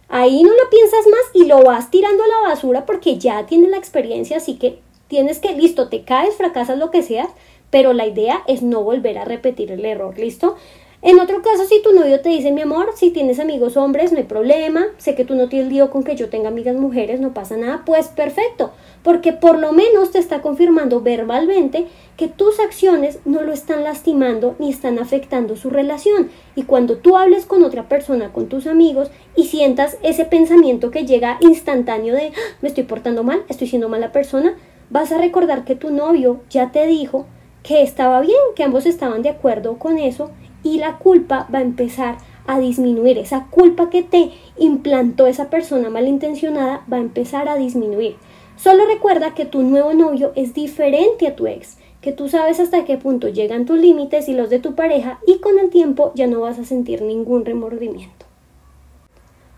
ahí 0.07 0.43
no 0.43 0.51
lo 0.51 0.69
piensas 0.69 1.05
más 1.07 1.21
y 1.33 1.45
lo 1.45 1.63
vas 1.63 1.89
tirando 1.89 2.23
a 2.23 2.27
la 2.27 2.49
basura 2.49 2.85
porque 2.85 3.17
ya 3.17 3.45
tienes 3.47 3.71
la 3.71 3.77
experiencia, 3.77 4.37
así 4.37 4.57
que 4.57 4.79
tienes 5.07 5.39
que, 5.39 5.53
listo, 5.53 5.89
te 5.89 6.03
caes, 6.03 6.35
fracasas, 6.35 6.77
lo 6.77 6.91
que 6.91 7.01
sea, 7.01 7.27
pero 7.69 7.93
la 7.93 8.05
idea 8.05 8.43
es 8.47 8.61
no 8.61 8.83
volver 8.83 9.17
a 9.17 9.25
repetir 9.25 9.71
el 9.71 9.85
error, 9.85 10.17
¿listo? 10.17 10.57
En 11.03 11.19
otro 11.19 11.43
caso, 11.43 11.63
si 11.65 11.79
tu 11.83 11.93
novio 11.93 12.21
te 12.21 12.29
dice, 12.29 12.51
mi 12.51 12.61
amor, 12.61 12.89
si 12.95 13.11
tienes 13.11 13.39
amigos 13.39 13.77
hombres, 13.77 14.11
no 14.11 14.17
hay 14.17 14.23
problema, 14.23 14.87
sé 14.97 15.13
que 15.13 15.25
tú 15.25 15.35
no 15.35 15.47
tienes 15.47 15.71
lío 15.71 15.91
con 15.91 16.03
que 16.03 16.15
yo 16.15 16.29
tenga 16.29 16.47
amigas 16.47 16.75
mujeres, 16.75 17.19
no 17.19 17.35
pasa 17.35 17.55
nada, 17.55 17.83
pues 17.85 18.07
perfecto, 18.07 18.71
porque 19.03 19.31
por 19.31 19.59
lo 19.59 19.73
menos 19.73 20.09
te 20.09 20.17
está 20.17 20.41
confirmando 20.41 21.01
verbalmente 21.01 21.85
que 22.17 22.27
tus 22.27 22.59
acciones 22.59 23.19
no 23.25 23.43
lo 23.43 23.53
están 23.53 23.83
lastimando 23.83 24.55
ni 24.57 24.71
están 24.71 24.97
afectando 24.97 25.55
su 25.55 25.69
relación. 25.69 26.31
Y 26.55 26.63
cuando 26.63 26.97
tú 26.97 27.15
hables 27.15 27.45
con 27.45 27.63
otra 27.63 27.87
persona, 27.87 28.33
con 28.33 28.47
tus 28.47 28.65
amigos, 28.65 29.11
y 29.35 29.45
sientas 29.45 29.99
ese 30.01 30.25
pensamiento 30.25 30.89
que 30.89 31.05
llega 31.05 31.37
instantáneo 31.41 32.15
de, 32.15 32.29
ah, 32.29 32.55
me 32.61 32.69
estoy 32.69 32.85
portando 32.85 33.23
mal, 33.23 33.43
estoy 33.49 33.67
siendo 33.67 33.87
mala 33.87 34.11
persona, 34.11 34.57
vas 34.89 35.11
a 35.11 35.19
recordar 35.19 35.63
que 35.63 35.75
tu 35.75 35.91
novio 35.91 36.41
ya 36.49 36.71
te 36.71 36.87
dijo 36.87 37.27
que 37.61 37.83
estaba 37.83 38.19
bien, 38.21 38.39
que 38.55 38.63
ambos 38.63 38.87
estaban 38.87 39.21
de 39.21 39.29
acuerdo 39.29 39.77
con 39.77 39.99
eso 39.99 40.31
y 40.73 40.77
la 40.77 40.97
culpa 40.97 41.47
va 41.53 41.59
a 41.59 41.63
empezar 41.63 42.17
a 42.45 42.59
disminuir. 42.59 43.17
Esa 43.17 43.45
culpa 43.45 43.89
que 43.89 44.03
te 44.03 44.31
implantó 44.57 45.27
esa 45.27 45.49
persona 45.49 45.89
malintencionada 45.89 46.83
va 46.91 46.97
a 46.97 47.01
empezar 47.01 47.47
a 47.47 47.55
disminuir. 47.55 48.15
Solo 48.57 48.85
recuerda 48.85 49.33
que 49.33 49.45
tu 49.45 49.61
nuevo 49.61 49.93
novio 49.93 50.31
es 50.35 50.53
diferente 50.53 51.27
a 51.27 51.35
tu 51.35 51.47
ex, 51.47 51.77
que 52.01 52.11
tú 52.11 52.27
sabes 52.27 52.59
hasta 52.59 52.85
qué 52.85 52.97
punto 52.97 53.27
llegan 53.27 53.65
tus 53.65 53.79
límites 53.79 54.27
y 54.29 54.33
los 54.33 54.49
de 54.49 54.59
tu 54.59 54.75
pareja 54.75 55.19
y 55.27 55.39
con 55.39 55.59
el 55.59 55.69
tiempo 55.69 56.11
ya 56.15 56.27
no 56.27 56.41
vas 56.41 56.59
a 56.59 56.65
sentir 56.65 57.01
ningún 57.01 57.45
remordimiento. 57.45 58.25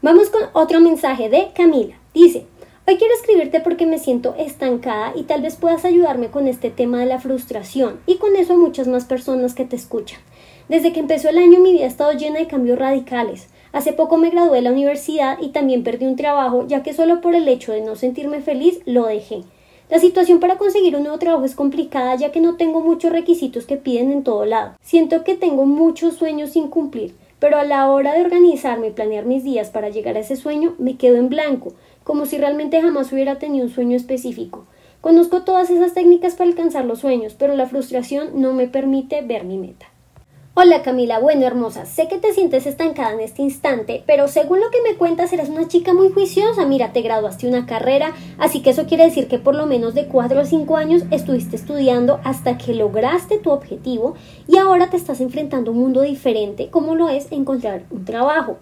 Vamos 0.01 0.29
con 0.29 0.43
otro 0.53 0.79
mensaje 0.79 1.29
de 1.29 1.49
Camila. 1.55 1.95
Dice, 2.13 2.45
hoy 2.87 2.97
quiero 2.97 3.13
escribirte 3.13 3.61
porque 3.61 3.85
me 3.85 3.99
siento 3.99 4.35
estancada 4.37 5.13
y 5.15 5.23
tal 5.23 5.41
vez 5.41 5.55
puedas 5.55 5.85
ayudarme 5.85 6.29
con 6.29 6.47
este 6.47 6.69
tema 6.69 6.99
de 6.99 7.05
la 7.05 7.19
frustración 7.19 7.99
y 8.05 8.17
con 8.17 8.35
eso 8.35 8.57
muchas 8.57 8.87
más 8.87 9.05
personas 9.05 9.55
que 9.55 9.65
te 9.65 9.75
escuchan. 9.75 10.19
Desde 10.69 10.93
que 10.93 10.99
empezó 10.99 11.29
el 11.29 11.39
año 11.39 11.59
mi 11.59 11.71
vida 11.71 11.85
ha 11.85 11.87
estado 11.87 12.11
llena 12.13 12.37
de 12.37 12.45
cambios 12.45 12.77
radicales. 12.77 13.47
Hace 13.71 13.91
poco 13.91 14.17
me 14.17 14.29
gradué 14.29 14.57
de 14.57 14.61
la 14.61 14.71
universidad 14.71 15.39
y 15.41 15.47
también 15.49 15.83
perdí 15.83 16.05
un 16.05 16.15
trabajo 16.15 16.67
ya 16.67 16.83
que 16.83 16.93
solo 16.93 17.21
por 17.21 17.33
el 17.33 17.47
hecho 17.47 17.71
de 17.71 17.81
no 17.81 17.95
sentirme 17.95 18.39
feliz 18.41 18.79
lo 18.85 19.07
dejé. 19.07 19.41
La 19.89 19.97
situación 19.97 20.39
para 20.39 20.59
conseguir 20.59 20.95
un 20.95 21.01
nuevo 21.01 21.17
trabajo 21.17 21.43
es 21.43 21.55
complicada 21.55 22.13
ya 22.13 22.31
que 22.31 22.39
no 22.39 22.55
tengo 22.55 22.81
muchos 22.81 23.11
requisitos 23.11 23.65
que 23.65 23.77
piden 23.77 24.11
en 24.11 24.23
todo 24.23 24.45
lado. 24.45 24.75
Siento 24.83 25.23
que 25.23 25.33
tengo 25.33 25.65
muchos 25.65 26.13
sueños 26.13 26.51
sin 26.51 26.67
cumplir, 26.67 27.15
pero 27.39 27.57
a 27.57 27.63
la 27.63 27.89
hora 27.89 28.13
de 28.13 28.21
organizarme 28.21 28.89
y 28.89 28.91
planear 28.91 29.25
mis 29.25 29.43
días 29.43 29.71
para 29.71 29.89
llegar 29.89 30.17
a 30.17 30.19
ese 30.19 30.35
sueño 30.35 30.75
me 30.77 30.97
quedo 30.97 31.15
en 31.15 31.29
blanco, 31.29 31.73
como 32.03 32.27
si 32.27 32.37
realmente 32.37 32.79
jamás 32.79 33.11
hubiera 33.11 33.39
tenido 33.39 33.65
un 33.65 33.71
sueño 33.71 33.97
específico. 33.97 34.67
Conozco 35.01 35.41
todas 35.41 35.71
esas 35.71 35.95
técnicas 35.95 36.35
para 36.35 36.51
alcanzar 36.51 36.85
los 36.85 36.99
sueños, 36.99 37.33
pero 37.33 37.55
la 37.55 37.65
frustración 37.65 38.39
no 38.39 38.53
me 38.53 38.67
permite 38.67 39.23
ver 39.23 39.45
mi 39.45 39.57
meta. 39.57 39.87
Hola 40.61 40.81
Camila, 40.81 41.19
bueno 41.19 41.47
hermosa, 41.47 41.85
sé 41.85 42.09
que 42.09 42.17
te 42.17 42.33
sientes 42.33 42.65
estancada 42.65 43.13
en 43.13 43.21
este 43.21 43.41
instante, 43.41 44.03
pero 44.05 44.27
según 44.27 44.59
lo 44.59 44.69
que 44.71 44.81
me 44.81 44.97
cuentas 44.97 45.31
eres 45.31 45.47
una 45.47 45.69
chica 45.69 45.93
muy 45.93 46.09
juiciosa, 46.09 46.65
mira, 46.65 46.91
te 46.91 47.01
graduaste 47.01 47.47
una 47.47 47.65
carrera, 47.65 48.11
así 48.37 48.61
que 48.61 48.71
eso 48.71 48.85
quiere 48.85 49.05
decir 49.05 49.29
que 49.29 49.39
por 49.39 49.55
lo 49.55 49.67
menos 49.67 49.93
de 49.93 50.07
4 50.07 50.41
o 50.41 50.43
5 50.43 50.75
años 50.75 51.03
estuviste 51.11 51.55
estudiando 51.55 52.19
hasta 52.25 52.57
que 52.57 52.73
lograste 52.73 53.37
tu 53.37 53.51
objetivo 53.51 54.15
y 54.49 54.57
ahora 54.57 54.89
te 54.89 54.97
estás 54.97 55.21
enfrentando 55.21 55.71
a 55.71 55.73
un 55.73 55.79
mundo 55.79 56.01
diferente 56.01 56.69
como 56.69 56.93
lo 56.93 57.07
es 57.07 57.31
encontrar 57.31 57.85
un 57.89 58.03
trabajo. 58.03 58.57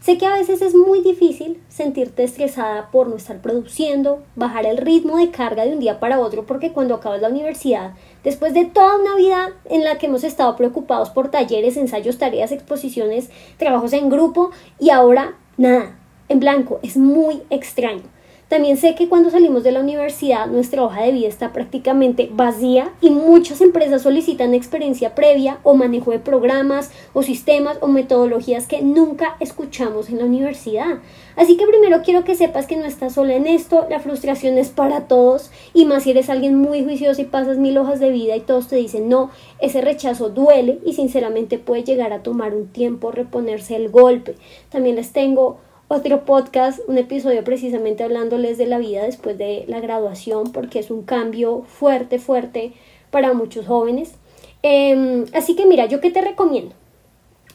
Sé 0.00 0.16
que 0.16 0.24
a 0.24 0.32
veces 0.32 0.62
es 0.62 0.74
muy 0.74 1.02
difícil 1.02 1.60
sentirte 1.68 2.24
estresada 2.24 2.90
por 2.90 3.08
no 3.08 3.16
estar 3.16 3.42
produciendo, 3.42 4.22
bajar 4.34 4.64
el 4.64 4.78
ritmo 4.78 5.18
de 5.18 5.30
carga 5.30 5.66
de 5.66 5.74
un 5.74 5.78
día 5.78 6.00
para 6.00 6.20
otro, 6.20 6.46
porque 6.46 6.72
cuando 6.72 6.94
acabas 6.94 7.20
la 7.20 7.28
universidad, 7.28 7.92
después 8.24 8.54
de 8.54 8.64
toda 8.64 8.96
una 8.96 9.16
vida 9.16 9.52
en 9.64 9.84
la 9.84 9.98
que 9.98 10.06
hemos 10.06 10.24
estado 10.24 10.56
preocupados 10.56 11.10
por 11.10 11.30
talleres, 11.30 11.76
ensayos, 11.76 12.18
tareas, 12.18 12.52
exposiciones, 12.52 13.30
trabajos 13.56 13.92
en 13.92 14.08
grupo 14.08 14.50
y 14.78 14.90
ahora 14.90 15.34
nada, 15.56 15.98
en 16.28 16.40
blanco, 16.40 16.80
es 16.82 16.96
muy 16.96 17.42
extraño. 17.50 18.02
También 18.50 18.78
sé 18.78 18.96
que 18.96 19.08
cuando 19.08 19.30
salimos 19.30 19.62
de 19.62 19.70
la 19.70 19.78
universidad 19.78 20.48
nuestra 20.48 20.82
hoja 20.82 21.02
de 21.02 21.12
vida 21.12 21.28
está 21.28 21.52
prácticamente 21.52 22.28
vacía 22.32 22.92
y 23.00 23.10
muchas 23.10 23.60
empresas 23.60 24.02
solicitan 24.02 24.54
experiencia 24.54 25.14
previa 25.14 25.60
o 25.62 25.76
manejo 25.76 26.10
de 26.10 26.18
programas 26.18 26.90
o 27.12 27.22
sistemas 27.22 27.78
o 27.80 27.86
metodologías 27.86 28.66
que 28.66 28.82
nunca 28.82 29.36
escuchamos 29.38 30.10
en 30.10 30.18
la 30.18 30.24
universidad. 30.24 30.98
Así 31.36 31.56
que 31.56 31.64
primero 31.64 32.02
quiero 32.02 32.24
que 32.24 32.34
sepas 32.34 32.66
que 32.66 32.76
no 32.76 32.86
estás 32.86 33.12
sola 33.12 33.34
en 33.34 33.46
esto, 33.46 33.86
la 33.88 34.00
frustración 34.00 34.58
es 34.58 34.70
para 34.70 35.06
todos 35.06 35.52
y 35.72 35.84
más 35.84 36.02
si 36.02 36.10
eres 36.10 36.28
alguien 36.28 36.56
muy 36.56 36.82
juicioso 36.82 37.22
y 37.22 37.26
pasas 37.26 37.56
mil 37.56 37.78
hojas 37.78 38.00
de 38.00 38.10
vida 38.10 38.34
y 38.34 38.40
todos 38.40 38.66
te 38.66 38.74
dicen 38.74 39.08
no, 39.08 39.30
ese 39.60 39.80
rechazo 39.80 40.28
duele 40.28 40.80
y 40.84 40.94
sinceramente 40.94 41.58
puede 41.58 41.84
llegar 41.84 42.12
a 42.12 42.24
tomar 42.24 42.52
un 42.52 42.66
tiempo 42.66 43.12
reponerse 43.12 43.76
el 43.76 43.90
golpe. 43.90 44.34
También 44.70 44.96
les 44.96 45.12
tengo 45.12 45.58
otro 45.92 46.24
podcast, 46.24 46.78
un 46.86 46.98
episodio 46.98 47.42
precisamente 47.42 48.04
hablándoles 48.04 48.58
de 48.58 48.66
la 48.66 48.78
vida 48.78 49.02
después 49.02 49.36
de 49.36 49.64
la 49.66 49.80
graduación, 49.80 50.52
porque 50.52 50.78
es 50.78 50.88
un 50.88 51.02
cambio 51.02 51.64
fuerte, 51.66 52.20
fuerte 52.20 52.72
para 53.10 53.34
muchos 53.34 53.66
jóvenes. 53.66 54.12
Em, 54.62 55.24
así 55.34 55.56
que 55.56 55.66
mira, 55.66 55.86
yo 55.86 56.00
qué 56.00 56.12
te 56.12 56.20
recomiendo. 56.20 56.76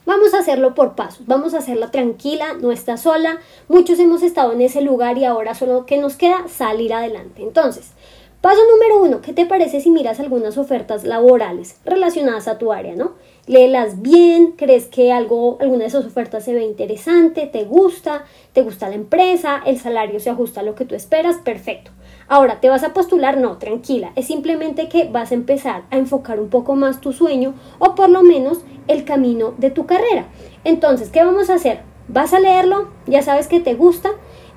Vamos 0.06 0.34
a 0.34 0.40
hacerlo 0.40 0.76
por 0.76 0.96
pasos, 0.96 1.26
vamos 1.26 1.54
a 1.54 1.60
hacerla 1.60 1.92
tranquila, 1.92 2.56
no 2.60 2.74
estás 2.74 3.04
sola. 3.04 3.40
Muchos 3.70 4.00
hemos 4.00 4.22
estado 4.22 4.52
en 4.52 4.60
ese 4.60 4.82
lugar 4.82 5.18
y 5.18 5.24
ahora 5.24 5.56
solo 5.56 5.86
que 5.86 5.98
nos 5.98 6.18
queda 6.18 6.50
salir 6.50 6.94
adelante. 6.94 7.42
Entonces, 7.42 7.94
paso 8.42 8.60
número 8.70 9.02
uno, 9.02 9.22
¿qué 9.22 9.32
te 9.32 9.46
parece 9.46 9.80
si 9.80 9.92
miras 9.92 10.20
algunas 10.20 10.58
ofertas 10.58 11.06
laborales 11.06 11.78
relacionadas 11.86 12.50
a 12.50 12.58
tu 12.58 12.74
área, 12.74 12.98
no? 12.98 13.14
Léelas 13.48 14.02
bien, 14.02 14.54
crees 14.54 14.88
que 14.88 15.12
algo, 15.12 15.58
alguna 15.60 15.82
de 15.82 15.88
esas 15.88 16.06
ofertas 16.06 16.44
se 16.44 16.54
ve 16.54 16.64
interesante, 16.64 17.46
te 17.46 17.64
gusta, 17.64 18.26
te 18.54 18.64
gusta 18.64 18.90
la 18.90 18.96
empresa, 18.96 19.62
el 19.66 19.80
salario 19.80 20.20
se 20.20 20.30
ajusta 20.30 20.62
a 20.62 20.64
lo 20.64 20.76
que 20.76 20.86
tú 20.86 20.96
esperas, 20.96 21.38
perfecto. 21.38 21.92
Ahora, 22.28 22.60
¿te 22.60 22.70
vas 22.70 22.84
a 22.84 22.94
postular? 22.94 23.38
No, 23.38 23.58
tranquila, 23.58 24.12
es 24.16 24.26
simplemente 24.28 24.90
que 24.90 25.10
vas 25.10 25.32
a 25.32 25.36
empezar 25.36 25.84
a 25.92 25.98
enfocar 25.98 26.40
un 26.40 26.50
poco 26.50 26.76
más 26.76 27.02
tu 27.02 27.14
sueño 27.14 27.54
o 27.78 27.94
por 27.94 28.10
lo 28.10 28.24
menos 28.24 28.62
el 28.88 29.06
camino 29.06 29.54
de 29.58 29.70
tu 29.70 29.86
carrera. 29.86 30.26
Entonces, 30.64 31.10
¿qué 31.10 31.24
vamos 31.24 31.50
a 31.50 31.56
hacer? 31.56 31.82
Vas 32.08 32.34
a 32.34 32.40
leerlo, 32.40 32.90
ya 33.06 33.22
sabes 33.22 33.48
que 33.48 33.60
te 33.60 33.76
gusta 33.76 34.10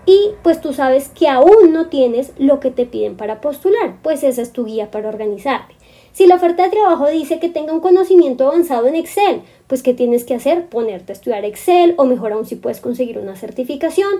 y 0.07 0.31
pues 0.43 0.63
tú 0.63 0.73
sabes 0.73 1.11
que 1.11 1.29
aún 1.29 1.73
no 1.73 1.89
tienes 1.89 2.33
lo 2.39 2.61
que 2.61 2.71
te 2.71 2.87
piden 2.87 3.19
para 3.19 3.43
postular, 3.43 3.97
pues 4.03 4.23
esa 4.23 4.41
es 4.41 4.53
tu 4.53 4.65
guía 4.65 4.91
para 4.91 5.11
organizarte. 5.11 5.78
Si 6.19 6.27
la 6.27 6.35
oferta 6.35 6.65
de 6.65 6.71
trabajo 6.71 7.07
dice 7.07 7.39
que 7.39 7.49
tenga 7.49 7.73
un 7.73 7.79
conocimiento 7.79 8.49
avanzado 8.49 8.89
en 8.89 8.97
Excel, 8.97 9.43
pues 9.69 9.85
¿qué 9.85 9.95
tienes 9.95 10.25
que 10.25 10.35
hacer? 10.35 10.67
Ponerte 10.67 11.13
a 11.13 11.15
estudiar 11.15 11.45
Excel 11.45 11.95
o 11.97 12.07
mejor 12.07 12.33
aún 12.33 12.45
si 12.45 12.57
puedes 12.57 12.81
conseguir 12.81 13.21
una 13.21 13.37
certificación. 13.37 14.11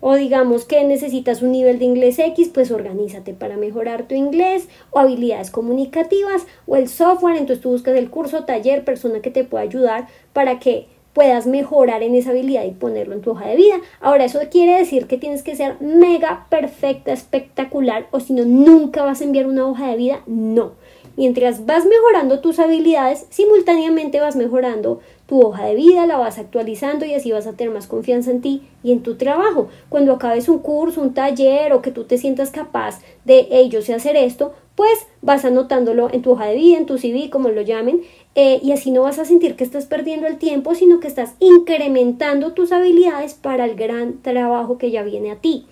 O 0.00 0.16
digamos 0.16 0.64
que 0.64 0.82
necesitas 0.82 1.40
un 1.40 1.52
nivel 1.52 1.78
de 1.78 1.84
inglés 1.84 2.18
X, 2.18 2.50
pues 2.52 2.72
organízate 2.72 3.34
para 3.34 3.56
mejorar 3.56 4.08
tu 4.08 4.16
inglés 4.16 4.68
o 4.90 4.98
habilidades 4.98 5.52
comunicativas 5.52 6.44
o 6.66 6.74
el 6.74 6.88
software, 6.88 7.36
entonces 7.36 7.62
tú 7.62 7.70
buscas 7.70 7.94
el 7.94 8.10
curso, 8.10 8.42
taller, 8.42 8.84
persona 8.84 9.20
que 9.20 9.30
te 9.30 9.44
pueda 9.44 9.62
ayudar 9.62 10.08
para 10.32 10.58
que 10.58 10.88
puedas 11.12 11.46
mejorar 11.46 12.02
en 12.02 12.16
esa 12.16 12.30
habilidad 12.30 12.64
y 12.64 12.72
ponerlo 12.72 13.14
en 13.14 13.20
tu 13.20 13.30
hoja 13.30 13.46
de 13.46 13.54
vida. 13.54 13.76
Ahora, 14.00 14.24
eso 14.24 14.40
quiere 14.50 14.76
decir 14.76 15.06
que 15.06 15.18
tienes 15.18 15.44
que 15.44 15.54
ser 15.54 15.80
mega 15.80 16.46
perfecta, 16.50 17.12
espectacular, 17.12 18.08
o 18.10 18.18
si 18.18 18.32
no, 18.32 18.44
nunca 18.44 19.04
vas 19.04 19.20
a 19.20 19.24
enviar 19.24 19.46
una 19.46 19.68
hoja 19.68 19.88
de 19.88 19.96
vida. 19.96 20.22
No. 20.26 20.72
Mientras 21.18 21.66
vas 21.66 21.84
mejorando 21.84 22.38
tus 22.38 22.60
habilidades, 22.60 23.26
simultáneamente 23.28 24.20
vas 24.20 24.36
mejorando 24.36 25.00
tu 25.26 25.42
hoja 25.42 25.66
de 25.66 25.74
vida, 25.74 26.06
la 26.06 26.16
vas 26.16 26.38
actualizando 26.38 27.04
y 27.06 27.12
así 27.12 27.32
vas 27.32 27.48
a 27.48 27.54
tener 27.54 27.74
más 27.74 27.88
confianza 27.88 28.30
en 28.30 28.40
ti 28.40 28.62
y 28.84 28.92
en 28.92 29.02
tu 29.02 29.16
trabajo. 29.16 29.66
Cuando 29.88 30.12
acabes 30.12 30.48
un 30.48 30.60
curso, 30.60 31.02
un 31.02 31.14
taller 31.14 31.72
o 31.72 31.82
que 31.82 31.90
tú 31.90 32.04
te 32.04 32.18
sientas 32.18 32.52
capaz 32.52 33.00
de, 33.24 33.48
hey, 33.50 33.68
yo 33.68 33.82
sé 33.82 33.94
hacer 33.94 34.14
esto, 34.14 34.52
pues 34.76 35.08
vas 35.20 35.44
anotándolo 35.44 36.08
en 36.12 36.22
tu 36.22 36.30
hoja 36.30 36.46
de 36.46 36.54
vida, 36.54 36.78
en 36.78 36.86
tu 36.86 36.98
CV, 36.98 37.30
como 37.30 37.48
lo 37.48 37.62
llamen, 37.62 38.02
eh, 38.36 38.60
y 38.62 38.70
así 38.70 38.92
no 38.92 39.02
vas 39.02 39.18
a 39.18 39.24
sentir 39.24 39.56
que 39.56 39.64
estás 39.64 39.86
perdiendo 39.86 40.28
el 40.28 40.38
tiempo, 40.38 40.76
sino 40.76 41.00
que 41.00 41.08
estás 41.08 41.34
incrementando 41.40 42.52
tus 42.52 42.70
habilidades 42.70 43.34
para 43.34 43.64
el 43.64 43.74
gran 43.74 44.22
trabajo 44.22 44.78
que 44.78 44.92
ya 44.92 45.02
viene 45.02 45.32
a 45.32 45.40
ti. 45.40 45.66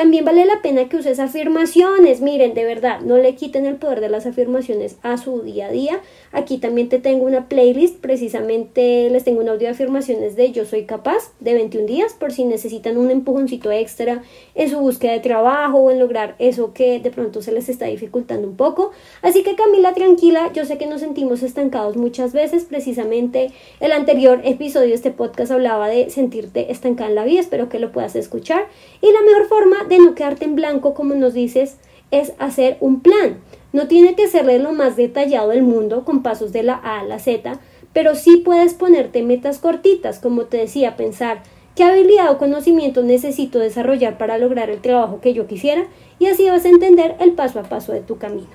También 0.00 0.24
vale 0.24 0.46
la 0.46 0.62
pena 0.62 0.88
que 0.88 0.96
uses 0.96 1.20
afirmaciones. 1.20 2.22
Miren, 2.22 2.54
de 2.54 2.64
verdad, 2.64 3.00
no 3.00 3.18
le 3.18 3.34
quiten 3.34 3.66
el 3.66 3.76
poder 3.76 4.00
de 4.00 4.08
las 4.08 4.24
afirmaciones 4.24 4.96
a 5.02 5.18
su 5.18 5.42
día 5.42 5.66
a 5.66 5.70
día. 5.70 6.00
Aquí 6.32 6.56
también 6.56 6.88
te 6.88 6.98
tengo 7.00 7.26
una 7.26 7.50
playlist, 7.50 7.98
precisamente 7.98 9.10
les 9.10 9.24
tengo 9.24 9.42
un 9.42 9.48
audio 9.50 9.66
de 9.66 9.74
afirmaciones 9.74 10.36
de 10.36 10.52
Yo 10.52 10.64
soy 10.64 10.84
capaz 10.84 11.32
de 11.40 11.52
21 11.52 11.86
días 11.86 12.14
por 12.14 12.32
si 12.32 12.44
necesitan 12.44 12.96
un 12.96 13.10
empujoncito 13.10 13.70
extra 13.72 14.22
en 14.54 14.70
su 14.70 14.78
búsqueda 14.78 15.12
de 15.12 15.20
trabajo 15.20 15.76
o 15.76 15.90
en 15.90 15.98
lograr 15.98 16.34
eso 16.38 16.72
que 16.72 16.98
de 16.98 17.10
pronto 17.10 17.42
se 17.42 17.52
les 17.52 17.68
está 17.68 17.84
dificultando 17.84 18.48
un 18.48 18.56
poco. 18.56 18.92
Así 19.20 19.42
que 19.42 19.54
Camila, 19.54 19.92
tranquila, 19.92 20.50
yo 20.54 20.64
sé 20.64 20.78
que 20.78 20.86
nos 20.86 21.02
sentimos 21.02 21.42
estancados 21.42 21.98
muchas 21.98 22.32
veces, 22.32 22.64
precisamente 22.64 23.50
el 23.80 23.92
anterior 23.92 24.40
episodio 24.44 24.88
de 24.88 24.94
este 24.94 25.10
podcast 25.10 25.52
hablaba 25.52 25.88
de 25.88 26.08
sentirte 26.08 26.72
estancada 26.72 27.10
en 27.10 27.16
la 27.16 27.24
vida, 27.24 27.40
espero 27.40 27.68
que 27.68 27.78
lo 27.78 27.92
puedas 27.92 28.16
escuchar. 28.16 28.66
Y 29.02 29.12
la 29.12 29.20
mejor 29.22 29.48
forma 29.48 29.89
de 29.90 29.98
no 29.98 30.14
quedarte 30.14 30.46
en 30.46 30.54
blanco, 30.54 30.94
como 30.94 31.14
nos 31.14 31.34
dices, 31.34 31.76
es 32.10 32.32
hacer 32.38 32.76
un 32.80 33.00
plan. 33.00 33.40
No 33.72 33.86
tiene 33.86 34.14
que 34.14 34.28
ser 34.28 34.46
lo 34.60 34.72
más 34.72 34.96
detallado 34.96 35.50
del 35.50 35.62
mundo 35.62 36.04
con 36.04 36.22
pasos 36.22 36.52
de 36.52 36.62
la 36.62 36.74
A 36.74 37.00
a 37.00 37.04
la 37.04 37.18
Z, 37.18 37.60
pero 37.92 38.14
sí 38.14 38.38
puedes 38.38 38.74
ponerte 38.74 39.22
metas 39.22 39.58
cortitas, 39.58 40.18
como 40.18 40.44
te 40.46 40.56
decía, 40.56 40.96
pensar 40.96 41.42
qué 41.76 41.84
habilidad 41.84 42.30
o 42.30 42.38
conocimiento 42.38 43.02
necesito 43.02 43.58
desarrollar 43.58 44.18
para 44.18 44.38
lograr 44.38 44.70
el 44.70 44.80
trabajo 44.80 45.20
que 45.20 45.34
yo 45.34 45.46
quisiera 45.46 45.86
y 46.18 46.26
así 46.26 46.48
vas 46.48 46.64
a 46.64 46.68
entender 46.68 47.16
el 47.20 47.32
paso 47.32 47.60
a 47.60 47.64
paso 47.64 47.92
de 47.92 48.00
tu 48.00 48.18
camino. 48.18 48.48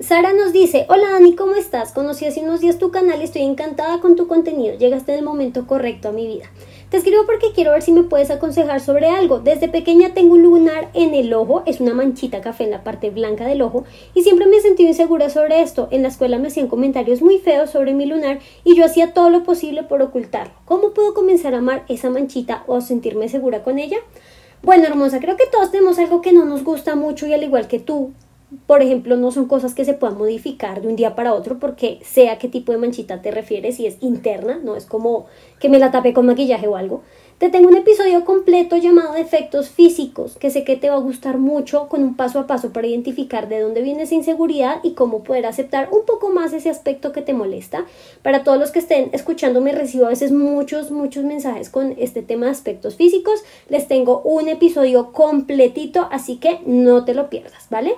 Sara 0.00 0.32
nos 0.32 0.52
dice, 0.52 0.84
hola 0.88 1.10
Dani, 1.10 1.36
¿cómo 1.36 1.54
estás? 1.54 1.92
Conocí 1.92 2.26
hace 2.26 2.40
unos 2.40 2.60
días 2.60 2.78
tu 2.78 2.90
canal 2.90 3.20
y 3.20 3.24
estoy 3.24 3.42
encantada 3.42 4.00
con 4.00 4.16
tu 4.16 4.26
contenido. 4.26 4.76
Llegaste 4.76 5.12
en 5.12 5.20
el 5.20 5.24
momento 5.24 5.68
correcto 5.68 6.08
a 6.08 6.12
mi 6.12 6.26
vida. 6.26 6.50
Te 6.92 6.98
escribo 6.98 7.24
porque 7.24 7.52
quiero 7.54 7.70
ver 7.70 7.80
si 7.80 7.90
me 7.90 8.02
puedes 8.02 8.30
aconsejar 8.30 8.82
sobre 8.82 9.08
algo. 9.08 9.38
Desde 9.38 9.66
pequeña 9.66 10.12
tengo 10.12 10.34
un 10.34 10.42
lunar 10.42 10.90
en 10.92 11.14
el 11.14 11.32
ojo, 11.32 11.62
es 11.64 11.80
una 11.80 11.94
manchita 11.94 12.42
café 12.42 12.64
en 12.64 12.70
la 12.70 12.84
parte 12.84 13.08
blanca 13.08 13.46
del 13.46 13.62
ojo, 13.62 13.84
y 14.12 14.24
siempre 14.24 14.44
me 14.44 14.58
he 14.58 14.60
sentido 14.60 14.90
insegura 14.90 15.30
sobre 15.30 15.62
esto. 15.62 15.88
En 15.90 16.02
la 16.02 16.08
escuela 16.08 16.36
me 16.36 16.48
hacían 16.48 16.68
comentarios 16.68 17.22
muy 17.22 17.38
feos 17.38 17.70
sobre 17.70 17.94
mi 17.94 18.04
lunar 18.04 18.40
y 18.62 18.76
yo 18.76 18.84
hacía 18.84 19.14
todo 19.14 19.30
lo 19.30 19.42
posible 19.42 19.84
por 19.84 20.02
ocultarlo. 20.02 20.52
¿Cómo 20.66 20.90
puedo 20.90 21.14
comenzar 21.14 21.54
a 21.54 21.60
amar 21.60 21.82
esa 21.88 22.10
manchita 22.10 22.62
o 22.66 22.82
sentirme 22.82 23.30
segura 23.30 23.62
con 23.62 23.78
ella? 23.78 23.96
Bueno, 24.62 24.84
hermosa, 24.84 25.18
creo 25.18 25.38
que 25.38 25.46
todos 25.46 25.70
tenemos 25.70 25.98
algo 25.98 26.20
que 26.20 26.34
no 26.34 26.44
nos 26.44 26.62
gusta 26.62 26.94
mucho 26.94 27.26
y 27.26 27.32
al 27.32 27.42
igual 27.42 27.68
que 27.68 27.78
tú, 27.78 28.12
por 28.66 28.82
ejemplo, 28.82 29.16
no 29.16 29.30
son 29.30 29.46
cosas 29.46 29.74
que 29.74 29.84
se 29.84 29.94
puedan 29.94 30.18
modificar 30.18 30.82
de 30.82 30.88
un 30.88 30.96
día 30.96 31.14
para 31.14 31.34
otro 31.34 31.58
porque 31.58 31.98
sea 32.02 32.38
qué 32.38 32.48
tipo 32.48 32.72
de 32.72 32.78
manchita 32.78 33.22
te 33.22 33.30
refieres, 33.30 33.76
si 33.76 33.86
es 33.86 33.96
interna, 34.00 34.60
no 34.62 34.76
es 34.76 34.86
como 34.86 35.26
que 35.60 35.68
me 35.68 35.78
la 35.78 35.90
tapé 35.90 36.12
con 36.12 36.26
maquillaje 36.26 36.68
o 36.68 36.76
algo. 36.76 37.02
Te 37.38 37.48
tengo 37.48 37.68
un 37.68 37.76
episodio 37.76 38.24
completo 38.24 38.76
llamado 38.76 39.16
Efectos 39.16 39.68
Físicos, 39.68 40.36
que 40.36 40.50
sé 40.50 40.62
que 40.62 40.76
te 40.76 40.90
va 40.90 40.94
a 40.94 41.00
gustar 41.00 41.38
mucho, 41.38 41.88
con 41.88 42.04
un 42.04 42.14
paso 42.14 42.38
a 42.38 42.46
paso 42.46 42.72
para 42.72 42.86
identificar 42.86 43.48
de 43.48 43.58
dónde 43.58 43.82
viene 43.82 44.04
esa 44.04 44.14
inseguridad 44.14 44.78
y 44.84 44.92
cómo 44.92 45.24
poder 45.24 45.46
aceptar 45.46 45.88
un 45.90 46.04
poco 46.06 46.30
más 46.30 46.52
ese 46.52 46.70
aspecto 46.70 47.10
que 47.10 47.22
te 47.22 47.34
molesta. 47.34 47.84
Para 48.22 48.44
todos 48.44 48.60
los 48.60 48.70
que 48.70 48.78
estén 48.78 49.10
escuchando, 49.12 49.60
me 49.60 49.72
recibo 49.72 50.06
a 50.06 50.10
veces 50.10 50.30
muchos, 50.30 50.92
muchos 50.92 51.24
mensajes 51.24 51.68
con 51.68 51.96
este 51.98 52.22
tema 52.22 52.46
de 52.46 52.52
aspectos 52.52 52.94
físicos. 52.94 53.42
Les 53.68 53.88
tengo 53.88 54.20
un 54.22 54.48
episodio 54.48 55.10
completito, 55.10 56.06
así 56.12 56.36
que 56.36 56.60
no 56.64 57.04
te 57.04 57.14
lo 57.14 57.28
pierdas, 57.28 57.66
¿vale? 57.70 57.96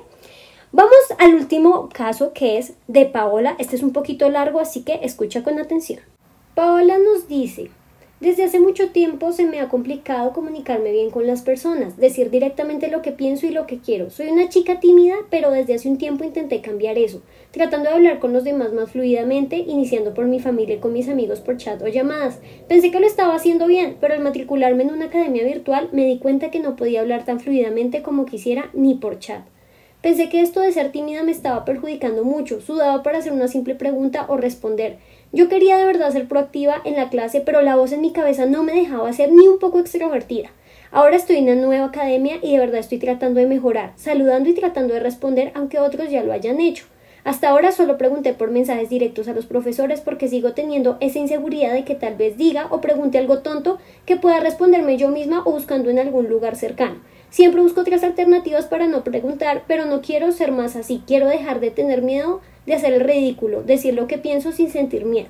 Vamos 0.76 1.04
al 1.18 1.36
último 1.36 1.88
caso 1.88 2.32
que 2.32 2.58
es 2.58 2.72
de 2.88 3.06
Paola. 3.06 3.54
Este 3.60 3.76
es 3.76 3.84
un 3.84 3.92
poquito 3.92 4.28
largo, 4.28 4.58
así 4.58 4.82
que 4.82 4.98
escucha 5.04 5.44
con 5.44 5.60
atención. 5.60 6.00
Paola 6.56 6.98
nos 6.98 7.28
dice, 7.28 7.70
desde 8.18 8.42
hace 8.42 8.58
mucho 8.58 8.90
tiempo 8.90 9.30
se 9.30 9.46
me 9.46 9.60
ha 9.60 9.68
complicado 9.68 10.32
comunicarme 10.32 10.90
bien 10.90 11.12
con 11.12 11.28
las 11.28 11.42
personas, 11.42 11.96
decir 11.96 12.28
directamente 12.28 12.88
lo 12.88 13.02
que 13.02 13.12
pienso 13.12 13.46
y 13.46 13.50
lo 13.50 13.68
que 13.68 13.78
quiero. 13.78 14.10
Soy 14.10 14.30
una 14.30 14.48
chica 14.48 14.80
tímida, 14.80 15.14
pero 15.30 15.52
desde 15.52 15.74
hace 15.74 15.88
un 15.88 15.96
tiempo 15.96 16.24
intenté 16.24 16.60
cambiar 16.60 16.98
eso, 16.98 17.22
tratando 17.52 17.88
de 17.88 17.94
hablar 17.94 18.18
con 18.18 18.32
los 18.32 18.42
demás 18.42 18.72
más 18.72 18.90
fluidamente, 18.90 19.58
iniciando 19.58 20.12
por 20.12 20.26
mi 20.26 20.40
familia 20.40 20.74
y 20.74 20.80
con 20.80 20.92
mis 20.92 21.08
amigos 21.08 21.38
por 21.38 21.56
chat 21.56 21.80
o 21.82 21.86
llamadas. 21.86 22.40
Pensé 22.66 22.90
que 22.90 22.98
lo 22.98 23.06
estaba 23.06 23.36
haciendo 23.36 23.68
bien, 23.68 23.96
pero 24.00 24.14
al 24.14 24.24
matricularme 24.24 24.82
en 24.82 24.90
una 24.90 25.04
academia 25.04 25.44
virtual 25.44 25.88
me 25.92 26.04
di 26.04 26.18
cuenta 26.18 26.50
que 26.50 26.58
no 26.58 26.74
podía 26.74 27.00
hablar 27.00 27.24
tan 27.24 27.38
fluidamente 27.38 28.02
como 28.02 28.26
quisiera 28.26 28.70
ni 28.72 28.96
por 28.96 29.20
chat. 29.20 29.44
Pensé 30.04 30.28
que 30.28 30.42
esto 30.42 30.60
de 30.60 30.70
ser 30.70 30.92
tímida 30.92 31.22
me 31.22 31.32
estaba 31.32 31.64
perjudicando 31.64 32.24
mucho, 32.24 32.60
sudaba 32.60 33.02
para 33.02 33.16
hacer 33.16 33.32
una 33.32 33.48
simple 33.48 33.74
pregunta 33.74 34.26
o 34.28 34.36
responder. 34.36 34.98
Yo 35.32 35.48
quería 35.48 35.78
de 35.78 35.86
verdad 35.86 36.10
ser 36.10 36.28
proactiva 36.28 36.76
en 36.84 36.96
la 36.96 37.08
clase, 37.08 37.40
pero 37.40 37.62
la 37.62 37.76
voz 37.76 37.90
en 37.90 38.02
mi 38.02 38.12
cabeza 38.12 38.44
no 38.44 38.62
me 38.62 38.74
dejaba 38.74 39.10
ser 39.14 39.32
ni 39.32 39.48
un 39.48 39.58
poco 39.58 39.78
extrovertida. 39.78 40.50
Ahora 40.90 41.16
estoy 41.16 41.36
en 41.36 41.44
una 41.44 41.54
nueva 41.54 41.86
academia 41.86 42.36
y 42.42 42.52
de 42.52 42.58
verdad 42.58 42.80
estoy 42.80 42.98
tratando 42.98 43.40
de 43.40 43.46
mejorar, 43.46 43.94
saludando 43.96 44.50
y 44.50 44.52
tratando 44.52 44.92
de 44.92 45.00
responder 45.00 45.52
aunque 45.54 45.78
otros 45.78 46.10
ya 46.10 46.22
lo 46.22 46.34
hayan 46.34 46.60
hecho. 46.60 46.84
Hasta 47.24 47.48
ahora 47.48 47.72
solo 47.72 47.96
pregunté 47.96 48.34
por 48.34 48.50
mensajes 48.50 48.90
directos 48.90 49.28
a 49.28 49.32
los 49.32 49.46
profesores 49.46 50.02
porque 50.02 50.28
sigo 50.28 50.52
teniendo 50.52 50.98
esa 51.00 51.18
inseguridad 51.18 51.72
de 51.72 51.84
que 51.84 51.94
tal 51.94 52.16
vez 52.16 52.36
diga 52.36 52.66
o 52.68 52.82
pregunte 52.82 53.16
algo 53.16 53.38
tonto 53.38 53.78
que 54.04 54.16
pueda 54.16 54.40
responderme 54.40 54.98
yo 54.98 55.08
misma 55.08 55.40
o 55.46 55.52
buscando 55.52 55.88
en 55.88 55.98
algún 55.98 56.28
lugar 56.28 56.56
cercano. 56.56 56.96
Siempre 57.34 57.62
busco 57.62 57.80
otras 57.80 58.04
alternativas 58.04 58.66
para 58.66 58.86
no 58.86 59.02
preguntar, 59.02 59.64
pero 59.66 59.86
no 59.86 60.02
quiero 60.02 60.30
ser 60.30 60.52
más 60.52 60.76
así. 60.76 61.02
Quiero 61.04 61.26
dejar 61.26 61.58
de 61.58 61.72
tener 61.72 62.00
miedo 62.00 62.40
de 62.64 62.74
hacer 62.74 62.92
el 62.92 63.00
ridículo, 63.00 63.64
decir 63.64 63.92
lo 63.92 64.06
que 64.06 64.18
pienso 64.18 64.52
sin 64.52 64.70
sentir 64.70 65.04
miedo. 65.04 65.26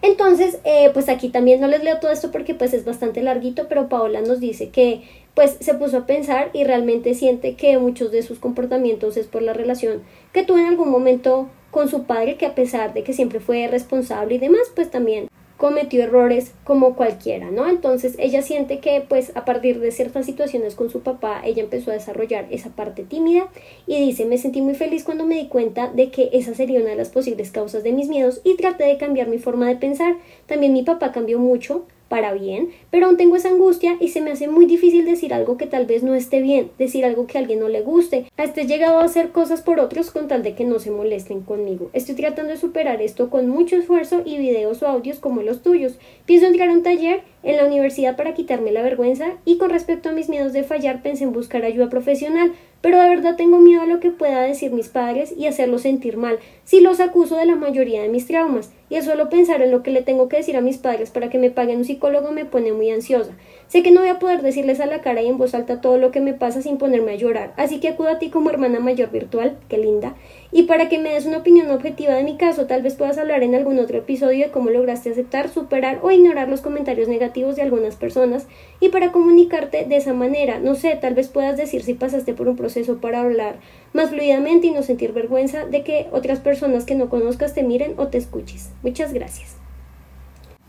Entonces, 0.00 0.60
eh, 0.64 0.88
pues 0.94 1.10
aquí 1.10 1.28
también 1.28 1.60
no 1.60 1.68
les 1.68 1.84
leo 1.84 1.98
todo 2.00 2.10
esto 2.10 2.30
porque 2.30 2.54
pues 2.54 2.72
es 2.72 2.86
bastante 2.86 3.20
larguito, 3.20 3.68
pero 3.68 3.90
Paola 3.90 4.22
nos 4.22 4.40
dice 4.40 4.70
que 4.70 5.02
pues 5.34 5.58
se 5.60 5.74
puso 5.74 5.98
a 5.98 6.06
pensar 6.06 6.48
y 6.54 6.64
realmente 6.64 7.12
siente 7.12 7.56
que 7.56 7.76
muchos 7.76 8.10
de 8.10 8.22
sus 8.22 8.38
comportamientos 8.38 9.18
es 9.18 9.26
por 9.26 9.42
la 9.42 9.52
relación 9.52 10.02
que 10.32 10.44
tuvo 10.44 10.56
en 10.56 10.64
algún 10.64 10.88
momento 10.88 11.50
con 11.70 11.90
su 11.90 12.04
padre, 12.04 12.38
que 12.38 12.46
a 12.46 12.54
pesar 12.54 12.94
de 12.94 13.02
que 13.02 13.12
siempre 13.12 13.38
fue 13.38 13.68
responsable 13.68 14.36
y 14.36 14.38
demás, 14.38 14.72
pues 14.74 14.90
también 14.90 15.28
cometió 15.56 16.02
errores 16.02 16.52
como 16.64 16.94
cualquiera, 16.96 17.50
¿no? 17.50 17.68
Entonces 17.68 18.16
ella 18.18 18.42
siente 18.42 18.80
que 18.80 19.04
pues 19.08 19.32
a 19.36 19.44
partir 19.44 19.80
de 19.80 19.92
ciertas 19.92 20.26
situaciones 20.26 20.74
con 20.74 20.90
su 20.90 21.00
papá 21.00 21.40
ella 21.44 21.62
empezó 21.62 21.90
a 21.90 21.94
desarrollar 21.94 22.46
esa 22.50 22.70
parte 22.70 23.04
tímida 23.04 23.48
y 23.86 24.00
dice 24.04 24.24
me 24.24 24.38
sentí 24.38 24.62
muy 24.62 24.74
feliz 24.74 25.04
cuando 25.04 25.26
me 25.26 25.36
di 25.36 25.48
cuenta 25.48 25.88
de 25.88 26.10
que 26.10 26.30
esa 26.32 26.54
sería 26.54 26.80
una 26.80 26.90
de 26.90 26.96
las 26.96 27.10
posibles 27.10 27.50
causas 27.50 27.82
de 27.82 27.92
mis 27.92 28.08
miedos 28.08 28.40
y 28.44 28.56
traté 28.56 28.84
de 28.84 28.98
cambiar 28.98 29.28
mi 29.28 29.38
forma 29.38 29.68
de 29.68 29.76
pensar. 29.76 30.16
También 30.46 30.72
mi 30.72 30.82
papá 30.82 31.12
cambió 31.12 31.38
mucho 31.38 31.86
para 32.08 32.32
bien, 32.32 32.70
pero 32.90 33.06
aún 33.06 33.16
tengo 33.16 33.36
esa 33.36 33.48
angustia 33.48 33.96
y 34.00 34.08
se 34.08 34.20
me 34.20 34.30
hace 34.30 34.48
muy 34.48 34.66
difícil 34.66 35.04
decir 35.04 35.34
algo 35.34 35.56
que 35.56 35.66
tal 35.66 35.86
vez 35.86 36.02
no 36.02 36.14
esté 36.14 36.40
bien, 36.40 36.70
decir 36.78 37.04
algo 37.04 37.26
que 37.26 37.38
a 37.38 37.40
alguien 37.40 37.60
no 37.60 37.68
le 37.68 37.82
guste. 37.82 38.26
Hasta 38.36 38.60
he 38.60 38.66
llegado 38.66 38.98
a 38.98 39.04
hacer 39.04 39.30
cosas 39.30 39.62
por 39.62 39.80
otros 39.80 40.10
con 40.10 40.28
tal 40.28 40.42
de 40.42 40.54
que 40.54 40.64
no 40.64 40.78
se 40.78 40.90
molesten 40.90 41.40
conmigo. 41.40 41.90
Estoy 41.92 42.14
tratando 42.14 42.52
de 42.52 42.58
superar 42.58 43.02
esto 43.02 43.30
con 43.30 43.48
mucho 43.48 43.76
esfuerzo 43.76 44.22
y 44.24 44.38
videos 44.38 44.82
o 44.82 44.88
audios 44.88 45.18
como 45.18 45.42
los 45.42 45.62
tuyos. 45.62 45.98
Pienso 46.26 46.46
entrar 46.46 46.68
a 46.68 46.72
un 46.72 46.82
taller 46.82 47.22
en 47.42 47.56
la 47.56 47.66
universidad 47.66 48.16
para 48.16 48.34
quitarme 48.34 48.72
la 48.72 48.82
vergüenza 48.82 49.32
y 49.44 49.58
con 49.58 49.70
respecto 49.70 50.08
a 50.08 50.12
mis 50.12 50.28
miedos 50.28 50.52
de 50.52 50.62
fallar 50.62 51.02
pensé 51.02 51.24
en 51.24 51.32
buscar 51.32 51.64
ayuda 51.64 51.88
profesional, 51.88 52.52
pero 52.84 53.00
de 53.00 53.08
verdad 53.08 53.36
tengo 53.36 53.60
miedo 53.60 53.80
a 53.80 53.86
lo 53.86 53.98
que 53.98 54.10
pueda 54.10 54.42
decir 54.42 54.70
mis 54.70 54.90
padres 54.90 55.32
y 55.34 55.46
hacerlos 55.46 55.80
sentir 55.80 56.18
mal, 56.18 56.38
si 56.64 56.80
los 56.80 57.00
acuso 57.00 57.38
de 57.38 57.46
la 57.46 57.56
mayoría 57.56 58.02
de 58.02 58.10
mis 58.10 58.26
traumas. 58.26 58.72
Y 58.90 58.96
el 58.96 59.02
solo 59.02 59.30
pensar 59.30 59.62
en 59.62 59.70
lo 59.70 59.82
que 59.82 59.90
le 59.90 60.02
tengo 60.02 60.28
que 60.28 60.36
decir 60.36 60.54
a 60.58 60.60
mis 60.60 60.76
padres 60.76 61.10
para 61.10 61.30
que 61.30 61.38
me 61.38 61.50
paguen 61.50 61.78
un 61.78 61.84
psicólogo 61.86 62.30
me 62.32 62.44
pone 62.44 62.74
muy 62.74 62.90
ansiosa. 62.90 63.32
Sé 63.68 63.82
que 63.82 63.90
no 63.90 64.02
voy 64.02 64.10
a 64.10 64.18
poder 64.18 64.42
decirles 64.42 64.80
a 64.80 64.86
la 64.86 65.00
cara 65.00 65.22
y 65.22 65.28
en 65.28 65.38
voz 65.38 65.54
alta 65.54 65.80
todo 65.80 65.96
lo 65.96 66.10
que 66.10 66.20
me 66.20 66.34
pasa 66.34 66.60
sin 66.60 66.76
ponerme 66.76 67.12
a 67.12 67.16
llorar, 67.16 67.54
así 67.56 67.80
que 67.80 67.88
acudo 67.88 68.08
a 68.08 68.18
ti 68.18 68.28
como 68.28 68.50
hermana 68.50 68.78
mayor 68.78 69.10
virtual, 69.10 69.56
qué 69.70 69.78
linda, 69.78 70.14
y 70.52 70.64
para 70.64 70.90
que 70.90 70.98
me 70.98 71.14
des 71.14 71.24
una 71.24 71.38
opinión 71.38 71.70
objetiva 71.70 72.12
de 72.14 72.22
mi 72.22 72.36
caso, 72.36 72.66
tal 72.66 72.82
vez 72.82 72.94
puedas 72.94 73.16
hablar 73.16 73.42
en 73.42 73.54
algún 73.54 73.78
otro 73.78 73.98
episodio 73.98 74.44
de 74.44 74.52
cómo 74.52 74.68
lograste 74.68 75.10
aceptar, 75.10 75.48
superar 75.48 76.00
o 76.02 76.10
ignorar 76.10 76.48
los 76.48 76.60
comentarios 76.60 77.08
negativos 77.08 77.56
de 77.56 77.62
algunas 77.62 77.96
personas 77.96 78.46
y 78.78 78.90
para 78.90 79.10
comunicarte 79.10 79.86
de 79.86 79.96
esa 79.96 80.12
manera, 80.12 80.60
no 80.60 80.74
sé, 80.74 80.96
tal 81.00 81.14
vez 81.14 81.28
puedas 81.28 81.56
decir 81.56 81.82
si 81.82 81.94
pasaste 81.94 82.34
por 82.34 82.46
un 82.46 82.56
proceso 82.56 82.73
para 83.00 83.20
hablar 83.20 83.60
más 83.92 84.10
fluidamente 84.10 84.66
y 84.66 84.72
no 84.72 84.82
sentir 84.82 85.12
vergüenza 85.12 85.66
de 85.66 85.82
que 85.82 86.08
otras 86.12 86.40
personas 86.40 86.84
que 86.84 86.94
no 86.94 87.08
conozcas 87.08 87.54
te 87.54 87.62
miren 87.62 87.94
o 87.96 88.08
te 88.08 88.18
escuches. 88.18 88.70
Muchas 88.82 89.12
gracias. 89.12 89.56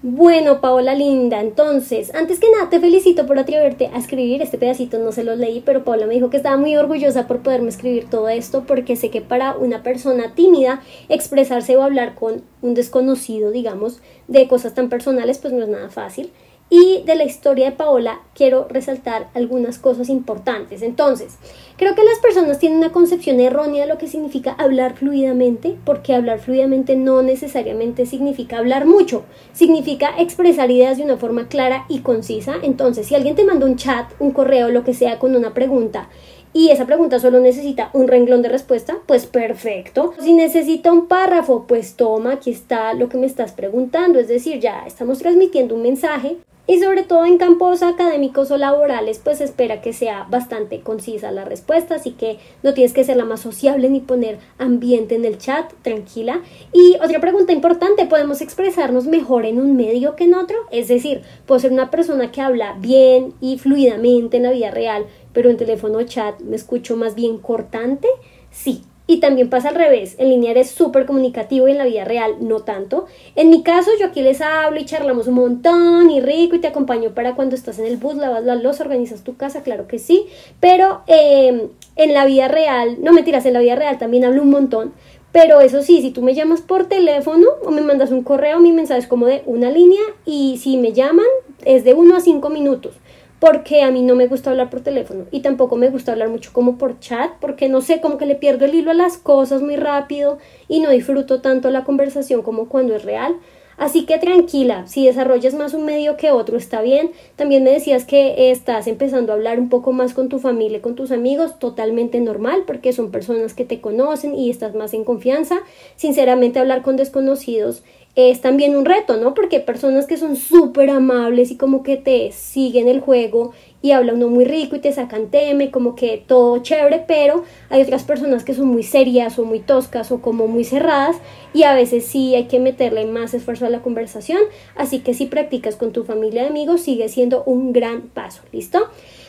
Bueno, 0.08 0.62
Paola 0.62 0.94
Linda, 0.94 1.42
entonces, 1.42 2.14
antes 2.14 2.40
que 2.40 2.52
nada 2.52 2.70
te 2.70 2.80
felicito 2.80 3.26
por 3.26 3.40
atreverte 3.40 3.88
a 3.88 3.98
escribir, 3.98 4.44
este 4.44 4.60
pedacito 4.60 5.00
no 5.00 5.12
se 5.12 5.24
lo 5.24 5.36
leí, 5.36 5.64
pero 5.66 5.84
Paola 5.84 6.06
me 6.06 6.14
dijo 6.14 6.30
que 6.30 6.38
estaba 6.38 6.58
muy 6.58 6.76
orgullosa 6.76 7.26
por 7.26 7.40
poderme 7.40 7.70
escribir 7.70 8.08
todo 8.08 8.30
esto, 8.30 8.66
porque 8.68 8.98
sé 8.98 9.10
que 9.10 9.22
para 9.22 9.58
una 9.58 9.82
persona 9.82 10.36
tímida 10.36 10.84
expresarse 11.10 11.76
o 11.76 11.82
hablar 11.82 12.14
con 12.14 12.44
un 12.62 12.76
desconocido, 12.76 13.50
digamos, 13.50 14.00
de 14.28 14.48
cosas 14.48 14.76
tan 14.76 14.90
personales, 14.90 15.40
pues 15.40 15.56
no 15.56 15.64
es 15.64 15.70
nada 15.70 15.90
fácil. 15.90 16.30
Y 16.70 17.04
de 17.06 17.16
la 17.16 17.26
historia 17.26 17.70
de 17.70 17.76
Paola 17.76 18.22
quiero 18.34 18.68
resaltar 18.68 19.28
algunas 19.36 19.78
cosas 19.78 20.10
importantes. 20.10 20.82
Entonces, 20.82 21.38
creo 21.78 21.94
que 21.94 22.04
las 22.04 22.18
personas 22.20 22.58
tienen 22.58 22.80
una 22.80 22.92
concepción 22.92 23.40
errónea 23.40 23.84
de 23.84 23.90
lo 23.90 24.00
que 24.00 24.08
significa 24.08 24.54
hablar 24.54 24.96
fluidamente, 24.96 25.78
porque 25.86 26.16
hablar 26.16 26.40
fluidamente 26.40 26.96
no 26.96 27.22
necesariamente 27.22 28.08
significa 28.08 28.58
hablar 28.58 28.88
mucho, 28.88 29.26
significa 29.54 30.16
expresar 30.18 30.72
ideas 30.72 30.98
de 30.98 31.04
una 31.04 31.18
forma 31.18 31.48
clara 31.48 31.86
y 31.88 32.00
concisa. 32.00 32.56
Entonces, 32.64 33.08
si 33.08 33.16
alguien 33.16 33.36
te 33.36 33.46
manda 33.46 33.68
un 33.68 33.76
chat, 33.76 34.12
un 34.20 34.32
correo, 34.32 34.70
lo 34.70 34.84
que 34.84 34.96
sea, 34.96 35.20
con 35.20 35.36
una 35.36 35.54
pregunta, 35.54 36.10
y 36.52 36.70
esa 36.70 36.86
pregunta 36.86 37.20
solo 37.20 37.42
necesita 37.42 37.90
un 37.92 38.08
renglón 38.08 38.42
de 38.42 38.48
respuesta, 38.48 38.98
pues 39.06 39.26
perfecto. 39.26 40.14
Si 40.22 40.32
necesita 40.32 40.90
un 40.90 41.08
párrafo, 41.08 41.66
pues 41.68 41.96
toma, 41.96 42.32
aquí 42.32 42.50
está 42.50 42.94
lo 42.94 43.10
que 43.10 43.18
me 43.18 43.26
estás 43.26 43.52
preguntando, 43.52 44.20
es 44.20 44.30
decir, 44.30 44.62
ya 44.62 44.86
estamos 44.88 45.20
transmitiendo 45.20 45.76
un 45.76 45.82
mensaje 45.82 46.38
y 46.68 46.80
sobre 46.80 47.04
todo 47.04 47.26
en 47.26 47.38
campos 47.38 47.84
académicos 47.84 48.52
o 48.52 48.58
laborales, 48.58 49.22
pues 49.24 49.42
espera 49.42 49.82
que 49.82 49.94
sea 49.94 50.26
bastante 50.30 50.82
concisa 50.82 51.32
la 51.32 51.46
respuesta, 51.46 51.96
así 51.96 52.12
que 52.12 52.40
no 52.64 52.74
tienes 52.74 52.94
que 52.94 53.04
ser 53.04 53.18
la 53.18 53.26
más 53.26 53.42
sociable 53.42 53.90
ni 53.90 54.00
poner 54.00 54.40
ambiente 54.58 55.16
en 55.16 55.26
el 55.26 55.38
chat, 55.38 55.72
tranquila. 55.82 56.42
Y 56.74 56.96
otra 57.04 57.20
pregunta 57.20 57.54
importante, 57.54 58.06
¿podemos 58.06 58.42
expresarnos 58.42 59.06
mejor 59.06 59.46
en 59.46 59.60
un 59.60 59.76
medio 59.76 60.16
que 60.16 60.24
en 60.24 60.34
otro? 60.34 60.58
Es 60.72 60.88
decir, 60.88 61.22
puedo 61.46 61.60
ser 61.60 61.72
una 61.72 61.92
persona 61.92 62.32
que 62.32 62.42
habla 62.42 62.76
bien 62.80 63.34
y 63.42 63.58
fluidamente 63.58 64.38
en 64.38 64.44
la 64.44 64.52
vida 64.52 64.72
real, 64.72 65.06
pero 65.34 65.50
en 65.50 65.58
teléfono 65.58 66.00
o 66.00 66.04
chat 66.04 66.40
me 66.42 66.56
escucho 66.56 66.96
más 66.98 67.16
bien 67.16 67.38
cortante. 67.38 68.08
Sí, 68.52 68.84
y 69.08 69.20
también 69.20 69.50
pasa 69.50 69.70
al 69.70 69.76
revés, 69.76 70.16
en 70.18 70.30
línea 70.30 70.52
eres 70.52 70.72
súper 70.72 71.06
comunicativo 71.06 71.68
y 71.68 71.72
en 71.72 71.78
la 71.78 71.86
vida 71.86 72.06
real 72.06 72.38
no 72.40 72.62
tanto. 72.62 73.06
En 73.36 73.50
mi 73.50 73.62
caso, 73.62 73.92
yo 74.00 74.08
aquí 74.08 74.22
les 74.22 74.42
hablo 74.42 74.80
y 74.80 74.86
charlamos 74.86 75.28
un 75.28 75.36
montón 75.36 76.10
y 76.10 76.22
rico 76.22 76.56
y 76.56 76.60
te 76.60 76.68
acompaño 76.68 77.12
para 77.12 77.36
cuando 77.36 77.56
estás 77.56 77.78
en 77.80 77.86
el 77.86 77.98
bus, 77.98 78.16
lavas 78.16 78.44
la 78.44 78.56
losa, 78.56 78.84
organizas 78.84 79.24
tu 79.24 79.36
casa, 79.36 79.62
claro 79.62 79.88
que 79.88 80.00
sí. 80.00 80.26
Pero 80.60 81.02
em, 81.08 81.70
en 81.96 82.14
la 82.14 82.26
vida 82.26 82.48
real, 82.48 82.98
no 83.02 83.14
me 83.14 83.24
tiras, 83.24 83.46
en 83.46 83.54
la 83.54 83.60
vida 83.60 83.76
real 83.76 84.00
también 84.00 84.26
hablo 84.26 84.42
un 84.42 84.50
montón. 84.50 84.94
Pero 85.32 85.60
eso 85.60 85.84
sí, 85.84 86.02
si 86.02 86.12
tú 86.12 86.22
me 86.22 86.34
llamas 86.34 86.62
por 86.62 86.88
teléfono 86.88 87.46
o 87.64 87.70
me 87.70 87.82
mandas 87.82 88.12
un 88.12 88.24
correo, 88.24 88.60
mi 88.60 88.72
mensaje 88.72 89.02
es 89.02 89.08
como 89.08 89.26
de 89.26 89.44
una 89.46 89.70
línea 89.70 90.02
y 90.26 90.58
si 90.58 90.78
me 90.78 90.94
llaman 90.94 91.26
es 91.66 91.84
de 91.84 91.94
uno 91.94 92.16
a 92.16 92.22
cinco 92.22 92.50
minutos 92.50 92.94
porque 93.40 93.82
a 93.82 93.92
mí 93.92 94.02
no 94.02 94.16
me 94.16 94.28
gusta 94.28 94.52
hablar 94.52 94.70
por 94.70 94.82
teléfono 94.82 95.26
y 95.32 95.42
tampoco 95.42 95.76
me 95.76 95.90
gusta 95.90 96.12
hablar 96.12 96.30
mucho 96.30 96.52
como 96.54 96.78
por 96.78 97.00
chat, 97.00 97.32
porque 97.40 97.70
no 97.70 97.82
sé, 97.82 98.02
como 98.02 98.18
que 98.18 98.26
le 98.26 98.36
pierdo 98.36 98.66
el 98.66 98.76
hilo 98.76 98.92
a 98.92 98.96
las 98.96 99.18
cosas 99.18 99.62
muy 99.62 99.76
rápido 99.76 100.38
y 100.68 100.80
no 100.80 100.90
disfruto 100.90 101.42
tanto 101.42 101.70
la 101.70 101.84
conversación 101.84 102.42
como 102.42 102.70
cuando 102.70 102.96
es 102.96 103.04
real. 103.04 103.36
Así 103.78 104.06
que 104.06 104.18
tranquila, 104.18 104.88
si 104.88 105.06
desarrollas 105.06 105.54
más 105.54 105.74
un 105.74 105.84
medio 105.84 106.16
que 106.16 106.32
otro 106.32 106.58
está 106.58 106.82
bien. 106.82 107.12
También 107.36 107.64
me 107.64 107.72
decías 107.72 108.06
que 108.06 108.52
estás 108.52 108.88
empezando 108.88 109.32
a 109.32 109.36
hablar 109.36 109.60
un 109.60 109.68
poco 109.68 109.92
más 109.92 110.14
con 110.14 110.30
tu 110.30 110.40
familia, 110.40 110.82
con 110.82 110.96
tus 110.96 111.12
amigos, 111.12 111.60
totalmente 111.60 112.22
normal 112.22 112.64
porque 112.66 112.94
son 112.94 113.12
personas 113.12 113.54
que 113.54 113.66
te 113.66 113.82
conocen 113.82 114.34
y 114.34 114.50
estás 114.50 114.76
más 114.76 114.94
en 114.94 115.04
confianza. 115.04 115.58
Sinceramente 115.98 116.60
hablar 116.60 116.84
con 116.84 116.96
desconocidos 116.96 117.84
es 118.16 118.40
también 118.40 118.76
un 118.76 118.86
reto, 118.86 119.18
¿no? 119.18 119.34
Porque 119.34 119.60
personas 119.60 120.08
que 120.08 120.16
son 120.16 120.38
súper 120.38 120.90
amables 120.90 121.52
y 121.52 121.58
como 121.58 121.84
que 121.84 121.98
te 121.98 122.32
siguen 122.32 122.88
el 122.88 123.02
juego 123.02 123.52
y 123.82 123.92
hablan 123.92 124.16
uno 124.16 124.30
muy 124.30 124.46
rico 124.46 124.76
y 124.76 124.80
te 124.80 124.92
sacan 124.94 125.28
teme, 125.30 125.70
como 125.70 125.96
que 125.96 126.24
todo 126.26 126.58
chévere, 126.60 127.04
pero 127.08 127.44
hay 127.70 127.82
otras 127.82 128.04
personas 128.04 128.44
que 128.44 128.54
son 128.54 128.68
muy 128.68 128.84
serias 128.84 129.38
o 129.38 129.46
muy 129.46 129.60
toscas 129.60 130.12
o 130.12 130.22
como 130.22 130.48
muy 130.48 130.64
cerradas 130.64 131.18
y 131.54 131.64
a 131.64 131.76
veces 131.76 132.06
sí 132.06 132.34
hay 132.36 132.46
que 132.46 132.60
meterle 132.60 133.06
más 133.06 133.34
esfuerzo 133.34 133.66
a 133.66 133.70
la 133.70 133.82
conversación, 133.82 134.40
así 134.76 135.00
que 135.00 135.14
si 135.14 135.26
practicas 135.26 135.76
con 135.76 135.92
tu 135.92 136.04
familia 136.04 136.44
de 136.44 136.48
amigos 136.48 136.82
sigue 136.82 137.10
siendo 137.10 137.44
un 137.44 137.74
gran 137.74 138.04
paso, 138.04 138.42
¿listo? 138.52 138.88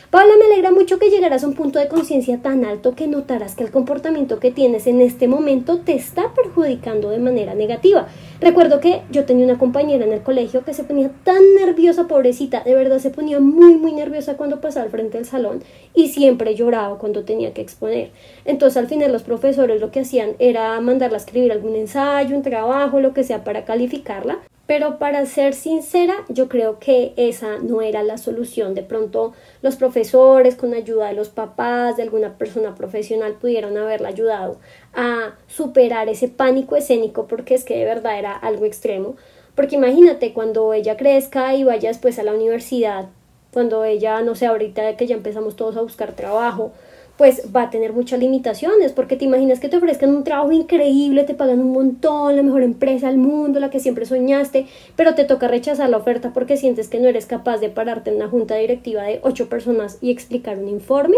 Paula, 0.09 0.35
me 0.39 0.45
alegra 0.45 0.71
mucho 0.71 0.99
que 0.99 1.09
llegaras 1.09 1.43
a 1.43 1.47
un 1.47 1.53
punto 1.53 1.79
de 1.79 1.89
conciencia 1.89 2.37
tan 2.41 2.63
alto 2.63 2.95
que 2.95 3.07
notarás 3.07 3.55
que 3.55 3.65
el 3.65 3.71
comportamiento 3.71 4.39
que 4.39 4.51
tienes 4.51 4.87
en 4.87 5.01
este 5.01 5.27
momento 5.27 5.79
te 5.79 5.95
está 5.95 6.33
perjudicando 6.33 7.09
de 7.09 7.19
manera 7.19 7.55
negativa. 7.55 8.07
Recuerdo 8.39 8.79
que 8.79 9.01
yo 9.11 9.25
tenía 9.25 9.43
una 9.43 9.57
compañera 9.57 10.05
en 10.05 10.13
el 10.13 10.21
colegio 10.21 10.63
que 10.63 10.73
se 10.73 10.85
ponía 10.85 11.11
tan 11.25 11.41
nerviosa, 11.55 12.07
pobrecita, 12.07 12.63
de 12.63 12.73
verdad 12.73 12.99
se 12.99 13.09
ponía 13.09 13.41
muy, 13.41 13.75
muy 13.75 13.91
nerviosa 13.91 14.37
cuando 14.37 14.61
pasaba 14.61 14.85
al 14.85 14.91
frente 14.91 15.17
del 15.17 15.25
salón 15.25 15.61
y 15.93 16.07
siempre 16.07 16.55
lloraba 16.55 16.97
cuando 16.99 17.25
tenía 17.25 17.53
que 17.53 17.59
exponer. 17.59 18.11
Entonces 18.45 18.77
al 18.77 18.87
final 18.87 19.11
los 19.11 19.23
profesores 19.23 19.81
lo 19.81 19.91
que 19.91 19.99
hacían 19.99 20.37
era 20.39 20.79
mandarla 20.79 21.17
a 21.17 21.19
escribir 21.19 21.51
algún 21.51 21.75
ensayo, 21.75 22.33
un 22.33 22.43
trabajo, 22.43 23.01
lo 23.01 23.13
que 23.13 23.25
sea 23.25 23.43
para 23.43 23.65
calificarla. 23.65 24.39
Pero 24.67 24.99
para 24.99 25.25
ser 25.25 25.53
sincera, 25.53 26.13
yo 26.27 26.49
creo 26.49 26.77
que 26.77 27.13
esa 27.15 27.57
no 27.59 27.81
era 27.81 28.03
la 28.03 28.17
solución. 28.17 28.75
De 28.75 28.83
pronto 28.83 29.33
los 29.61 29.77
profesores, 29.77 30.55
con 30.55 30.73
ayuda 30.73 31.07
de 31.07 31.13
los 31.13 31.29
papás, 31.29 31.95
de 31.95 32.03
alguna 32.03 32.37
persona 32.37 32.75
profesional, 32.75 33.35
pudieron 33.35 33.77
haberla 33.77 34.09
ayudado 34.09 34.59
a 34.93 35.35
superar 35.47 36.09
ese 36.09 36.27
pánico 36.27 36.75
escénico 36.75 37.27
porque 37.27 37.55
es 37.55 37.63
que 37.63 37.77
de 37.77 37.85
verdad 37.85 38.19
era 38.19 38.33
algo 38.33 38.65
extremo. 38.65 39.15
Porque 39.55 39.77
imagínate 39.77 40.33
cuando 40.33 40.73
ella 40.73 40.97
crezca 40.97 41.55
y 41.55 41.63
vaya 41.63 41.87
después 41.87 42.19
a 42.19 42.23
la 42.23 42.33
universidad, 42.33 43.07
cuando 43.53 43.85
ella, 43.85 44.21
no 44.21 44.35
sé, 44.35 44.47
ahorita 44.47 44.97
que 44.97 45.07
ya 45.07 45.15
empezamos 45.15 45.55
todos 45.55 45.77
a 45.77 45.81
buscar 45.81 46.11
trabajo, 46.11 46.73
pues 47.17 47.43
va 47.55 47.63
a 47.63 47.69
tener 47.69 47.93
muchas 47.93 48.19
limitaciones, 48.19 48.91
porque 48.91 49.15
te 49.15 49.25
imaginas 49.25 49.59
que 49.59 49.69
te 49.69 49.77
ofrezcan 49.77 50.15
un 50.15 50.23
trabajo 50.23 50.51
increíble, 50.51 51.23
te 51.23 51.33
pagan 51.33 51.59
un 51.59 51.71
montón, 51.71 52.35
la 52.35 52.43
mejor 52.43 52.61
empresa 52.61 53.07
del 53.07 53.17
mundo, 53.17 53.59
la 53.59 53.71
que 53.71 53.79
siempre 53.79 54.05
soñaste, 54.05 54.67
pero 54.95 55.15
te 55.15 55.25
toca 55.25 55.47
rechazar 55.47 55.89
la 55.89 55.97
oferta 55.97 56.31
porque 56.33 56.57
sientes 56.57 56.87
que 56.87 56.99
no 56.99 57.07
eres 57.07 57.25
capaz 57.25 57.57
de 57.57 57.69
pararte 57.69 58.11
en 58.11 58.17
una 58.17 58.29
junta 58.29 58.55
directiva 58.55 59.03
de 59.03 59.19
ocho 59.23 59.49
personas 59.49 59.97
y 59.99 60.11
explicar 60.11 60.59
un 60.59 60.69
informe. 60.69 61.17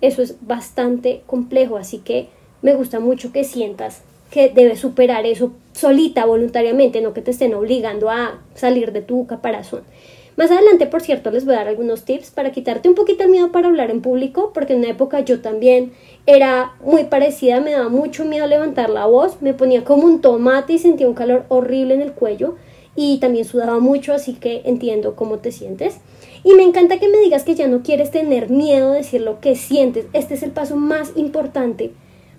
Eso 0.00 0.22
es 0.22 0.36
bastante 0.46 1.22
complejo, 1.26 1.76
así 1.76 1.98
que 1.98 2.28
me 2.62 2.74
gusta 2.74 3.00
mucho 3.00 3.32
que 3.32 3.44
sientas 3.44 4.02
que 4.30 4.48
debes 4.48 4.80
superar 4.80 5.26
eso 5.26 5.52
solita, 5.72 6.24
voluntariamente, 6.24 7.02
no 7.02 7.12
que 7.12 7.20
te 7.20 7.32
estén 7.32 7.52
obligando 7.52 8.08
a 8.08 8.40
salir 8.54 8.92
de 8.92 9.02
tu 9.02 9.26
caparazón. 9.26 9.82
Más 10.36 10.50
adelante, 10.50 10.86
por 10.86 11.02
cierto, 11.02 11.30
les 11.30 11.44
voy 11.44 11.54
a 11.54 11.58
dar 11.58 11.68
algunos 11.68 12.04
tips 12.04 12.30
para 12.30 12.52
quitarte 12.52 12.88
un 12.88 12.94
poquito 12.94 13.24
el 13.24 13.30
miedo 13.30 13.52
para 13.52 13.68
hablar 13.68 13.90
en 13.90 14.00
público, 14.00 14.52
porque 14.54 14.72
en 14.72 14.80
una 14.80 14.88
época 14.88 15.20
yo 15.20 15.40
también 15.40 15.92
era 16.26 16.72
muy 16.84 17.04
parecida, 17.04 17.60
me 17.60 17.72
daba 17.72 17.88
mucho 17.90 18.24
miedo 18.24 18.46
levantar 18.46 18.88
la 18.88 19.06
voz, 19.06 19.42
me 19.42 19.52
ponía 19.52 19.84
como 19.84 20.04
un 20.04 20.20
tomate 20.20 20.72
y 20.72 20.78
sentía 20.78 21.06
un 21.06 21.14
calor 21.14 21.44
horrible 21.48 21.94
en 21.94 22.02
el 22.02 22.12
cuello 22.12 22.56
y 22.94 23.18
también 23.18 23.44
sudaba 23.44 23.78
mucho, 23.78 24.12
así 24.12 24.34
que 24.34 24.62
entiendo 24.64 25.16
cómo 25.16 25.38
te 25.38 25.52
sientes. 25.52 25.98
Y 26.44 26.54
me 26.54 26.62
encanta 26.62 26.98
que 26.98 27.08
me 27.08 27.18
digas 27.18 27.44
que 27.44 27.54
ya 27.54 27.68
no 27.68 27.82
quieres 27.82 28.10
tener 28.10 28.50
miedo 28.50 28.90
de 28.90 28.98
decir 28.98 29.20
lo 29.20 29.40
que 29.40 29.54
sientes. 29.54 30.06
Este 30.12 30.34
es 30.34 30.42
el 30.42 30.50
paso 30.50 30.76
más 30.76 31.12
importante 31.14 31.92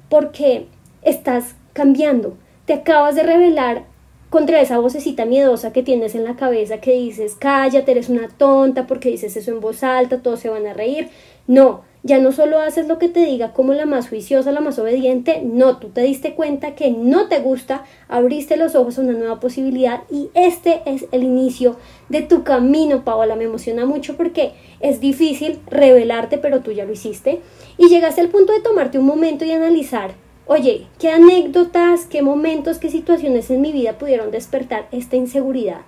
porque 0.10 0.68
estás 1.02 1.56
cambiando. 1.74 2.38
Te 2.66 2.74
acabas 2.74 3.16
de 3.16 3.24
revelar 3.24 3.86
contra 4.34 4.62
esa 4.62 4.80
vocecita 4.80 5.26
miedosa 5.26 5.72
que 5.72 5.84
tienes 5.84 6.16
en 6.16 6.24
la 6.24 6.36
cabeza 6.36 6.82
que 6.82 6.94
dices, 6.94 7.36
cállate, 7.38 7.92
eres 7.92 8.10
una 8.10 8.30
tonta 8.30 8.88
porque 8.88 9.12
dices 9.12 9.38
eso 9.38 9.52
en 9.52 9.60
voz 9.60 9.84
alta, 9.84 10.24
todos 10.24 10.40
se 10.40 10.50
van 10.50 10.66
a 10.66 10.74
reír. 10.74 11.10
No, 11.46 11.84
ya 12.02 12.18
no 12.18 12.32
solo 12.32 12.58
haces 12.58 12.88
lo 12.88 12.98
que 12.98 13.10
te 13.10 13.24
diga 13.24 13.54
como 13.54 13.76
la 13.76 13.86
más 13.86 14.10
juiciosa, 14.10 14.52
la 14.52 14.60
más 14.60 14.80
obediente, 14.80 15.44
no, 15.46 15.78
tú 15.78 15.90
te 15.90 16.02
diste 16.02 16.34
cuenta 16.34 16.74
que 16.74 16.90
no 16.90 17.28
te 17.28 17.42
gusta, 17.42 17.84
abriste 18.08 18.58
los 18.58 18.74
ojos 18.74 18.98
a 18.98 19.02
una 19.02 19.14
nueva 19.14 19.40
posibilidad 19.40 20.02
y 20.10 20.32
este 20.34 20.82
es 20.88 21.06
el 21.12 21.22
inicio 21.22 21.78
de 22.10 22.24
tu 22.24 22.44
camino, 22.44 23.04
Paola. 23.06 23.36
Me 23.36 23.44
emociona 23.44 23.86
mucho 23.86 24.18
porque 24.18 24.54
es 24.80 25.00
difícil 25.00 25.60
revelarte, 25.68 26.40
pero 26.40 26.62
tú 26.62 26.72
ya 26.72 26.86
lo 26.86 26.94
hiciste 26.94 27.42
y 27.78 27.88
llegaste 27.88 28.22
al 28.22 28.30
punto 28.30 28.52
de 28.52 28.62
tomarte 28.62 28.98
un 28.98 29.06
momento 29.06 29.46
y 29.46 29.52
analizar 29.52 30.23
Oye, 30.46 30.88
¿qué 31.00 31.10
anécdotas, 31.10 32.06
qué 32.06 32.22
momentos, 32.22 32.78
qué 32.78 32.90
situaciones 32.90 33.50
en 33.50 33.62
mi 33.62 33.72
vida 33.72 33.98
pudieron 33.98 34.30
despertar 34.30 34.90
esta 34.92 35.16
inseguridad? 35.16 35.82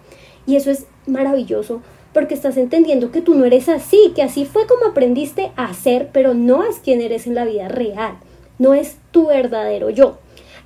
Y 0.48 0.56
eso 0.56 0.72
es 0.72 0.86
maravilloso 1.06 1.82
porque 2.13 2.36
estás 2.36 2.56
entendiendo 2.56 3.12
que 3.12 3.20
tú 3.20 3.36
no 3.36 3.44
eres 3.44 3.68
así, 3.68 4.13
que 4.15 4.24
así 4.24 4.46
fue 4.46 4.65
como 4.65 4.86
aprendiste 4.86 5.52
a 5.58 5.74
ser, 5.74 6.10
pero 6.13 6.34
no 6.34 6.63
es 6.63 6.78
quien 6.78 7.02
eres 7.02 7.28
en 7.28 7.36
la 7.36 7.44
vida 7.44 7.68
real, 7.68 8.15
no 8.58 8.74
es 8.74 8.96
tu 9.12 9.28
verdadero 9.28 9.89
yo. 9.89 10.20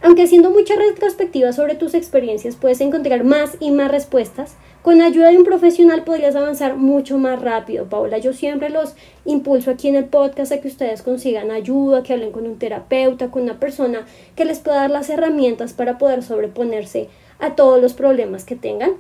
Aunque 0.04 0.22
haciendo 0.22 0.52
mucha 0.52 0.76
retrospectiva 0.76 1.52
sobre 1.52 1.74
tus 1.74 1.96
experiencias 1.96 2.56
puedes 2.56 2.82
encontrar 2.82 3.24
más 3.24 3.58
y 3.60 3.72
más 3.72 3.90
respuestas, 3.90 4.56
con 4.82 5.02
ayuda 5.02 5.30
de 5.30 5.38
un 5.38 5.44
profesional 5.44 6.04
podrías 6.04 6.36
avanzar 6.36 6.78
mucho 6.78 7.18
más 7.18 7.42
rápido, 7.42 7.86
Paula. 7.86 8.18
Yo 8.18 8.34
siempre 8.34 8.70
los 8.70 8.96
impulso 9.26 9.72
aquí 9.72 9.90
en 9.90 9.96
el 9.96 10.06
podcast 10.06 10.52
a 10.52 10.62
que 10.62 10.70
ustedes 10.70 11.02
consigan 11.02 11.52
ayuda, 11.52 12.04
que 12.04 12.14
hablen 12.14 12.32
con 12.32 12.48
un 12.48 12.58
terapeuta, 12.58 13.30
con 13.30 13.44
una 13.44 13.60
persona 13.60 14.06
que 14.36 14.46
les 14.46 14.60
pueda 14.60 14.78
dar 14.78 14.90
las 14.90 15.10
herramientas 15.10 15.74
para 15.74 15.98
poder 15.98 16.24
sobreponerse 16.24 17.10
a 17.40 17.56
todos 17.56 17.82
los 17.82 17.94
problemas 17.94 18.46
que 18.46 18.56
tengan. 18.56 18.92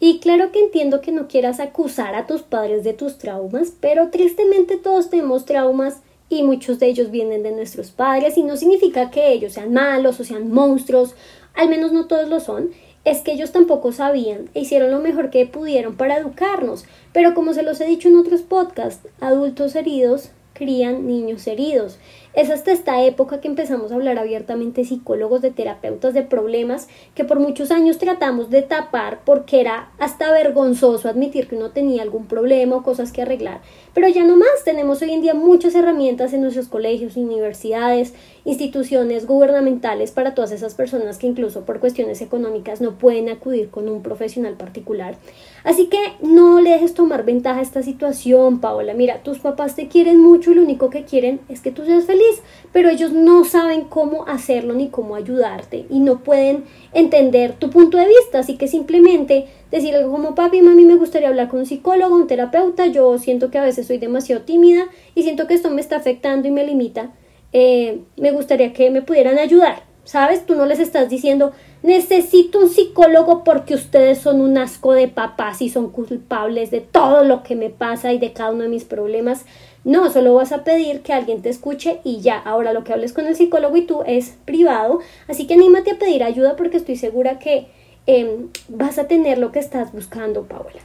Y 0.00 0.20
claro 0.20 0.52
que 0.52 0.60
entiendo 0.60 1.00
que 1.00 1.10
no 1.10 1.26
quieras 1.26 1.58
acusar 1.58 2.14
a 2.14 2.26
tus 2.26 2.42
padres 2.42 2.84
de 2.84 2.92
tus 2.92 3.18
traumas, 3.18 3.72
pero 3.80 4.10
tristemente 4.10 4.76
todos 4.76 5.10
tenemos 5.10 5.44
traumas 5.44 6.02
y 6.28 6.44
muchos 6.44 6.78
de 6.78 6.86
ellos 6.86 7.10
vienen 7.10 7.42
de 7.42 7.50
nuestros 7.50 7.90
padres 7.90 8.36
y 8.36 8.44
no 8.44 8.56
significa 8.56 9.10
que 9.10 9.32
ellos 9.32 9.54
sean 9.54 9.72
malos 9.72 10.20
o 10.20 10.24
sean 10.24 10.52
monstruos, 10.52 11.14
al 11.54 11.68
menos 11.68 11.92
no 11.92 12.06
todos 12.06 12.28
lo 12.28 12.38
son, 12.38 12.70
es 13.04 13.22
que 13.22 13.32
ellos 13.32 13.52
tampoco 13.52 13.92
sabían 13.92 14.50
e 14.54 14.60
hicieron 14.60 14.90
lo 14.90 15.00
mejor 15.00 15.30
que 15.30 15.46
pudieron 15.46 15.96
para 15.96 16.18
educarnos, 16.18 16.84
pero 17.12 17.34
como 17.34 17.54
se 17.54 17.62
los 17.62 17.80
he 17.80 17.86
dicho 17.86 18.08
en 18.08 18.16
otros 18.16 18.42
podcasts, 18.42 19.08
adultos 19.20 19.74
heridos 19.74 20.30
crían 20.58 21.06
niños 21.06 21.46
heridos. 21.46 21.98
Es 22.38 22.50
hasta 22.50 22.70
esta 22.70 23.02
época 23.02 23.40
que 23.40 23.48
empezamos 23.48 23.90
a 23.90 23.96
hablar 23.96 24.16
abiertamente 24.16 24.84
psicólogos, 24.84 25.42
de 25.42 25.50
terapeutas, 25.50 26.14
de 26.14 26.22
problemas 26.22 26.86
que 27.16 27.24
por 27.24 27.40
muchos 27.40 27.72
años 27.72 27.98
tratamos 27.98 28.48
de 28.48 28.62
tapar 28.62 29.22
porque 29.24 29.60
era 29.60 29.90
hasta 29.98 30.30
vergonzoso 30.30 31.08
admitir 31.08 31.48
que 31.48 31.56
uno 31.56 31.72
tenía 31.72 32.00
algún 32.00 32.28
problema 32.28 32.76
o 32.76 32.84
cosas 32.84 33.10
que 33.10 33.22
arreglar. 33.22 33.60
Pero 33.92 34.06
ya 34.06 34.22
no 34.22 34.36
más, 34.36 34.62
tenemos 34.64 35.02
hoy 35.02 35.14
en 35.14 35.20
día 35.20 35.34
muchas 35.34 35.74
herramientas 35.74 36.32
en 36.32 36.42
nuestros 36.42 36.68
colegios, 36.68 37.16
universidades, 37.16 38.14
instituciones 38.44 39.26
gubernamentales 39.26 40.12
para 40.12 40.36
todas 40.36 40.52
esas 40.52 40.74
personas 40.74 41.18
que 41.18 41.26
incluso 41.26 41.64
por 41.64 41.80
cuestiones 41.80 42.20
económicas 42.20 42.80
no 42.80 42.98
pueden 42.98 43.30
acudir 43.30 43.68
con 43.68 43.88
un 43.88 44.00
profesional 44.00 44.54
particular. 44.54 45.16
Así 45.64 45.86
que 45.88 45.98
no 46.22 46.60
le 46.60 46.70
dejes 46.70 46.94
tomar 46.94 47.24
ventaja 47.24 47.58
a 47.58 47.62
esta 47.62 47.82
situación, 47.82 48.60
Paola. 48.60 48.94
Mira, 48.94 49.24
tus 49.24 49.40
papás 49.40 49.74
te 49.74 49.88
quieren 49.88 50.20
mucho 50.20 50.52
y 50.52 50.54
lo 50.54 50.62
único 50.62 50.88
que 50.88 51.04
quieren 51.04 51.40
es 51.48 51.60
que 51.60 51.72
tú 51.72 51.84
seas 51.84 52.04
feliz, 52.04 52.27
pero 52.72 52.88
ellos 52.88 53.12
no 53.12 53.44
saben 53.44 53.84
cómo 53.84 54.26
hacerlo 54.26 54.74
ni 54.74 54.88
cómo 54.88 55.14
ayudarte 55.14 55.86
y 55.90 56.00
no 56.00 56.22
pueden 56.22 56.64
entender 56.92 57.54
tu 57.54 57.70
punto 57.70 57.98
de 57.98 58.06
vista, 58.06 58.40
así 58.40 58.56
que 58.56 58.68
simplemente 58.68 59.46
decir 59.70 59.94
algo 59.94 60.12
como 60.12 60.34
papi, 60.34 60.62
mami, 60.62 60.84
me 60.84 60.96
gustaría 60.96 61.28
hablar 61.28 61.48
con 61.48 61.60
un 61.60 61.66
psicólogo, 61.66 62.14
un 62.14 62.26
terapeuta, 62.26 62.86
yo 62.86 63.18
siento 63.18 63.50
que 63.50 63.58
a 63.58 63.64
veces 63.64 63.86
soy 63.86 63.98
demasiado 63.98 64.42
tímida 64.42 64.84
y 65.14 65.22
siento 65.22 65.46
que 65.46 65.54
esto 65.54 65.70
me 65.70 65.80
está 65.80 65.96
afectando 65.96 66.48
y 66.48 66.50
me 66.50 66.64
limita 66.64 67.12
eh, 67.52 68.02
me 68.16 68.30
gustaría 68.30 68.72
que 68.72 68.90
me 68.90 69.02
pudieran 69.02 69.38
ayudar. 69.38 69.86
¿Sabes? 70.04 70.46
Tú 70.46 70.54
no 70.54 70.64
les 70.64 70.80
estás 70.80 71.10
diciendo, 71.10 71.52
necesito 71.82 72.60
un 72.60 72.70
psicólogo 72.70 73.44
porque 73.44 73.74
ustedes 73.74 74.16
son 74.16 74.40
un 74.40 74.56
asco 74.56 74.94
de 74.94 75.06
papás 75.06 75.60
y 75.60 75.68
son 75.68 75.90
culpables 75.90 76.70
de 76.70 76.80
todo 76.80 77.24
lo 77.24 77.42
que 77.42 77.56
me 77.56 77.68
pasa 77.68 78.14
y 78.14 78.18
de 78.18 78.32
cada 78.32 78.52
uno 78.52 78.62
de 78.62 78.70
mis 78.70 78.84
problemas. 78.84 79.44
No, 79.84 80.10
solo 80.10 80.34
vas 80.34 80.52
a 80.52 80.64
pedir 80.64 81.02
que 81.02 81.12
alguien 81.12 81.42
te 81.42 81.48
escuche 81.48 82.00
y 82.04 82.20
ya. 82.20 82.38
Ahora 82.38 82.72
lo 82.72 82.84
que 82.84 82.92
hables 82.92 83.12
con 83.12 83.26
el 83.26 83.36
psicólogo 83.36 83.76
y 83.76 83.82
tú 83.82 84.02
es 84.06 84.36
privado. 84.44 85.00
Así 85.28 85.46
que 85.46 85.54
anímate 85.54 85.92
a 85.92 85.98
pedir 85.98 86.22
ayuda 86.24 86.56
porque 86.56 86.76
estoy 86.76 86.96
segura 86.96 87.38
que 87.38 87.68
em, 88.06 88.48
vas 88.68 88.98
a 88.98 89.08
tener 89.08 89.38
lo 89.38 89.52
que 89.52 89.60
estás 89.60 89.92
buscando, 89.92 90.44
Paola. 90.44 90.80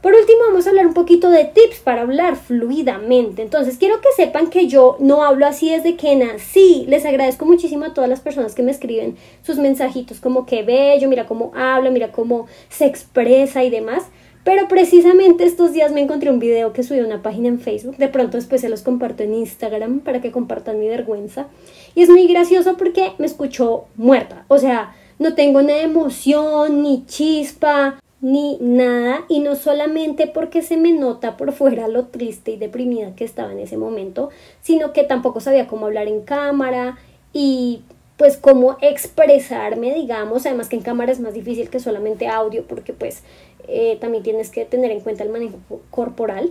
Por 0.00 0.14
último, 0.14 0.38
vamos 0.48 0.66
a 0.66 0.70
hablar 0.70 0.86
un 0.86 0.94
poquito 0.94 1.28
de 1.28 1.44
tips 1.44 1.80
para 1.80 2.02
hablar 2.02 2.36
fluidamente. 2.36 3.42
Entonces, 3.42 3.76
quiero 3.76 4.00
que 4.00 4.08
sepan 4.16 4.48
que 4.48 4.66
yo 4.66 4.96
no 4.98 5.22
hablo 5.22 5.46
así 5.46 5.68
desde 5.68 5.96
que 5.96 6.16
nací. 6.16 6.86
Les 6.88 7.04
agradezco 7.04 7.44
muchísimo 7.44 7.84
a 7.84 7.92
todas 7.92 8.08
las 8.08 8.20
personas 8.20 8.54
que 8.54 8.62
me 8.62 8.70
escriben 8.70 9.16
sus 9.42 9.58
mensajitos 9.58 10.18
como 10.18 10.46
que 10.46 10.62
bello, 10.62 11.06
mira 11.06 11.26
cómo 11.26 11.52
habla, 11.54 11.90
mira 11.90 12.12
cómo 12.12 12.46
se 12.70 12.86
expresa 12.86 13.62
y 13.62 13.68
demás. 13.68 14.04
Pero 14.42 14.68
precisamente 14.68 15.44
estos 15.44 15.72
días 15.72 15.92
me 15.92 16.00
encontré 16.00 16.30
un 16.30 16.38
video 16.38 16.72
que 16.72 16.82
subí 16.82 17.00
a 17.00 17.04
una 17.04 17.22
página 17.22 17.48
en 17.48 17.60
Facebook. 17.60 17.96
De 17.98 18.08
pronto 18.08 18.38
después 18.38 18.60
se 18.60 18.70
los 18.70 18.82
comparto 18.82 19.22
en 19.22 19.34
Instagram 19.34 20.00
para 20.00 20.20
que 20.20 20.30
compartan 20.30 20.80
mi 20.80 20.88
vergüenza. 20.88 21.48
Y 21.94 22.02
es 22.02 22.08
muy 22.08 22.26
gracioso 22.26 22.76
porque 22.76 23.12
me 23.18 23.26
escuchó 23.26 23.84
muerta. 23.96 24.46
O 24.48 24.58
sea, 24.58 24.94
no 25.18 25.34
tengo 25.34 25.60
ni 25.60 25.72
emoción, 25.72 26.82
ni 26.82 27.04
chispa, 27.04 28.00
ni 28.22 28.56
nada. 28.60 29.26
Y 29.28 29.40
no 29.40 29.56
solamente 29.56 30.26
porque 30.26 30.62
se 30.62 30.78
me 30.78 30.92
nota 30.92 31.36
por 31.36 31.52
fuera 31.52 31.86
lo 31.88 32.06
triste 32.06 32.52
y 32.52 32.56
deprimida 32.56 33.14
que 33.14 33.24
estaba 33.24 33.52
en 33.52 33.58
ese 33.58 33.76
momento, 33.76 34.30
sino 34.62 34.94
que 34.94 35.04
tampoco 35.04 35.40
sabía 35.40 35.66
cómo 35.66 35.86
hablar 35.86 36.08
en 36.08 36.22
cámara 36.22 36.96
y 37.34 37.82
pues 38.20 38.36
cómo 38.36 38.76
expresarme, 38.82 39.94
digamos, 39.94 40.44
además 40.44 40.68
que 40.68 40.76
en 40.76 40.82
cámara 40.82 41.10
es 41.10 41.20
más 41.20 41.32
difícil 41.32 41.70
que 41.70 41.80
solamente 41.80 42.28
audio 42.28 42.64
porque 42.68 42.92
pues 42.92 43.22
eh, 43.66 43.96
también 43.98 44.22
tienes 44.22 44.50
que 44.50 44.66
tener 44.66 44.90
en 44.90 45.00
cuenta 45.00 45.24
el 45.24 45.30
manejo 45.30 45.56
corporal. 45.90 46.50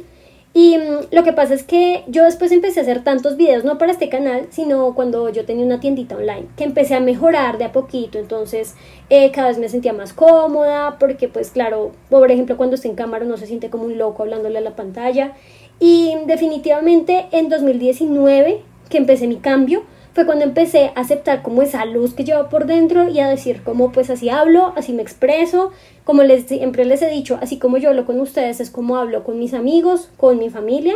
Y 0.55 0.79
mm, 0.79 1.13
lo 1.13 1.23
que 1.23 1.31
pasa 1.31 1.53
es 1.53 1.61
que 1.61 2.05
yo 2.07 2.23
después 2.23 2.51
empecé 2.51 2.79
a 2.79 2.81
hacer 2.81 3.03
tantos 3.03 3.37
videos, 3.37 3.65
no 3.65 3.77
para 3.77 3.91
este 3.91 4.09
canal, 4.09 4.47
sino 4.49 4.95
cuando 4.95 5.29
yo 5.29 5.45
tenía 5.45 5.63
una 5.63 5.79
tiendita 5.79 6.15
online, 6.15 6.47
que 6.57 6.63
empecé 6.63 6.95
a 6.95 7.01
mejorar 7.01 7.59
de 7.59 7.65
a 7.65 7.71
poquito, 7.71 8.17
entonces 8.17 8.73
eh, 9.11 9.29
cada 9.29 9.49
vez 9.49 9.59
me 9.59 9.69
sentía 9.69 9.93
más 9.93 10.11
cómoda, 10.11 10.97
porque 10.97 11.27
pues 11.27 11.51
claro, 11.51 11.91
por 12.09 12.31
ejemplo 12.31 12.57
cuando 12.57 12.77
estoy 12.77 12.89
en 12.89 12.97
cámara 12.97 13.25
no 13.25 13.37
se 13.37 13.45
siente 13.45 13.69
como 13.69 13.83
un 13.83 13.99
loco 13.99 14.23
hablándole 14.23 14.57
a 14.57 14.61
la 14.61 14.75
pantalla. 14.75 15.33
Y 15.79 16.15
definitivamente 16.25 17.27
en 17.31 17.47
2019, 17.47 18.61
que 18.89 18.97
empecé 18.97 19.27
mi 19.27 19.37
cambio, 19.37 19.83
fue 20.13 20.25
cuando 20.25 20.43
empecé 20.43 20.91
a 20.95 21.01
aceptar 21.01 21.41
como 21.41 21.61
esa 21.61 21.85
luz 21.85 22.13
que 22.13 22.23
llevo 22.23 22.49
por 22.49 22.65
dentro 22.65 23.09
y 23.09 23.19
a 23.19 23.29
decir 23.29 23.61
como 23.63 23.91
pues 23.91 24.09
así 24.09 24.29
hablo, 24.29 24.73
así 24.75 24.93
me 24.93 25.01
expreso, 25.01 25.71
como 26.03 26.23
les 26.23 26.45
siempre 26.45 26.85
les 26.85 27.01
he 27.01 27.09
dicho, 27.09 27.37
así 27.41 27.59
como 27.59 27.77
yo 27.77 27.89
hablo 27.89 28.05
con 28.05 28.19
ustedes 28.19 28.59
es 28.59 28.69
como 28.71 28.97
hablo 28.97 29.23
con 29.23 29.37
mis 29.39 29.53
amigos, 29.53 30.09
con 30.17 30.39
mi 30.39 30.49
familia. 30.49 30.95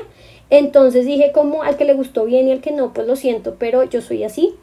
Entonces 0.49 1.05
dije 1.05 1.31
como 1.33 1.63
al 1.63 1.77
que 1.77 1.85
le 1.85 1.93
gustó 1.93 2.25
bien 2.25 2.47
y 2.47 2.51
al 2.51 2.61
que 2.61 2.71
no, 2.71 2.93
pues 2.93 3.07
lo 3.07 3.15
siento, 3.15 3.55
pero 3.57 3.83
yo 3.83 4.01
soy 4.01 4.23
así. 4.23 4.53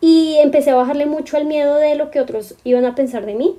Y 0.00 0.36
empecé 0.42 0.70
a 0.70 0.76
bajarle 0.76 1.06
mucho 1.06 1.36
al 1.36 1.44
miedo 1.44 1.76
de 1.76 1.94
lo 1.94 2.10
que 2.10 2.20
otros 2.20 2.54
iban 2.64 2.84
a 2.84 2.94
pensar 2.94 3.26
de 3.26 3.34
mí. 3.34 3.56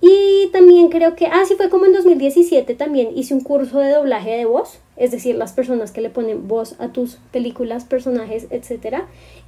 Y 0.00 0.48
también 0.52 0.88
creo 0.88 1.14
que, 1.14 1.26
ah, 1.26 1.44
sí, 1.46 1.54
fue 1.54 1.70
como 1.70 1.86
en 1.86 1.92
2017 1.92 2.74
también 2.74 3.10
hice 3.16 3.34
un 3.34 3.40
curso 3.40 3.78
de 3.78 3.90
doblaje 3.90 4.30
de 4.36 4.46
voz, 4.46 4.80
es 5.02 5.10
decir, 5.10 5.34
las 5.34 5.52
personas 5.52 5.90
que 5.90 6.00
le 6.00 6.10
ponen 6.10 6.46
voz 6.46 6.76
a 6.78 6.92
tus 6.92 7.16
películas, 7.32 7.84
personajes, 7.84 8.46
etc. 8.50 8.98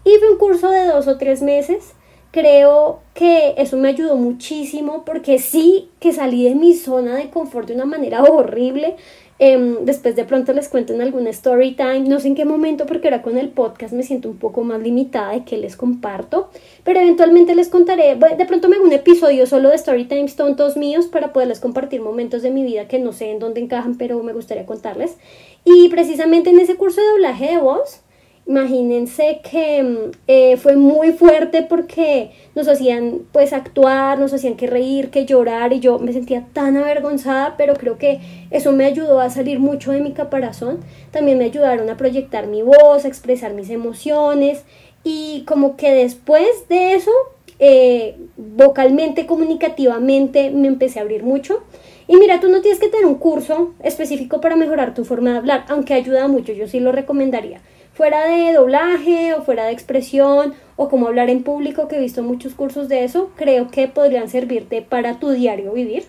Y 0.05 0.11
fue 0.19 0.33
un 0.33 0.37
curso 0.37 0.69
de 0.69 0.85
dos 0.85 1.07
o 1.07 1.17
tres 1.17 1.43
meses. 1.43 1.93
Creo 2.33 2.99
que 3.15 3.55
eso 3.57 3.77
me 3.77 3.91
ayudó 3.91 4.17
muchísimo 4.17 5.05
porque 5.05 5.39
sí 5.39 5.91
que 6.01 6.13
salí 6.13 6.43
de 6.43 6.57
mi 6.57 6.75
zona 6.75 7.15
de 7.15 7.31
confort 7.31 7.69
de 7.69 7.77
una 7.77 7.85
manera 7.85 8.23
horrible. 8.29 8.97
Em, 9.41 9.85
después 9.85 10.15
de 10.15 10.25
pronto 10.25 10.53
les 10.53 10.69
cuento 10.69 10.93
en 10.93 11.03
alguna 11.03 11.31
story 11.31 11.75
time, 11.75 12.01
no 12.01 12.21
sé 12.21 12.29
en 12.29 12.37
qué 12.37 12.45
momento 12.45 12.87
porque 12.87 13.09
ahora 13.09 13.23
con 13.23 13.37
el 13.37 13.49
podcast 13.49 13.93
me 13.93 14.05
siento 14.05 14.29
un 14.29 14.39
poco 14.39 14.63
más 14.63 14.81
limitada 14.81 15.33
de 15.33 15.45
que 15.45 15.57
les 15.57 15.77
comparto, 15.77 16.51
pero 16.85 17.01
eventualmente 17.01 17.57
les 17.57 17.69
contaré, 17.69 18.15
de 18.15 18.47
pronto 18.47 18.69
me 18.69 18.77
hago 18.77 18.85
un 18.85 18.93
episodio 18.93 19.47
solo 19.47 19.71
de 19.71 19.75
story 19.75 20.05
times 20.05 20.37
tontos 20.37 20.77
míos 20.77 21.07
para 21.07 21.33
poderles 21.33 21.59
compartir 21.59 22.01
momentos 22.01 22.43
de 22.43 22.51
mi 22.51 22.63
vida 22.63 22.87
que 22.87 23.01
no 23.01 23.13
sé 23.13 23.33
en 23.33 23.41
dónde 23.41 23.61
encajan, 23.61 23.99
pero 23.99 24.23
me 24.23 24.33
gustaría 24.33 24.67
contarles. 24.67 25.17
Y 25.65 25.89
precisamente 25.89 26.51
en 26.51 26.61
ese 26.61 26.77
curso 26.77 27.01
de 27.01 27.09
doblaje 27.09 27.47
de 27.47 27.59
voz, 27.59 28.04
Imagínense 28.47 29.41
que 29.43 29.83
mm, 29.83 30.11
eh, 30.27 30.57
fue 30.59 30.77
muy 30.77 31.13
fuerte 31.13 31.63
porque 31.63 32.33
nos 32.55 32.69
hacían 32.69 33.21
pues 33.33 33.55
actuar, 33.55 34.19
nos 34.19 34.35
hacían 34.35 34.57
que 34.57 34.67
reír, 34.67 35.09
que 35.09 35.25
llorar 35.25 35.73
y 35.73 35.81
yo 35.81 35.99
me 35.99 36.13
sentía 36.13 36.45
tan 36.53 36.77
avergonzada, 36.77 37.55
pero 37.57 37.75
creo 37.75 37.97
que 37.97 38.21
eso 38.51 38.73
me 38.73 38.85
ayudó 38.85 39.21
a 39.21 39.31
salir 39.31 39.61
mucho 39.61 39.93
de 39.93 40.03
mi 40.03 40.13
caparazón. 40.13 40.81
También 41.11 41.39
me 41.39 41.45
ayudaron 41.45 41.89
a 41.89 41.97
proyectar 41.97 42.47
mi 42.47 42.61
voz, 42.61 43.07
a 43.07 43.09
expresar 43.09 43.55
mis 43.55 43.71
emociones 43.71 44.65
y 45.05 45.45
como 45.47 45.77
que 45.79 45.95
después 45.95 46.69
de 46.69 46.95
eso, 46.95 47.13
eh, 47.61 48.17
vocalmente, 48.37 49.25
comunicativamente, 49.25 50.51
me 50.51 50.69
empecé 50.69 50.99
a 50.99 51.03
abrir 51.03 51.23
mucho. 51.23 51.63
Y 52.09 52.17
mira, 52.17 52.41
tú 52.41 52.51
no 52.51 52.61
tienes 52.61 52.79
que 52.79 52.89
tener 52.89 53.07
un 53.07 53.15
curso 53.15 53.73
específico 53.83 54.43
para 54.43 54.57
mejorar 54.57 54.93
tu 54.93 55.07
forma 55.07 55.33
de 55.33 55.39
hablar, 55.39 55.65
aunque 55.69 55.95
ayuda 55.95 56.29
mucho, 56.29 56.53
yo 56.53 56.69
sí 56.69 56.79
lo 56.79 56.93
recomendaría 56.93 57.63
fuera 57.95 58.27
de 58.27 58.53
doblaje 58.53 59.35
o 59.35 59.43
fuera 59.43 59.67
de 59.67 59.73
expresión 59.73 60.55
o 60.77 60.89
como 60.89 61.07
hablar 61.07 61.31
en 61.31 61.43
público, 61.43 61.89
que 61.89 61.97
he 61.97 62.01
visto 62.01 62.23
muchos 62.23 62.55
cursos 62.55 62.89
de 62.89 63.05
eso, 63.05 63.31
creo 63.37 63.69
que 63.71 63.89
podrían 63.89 64.29
servirte 64.29 64.83
para 64.83 65.21
tu 65.21 65.31
diario 65.31 65.73
vivir. 65.73 66.05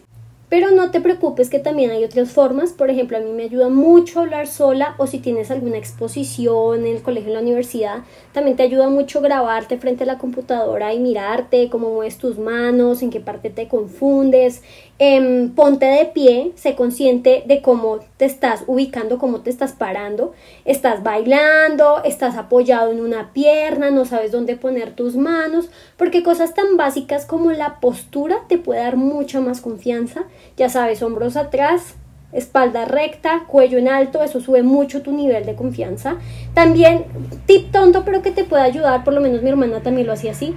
Pero 0.47 0.69
no 0.71 0.91
te 0.91 1.01
preocupes 1.01 1.49
que 1.49 1.59
también 1.59 1.89
hay 1.89 2.03
otras 2.03 2.31
formas. 2.31 2.71
Por 2.71 2.91
ejemplo, 2.91 3.17
a 3.17 3.19
mí 3.19 3.31
me 3.31 3.43
ayuda 3.43 3.67
mucho 3.69 4.19
hablar 4.19 4.45
sola 4.45 4.93
o 4.99 5.07
si 5.07 5.17
tienes 5.17 5.49
alguna 5.49 5.77
exposición 5.77 6.85
en 6.85 6.95
el 6.95 7.01
colegio, 7.01 7.29
en 7.29 7.33
la 7.33 7.41
universidad, 7.41 8.03
también 8.31 8.55
te 8.55 8.63
ayuda 8.63 8.89
mucho 8.89 9.21
grabarte 9.21 9.77
frente 9.77 10.03
a 10.03 10.07
la 10.07 10.19
computadora 10.19 10.93
y 10.93 10.99
mirarte, 10.99 11.69
cómo 11.69 11.89
mueves 11.89 12.19
tus 12.19 12.37
manos, 12.37 13.01
en 13.01 13.09
qué 13.09 13.19
parte 13.19 13.49
te 13.49 13.67
confundes, 13.67 14.61
Em, 14.97 15.49
ponte 15.49 15.85
de 15.85 16.05
pie, 16.05 16.53
sé 16.55 16.73
consciente 16.73 17.43
de 17.45 17.61
cómo 17.61 17.99
te 18.15 18.23
estás 18.23 18.63
ubicando, 18.65 19.17
cómo 19.17 19.41
te 19.41 19.49
estás 19.49 19.73
parando, 19.73 20.31
estás 20.63 21.03
bailando, 21.03 22.01
estás 22.05 22.37
apoyado 22.37 22.93
en 22.93 23.01
una 23.01 23.33
pierna, 23.33 23.91
no 23.91 24.05
sabes 24.05 24.31
dónde 24.31 24.55
poner 24.55 24.91
tus 24.91 25.17
manos, 25.17 25.69
porque 25.97 26.23
cosas 26.23 26.53
tan 26.53 26.77
básicas 26.77 27.25
como 27.25 27.51
la 27.51 27.81
postura 27.81 28.37
te 28.47 28.57
puede 28.57 28.79
dar 28.79 28.95
mucha 28.95 29.41
más 29.41 29.59
confianza, 29.59 30.23
ya 30.55 30.69
sabes, 30.69 31.01
hombros 31.01 31.35
atrás, 31.35 31.95
espalda 32.31 32.85
recta, 32.85 33.43
cuello 33.47 33.77
en 33.77 33.89
alto, 33.89 34.23
eso 34.23 34.39
sube 34.39 34.63
mucho 34.63 35.01
tu 35.01 35.11
nivel 35.11 35.45
de 35.45 35.55
confianza. 35.55 36.15
También, 36.53 37.05
tip 37.45 37.69
tonto, 37.69 38.05
pero 38.05 38.21
que 38.21 38.31
te 38.31 38.45
puede 38.45 38.63
ayudar, 38.63 39.03
por 39.03 39.13
lo 39.13 39.19
menos 39.19 39.41
mi 39.41 39.49
hermana 39.49 39.81
también 39.81 40.07
lo 40.07 40.13
hacía 40.13 40.31
así, 40.31 40.53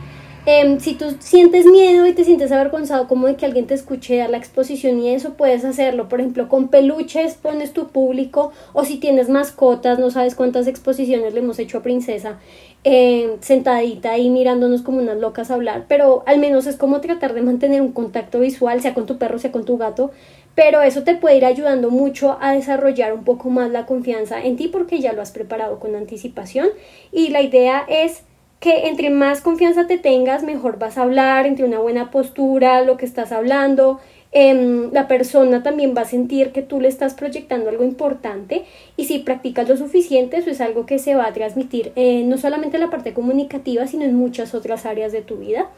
Em, 0.47 0.81
si 0.81 0.95
tú 0.95 1.15
sientes 1.19 1.67
miedo 1.67 2.07
y 2.07 2.15
te 2.15 2.25
sientes 2.25 2.53
avergonzado 2.53 3.07
como 3.07 3.27
de 3.27 3.37
que 3.37 3.45
alguien 3.45 3.67
te 3.67 3.75
escuche 3.75 4.23
a 4.23 4.29
la 4.29 4.39
exposición 4.39 4.99
y 4.99 5.11
eso 5.11 5.35
puedes 5.35 5.63
hacerlo, 5.65 6.09
por 6.09 6.21
ejemplo, 6.21 6.49
con 6.49 6.69
peluches 6.69 7.35
pones 7.35 7.75
tu 7.75 7.89
público 7.89 8.53
o 8.73 8.85
si 8.85 8.97
tienes 8.97 9.29
mascotas, 9.29 9.99
no 9.99 10.11
sabes 10.11 10.35
cuántas 10.35 10.67
exposiciones 10.67 11.35
le 11.35 11.41
hemos 11.41 11.59
hecho 11.59 11.79
a 11.79 11.83
Princesa, 11.83 12.39
em, 12.83 13.33
sentadita 13.41 14.13
ahí 14.13 14.31
mirándonos 14.31 14.81
como 14.81 14.99
unas 15.01 15.19
locas 15.19 15.51
a 15.51 15.55
hablar, 15.55 15.85
pero 15.87 16.23
al 16.27 16.39
menos 16.39 16.67
es 16.67 16.77
como 16.77 17.03
tratar 17.03 17.35
de 17.35 17.43
mantener 17.43 17.83
un 17.83 17.93
contacto 17.93 18.41
visual, 18.41 18.81
sea 18.81 18.95
con 18.95 19.05
tu 19.05 19.19
perro, 19.19 19.39
sea 19.39 19.53
con 19.53 19.67
tu 19.67 19.77
gato, 19.77 20.13
pero 20.55 20.81
eso 20.83 21.03
te 21.05 21.15
puede 21.15 21.37
ir 21.37 21.45
ayudando 21.45 21.91
mucho 21.91 22.39
a 22.41 22.53
desarrollar 22.53 23.13
un 23.13 23.25
poco 23.25 23.51
más 23.51 23.71
la 23.71 23.87
confianza 23.87 24.43
en 24.43 24.57
ti 24.57 24.69
porque 24.69 25.01
ya 25.01 25.13
lo 25.13 25.21
has 25.21 25.31
preparado 25.31 25.79
con 25.79 25.95
anticipación 25.95 26.69
y 27.13 27.29
la 27.29 27.43
idea 27.43 27.85
es 27.89 28.23
que 28.61 28.89
entre 28.89 29.11
más 29.11 29.41
confianza 29.41 29.87
te 29.87 29.99
tengas, 29.99 30.43
mejor 30.43 30.79
vas 30.79 30.99
a 30.99 31.03
hablar, 31.03 31.47
entre 31.47 31.65
una 31.65 31.79
buena 31.79 32.11
postura, 32.11 32.83
lo 32.83 32.97
que 32.97 33.07
estás 33.07 33.31
hablando, 33.31 34.01
em, 34.33 34.93
la 34.93 35.07
persona 35.07 35.63
también 35.63 35.95
va 35.97 36.03
a 36.03 36.07
sentir 36.07 36.51
que 36.51 36.63
tú 36.63 36.81
le 36.81 36.89
estás 36.89 37.15
proyectando 37.15 37.71
algo 37.71 37.85
importante 37.85 38.65
y 38.97 39.05
si 39.05 39.21
practicas 39.21 39.69
lo 39.69 39.77
suficiente, 39.77 40.39
eso 40.39 40.51
es 40.51 40.61
algo 40.61 40.87
que 40.87 40.99
se 40.99 41.15
va 41.15 41.27
a 41.27 41.33
transmitir 41.33 41.93
eh, 41.95 42.25
no 42.25 42.37
solamente 42.37 42.77
en 42.77 42.83
la 42.83 42.91
parte 42.91 43.15
comunicativa, 43.15 43.87
sino 43.87 44.05
en 44.05 44.17
muchas 44.17 44.55
otras 44.55 44.87
áreas 44.87 45.13
de 45.13 45.23
tu 45.23 45.37
vida. 45.37 45.71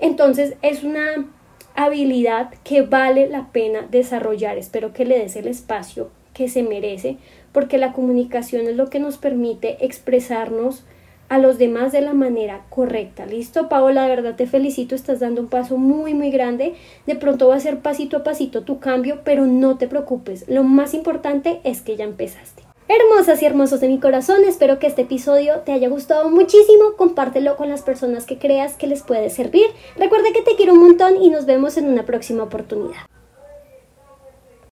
Entonces 0.00 0.54
es 0.62 0.82
una 0.82 1.26
habilidad 1.76 2.50
que 2.64 2.82
vale 2.82 3.28
la 3.28 3.48
pena 3.52 3.86
desarrollar. 3.90 4.58
Espero 4.58 4.92
que 4.92 5.04
le 5.04 5.18
des 5.18 5.36
el 5.36 5.46
espacio 5.46 6.10
que 6.34 6.48
se 6.48 6.62
merece, 6.64 7.16
porque 7.52 7.78
la 7.78 7.92
comunicación 7.92 8.66
es 8.66 8.74
lo 8.74 8.90
que 8.90 8.98
nos 8.98 9.18
permite 9.18 9.84
expresarnos 9.84 10.84
a 11.34 11.38
los 11.38 11.58
demás 11.58 11.90
de 11.90 12.00
la 12.00 12.14
manera 12.14 12.64
correcta. 12.70 13.26
¿Listo, 13.26 13.68
Paola? 13.68 14.04
De 14.04 14.08
verdad 14.08 14.36
te 14.36 14.46
felicito, 14.46 14.94
estás 14.94 15.18
dando 15.18 15.40
un 15.40 15.48
paso 15.48 15.76
muy, 15.76 16.14
muy 16.14 16.30
grande. 16.30 16.74
De 17.08 17.16
pronto 17.16 17.48
va 17.48 17.56
a 17.56 17.60
ser 17.60 17.80
pasito 17.80 18.18
a 18.18 18.22
pasito 18.22 18.62
tu 18.62 18.78
cambio, 18.78 19.22
pero 19.24 19.44
no 19.44 19.76
te 19.76 19.88
preocupes. 19.88 20.44
Lo 20.46 20.62
más 20.62 20.94
importante 20.94 21.60
es 21.64 21.80
que 21.80 21.96
ya 21.96 22.04
empezaste. 22.04 22.62
Hermosas 22.86 23.42
y 23.42 23.46
hermosos 23.46 23.80
de 23.80 23.88
mi 23.88 23.98
corazón, 23.98 24.44
espero 24.46 24.78
que 24.78 24.86
este 24.86 25.02
episodio 25.02 25.58
te 25.66 25.72
haya 25.72 25.88
gustado 25.88 26.30
muchísimo. 26.30 26.92
Compártelo 26.96 27.56
con 27.56 27.68
las 27.68 27.82
personas 27.82 28.26
que 28.26 28.38
creas 28.38 28.76
que 28.76 28.86
les 28.86 29.02
puede 29.02 29.28
servir. 29.28 29.66
Recuerda 29.96 30.32
que 30.32 30.42
te 30.42 30.54
quiero 30.54 30.74
un 30.74 30.84
montón 30.84 31.20
y 31.20 31.30
nos 31.30 31.46
vemos 31.46 31.76
en 31.76 31.88
una 31.88 32.04
próxima 32.04 32.44
oportunidad. 32.44 33.13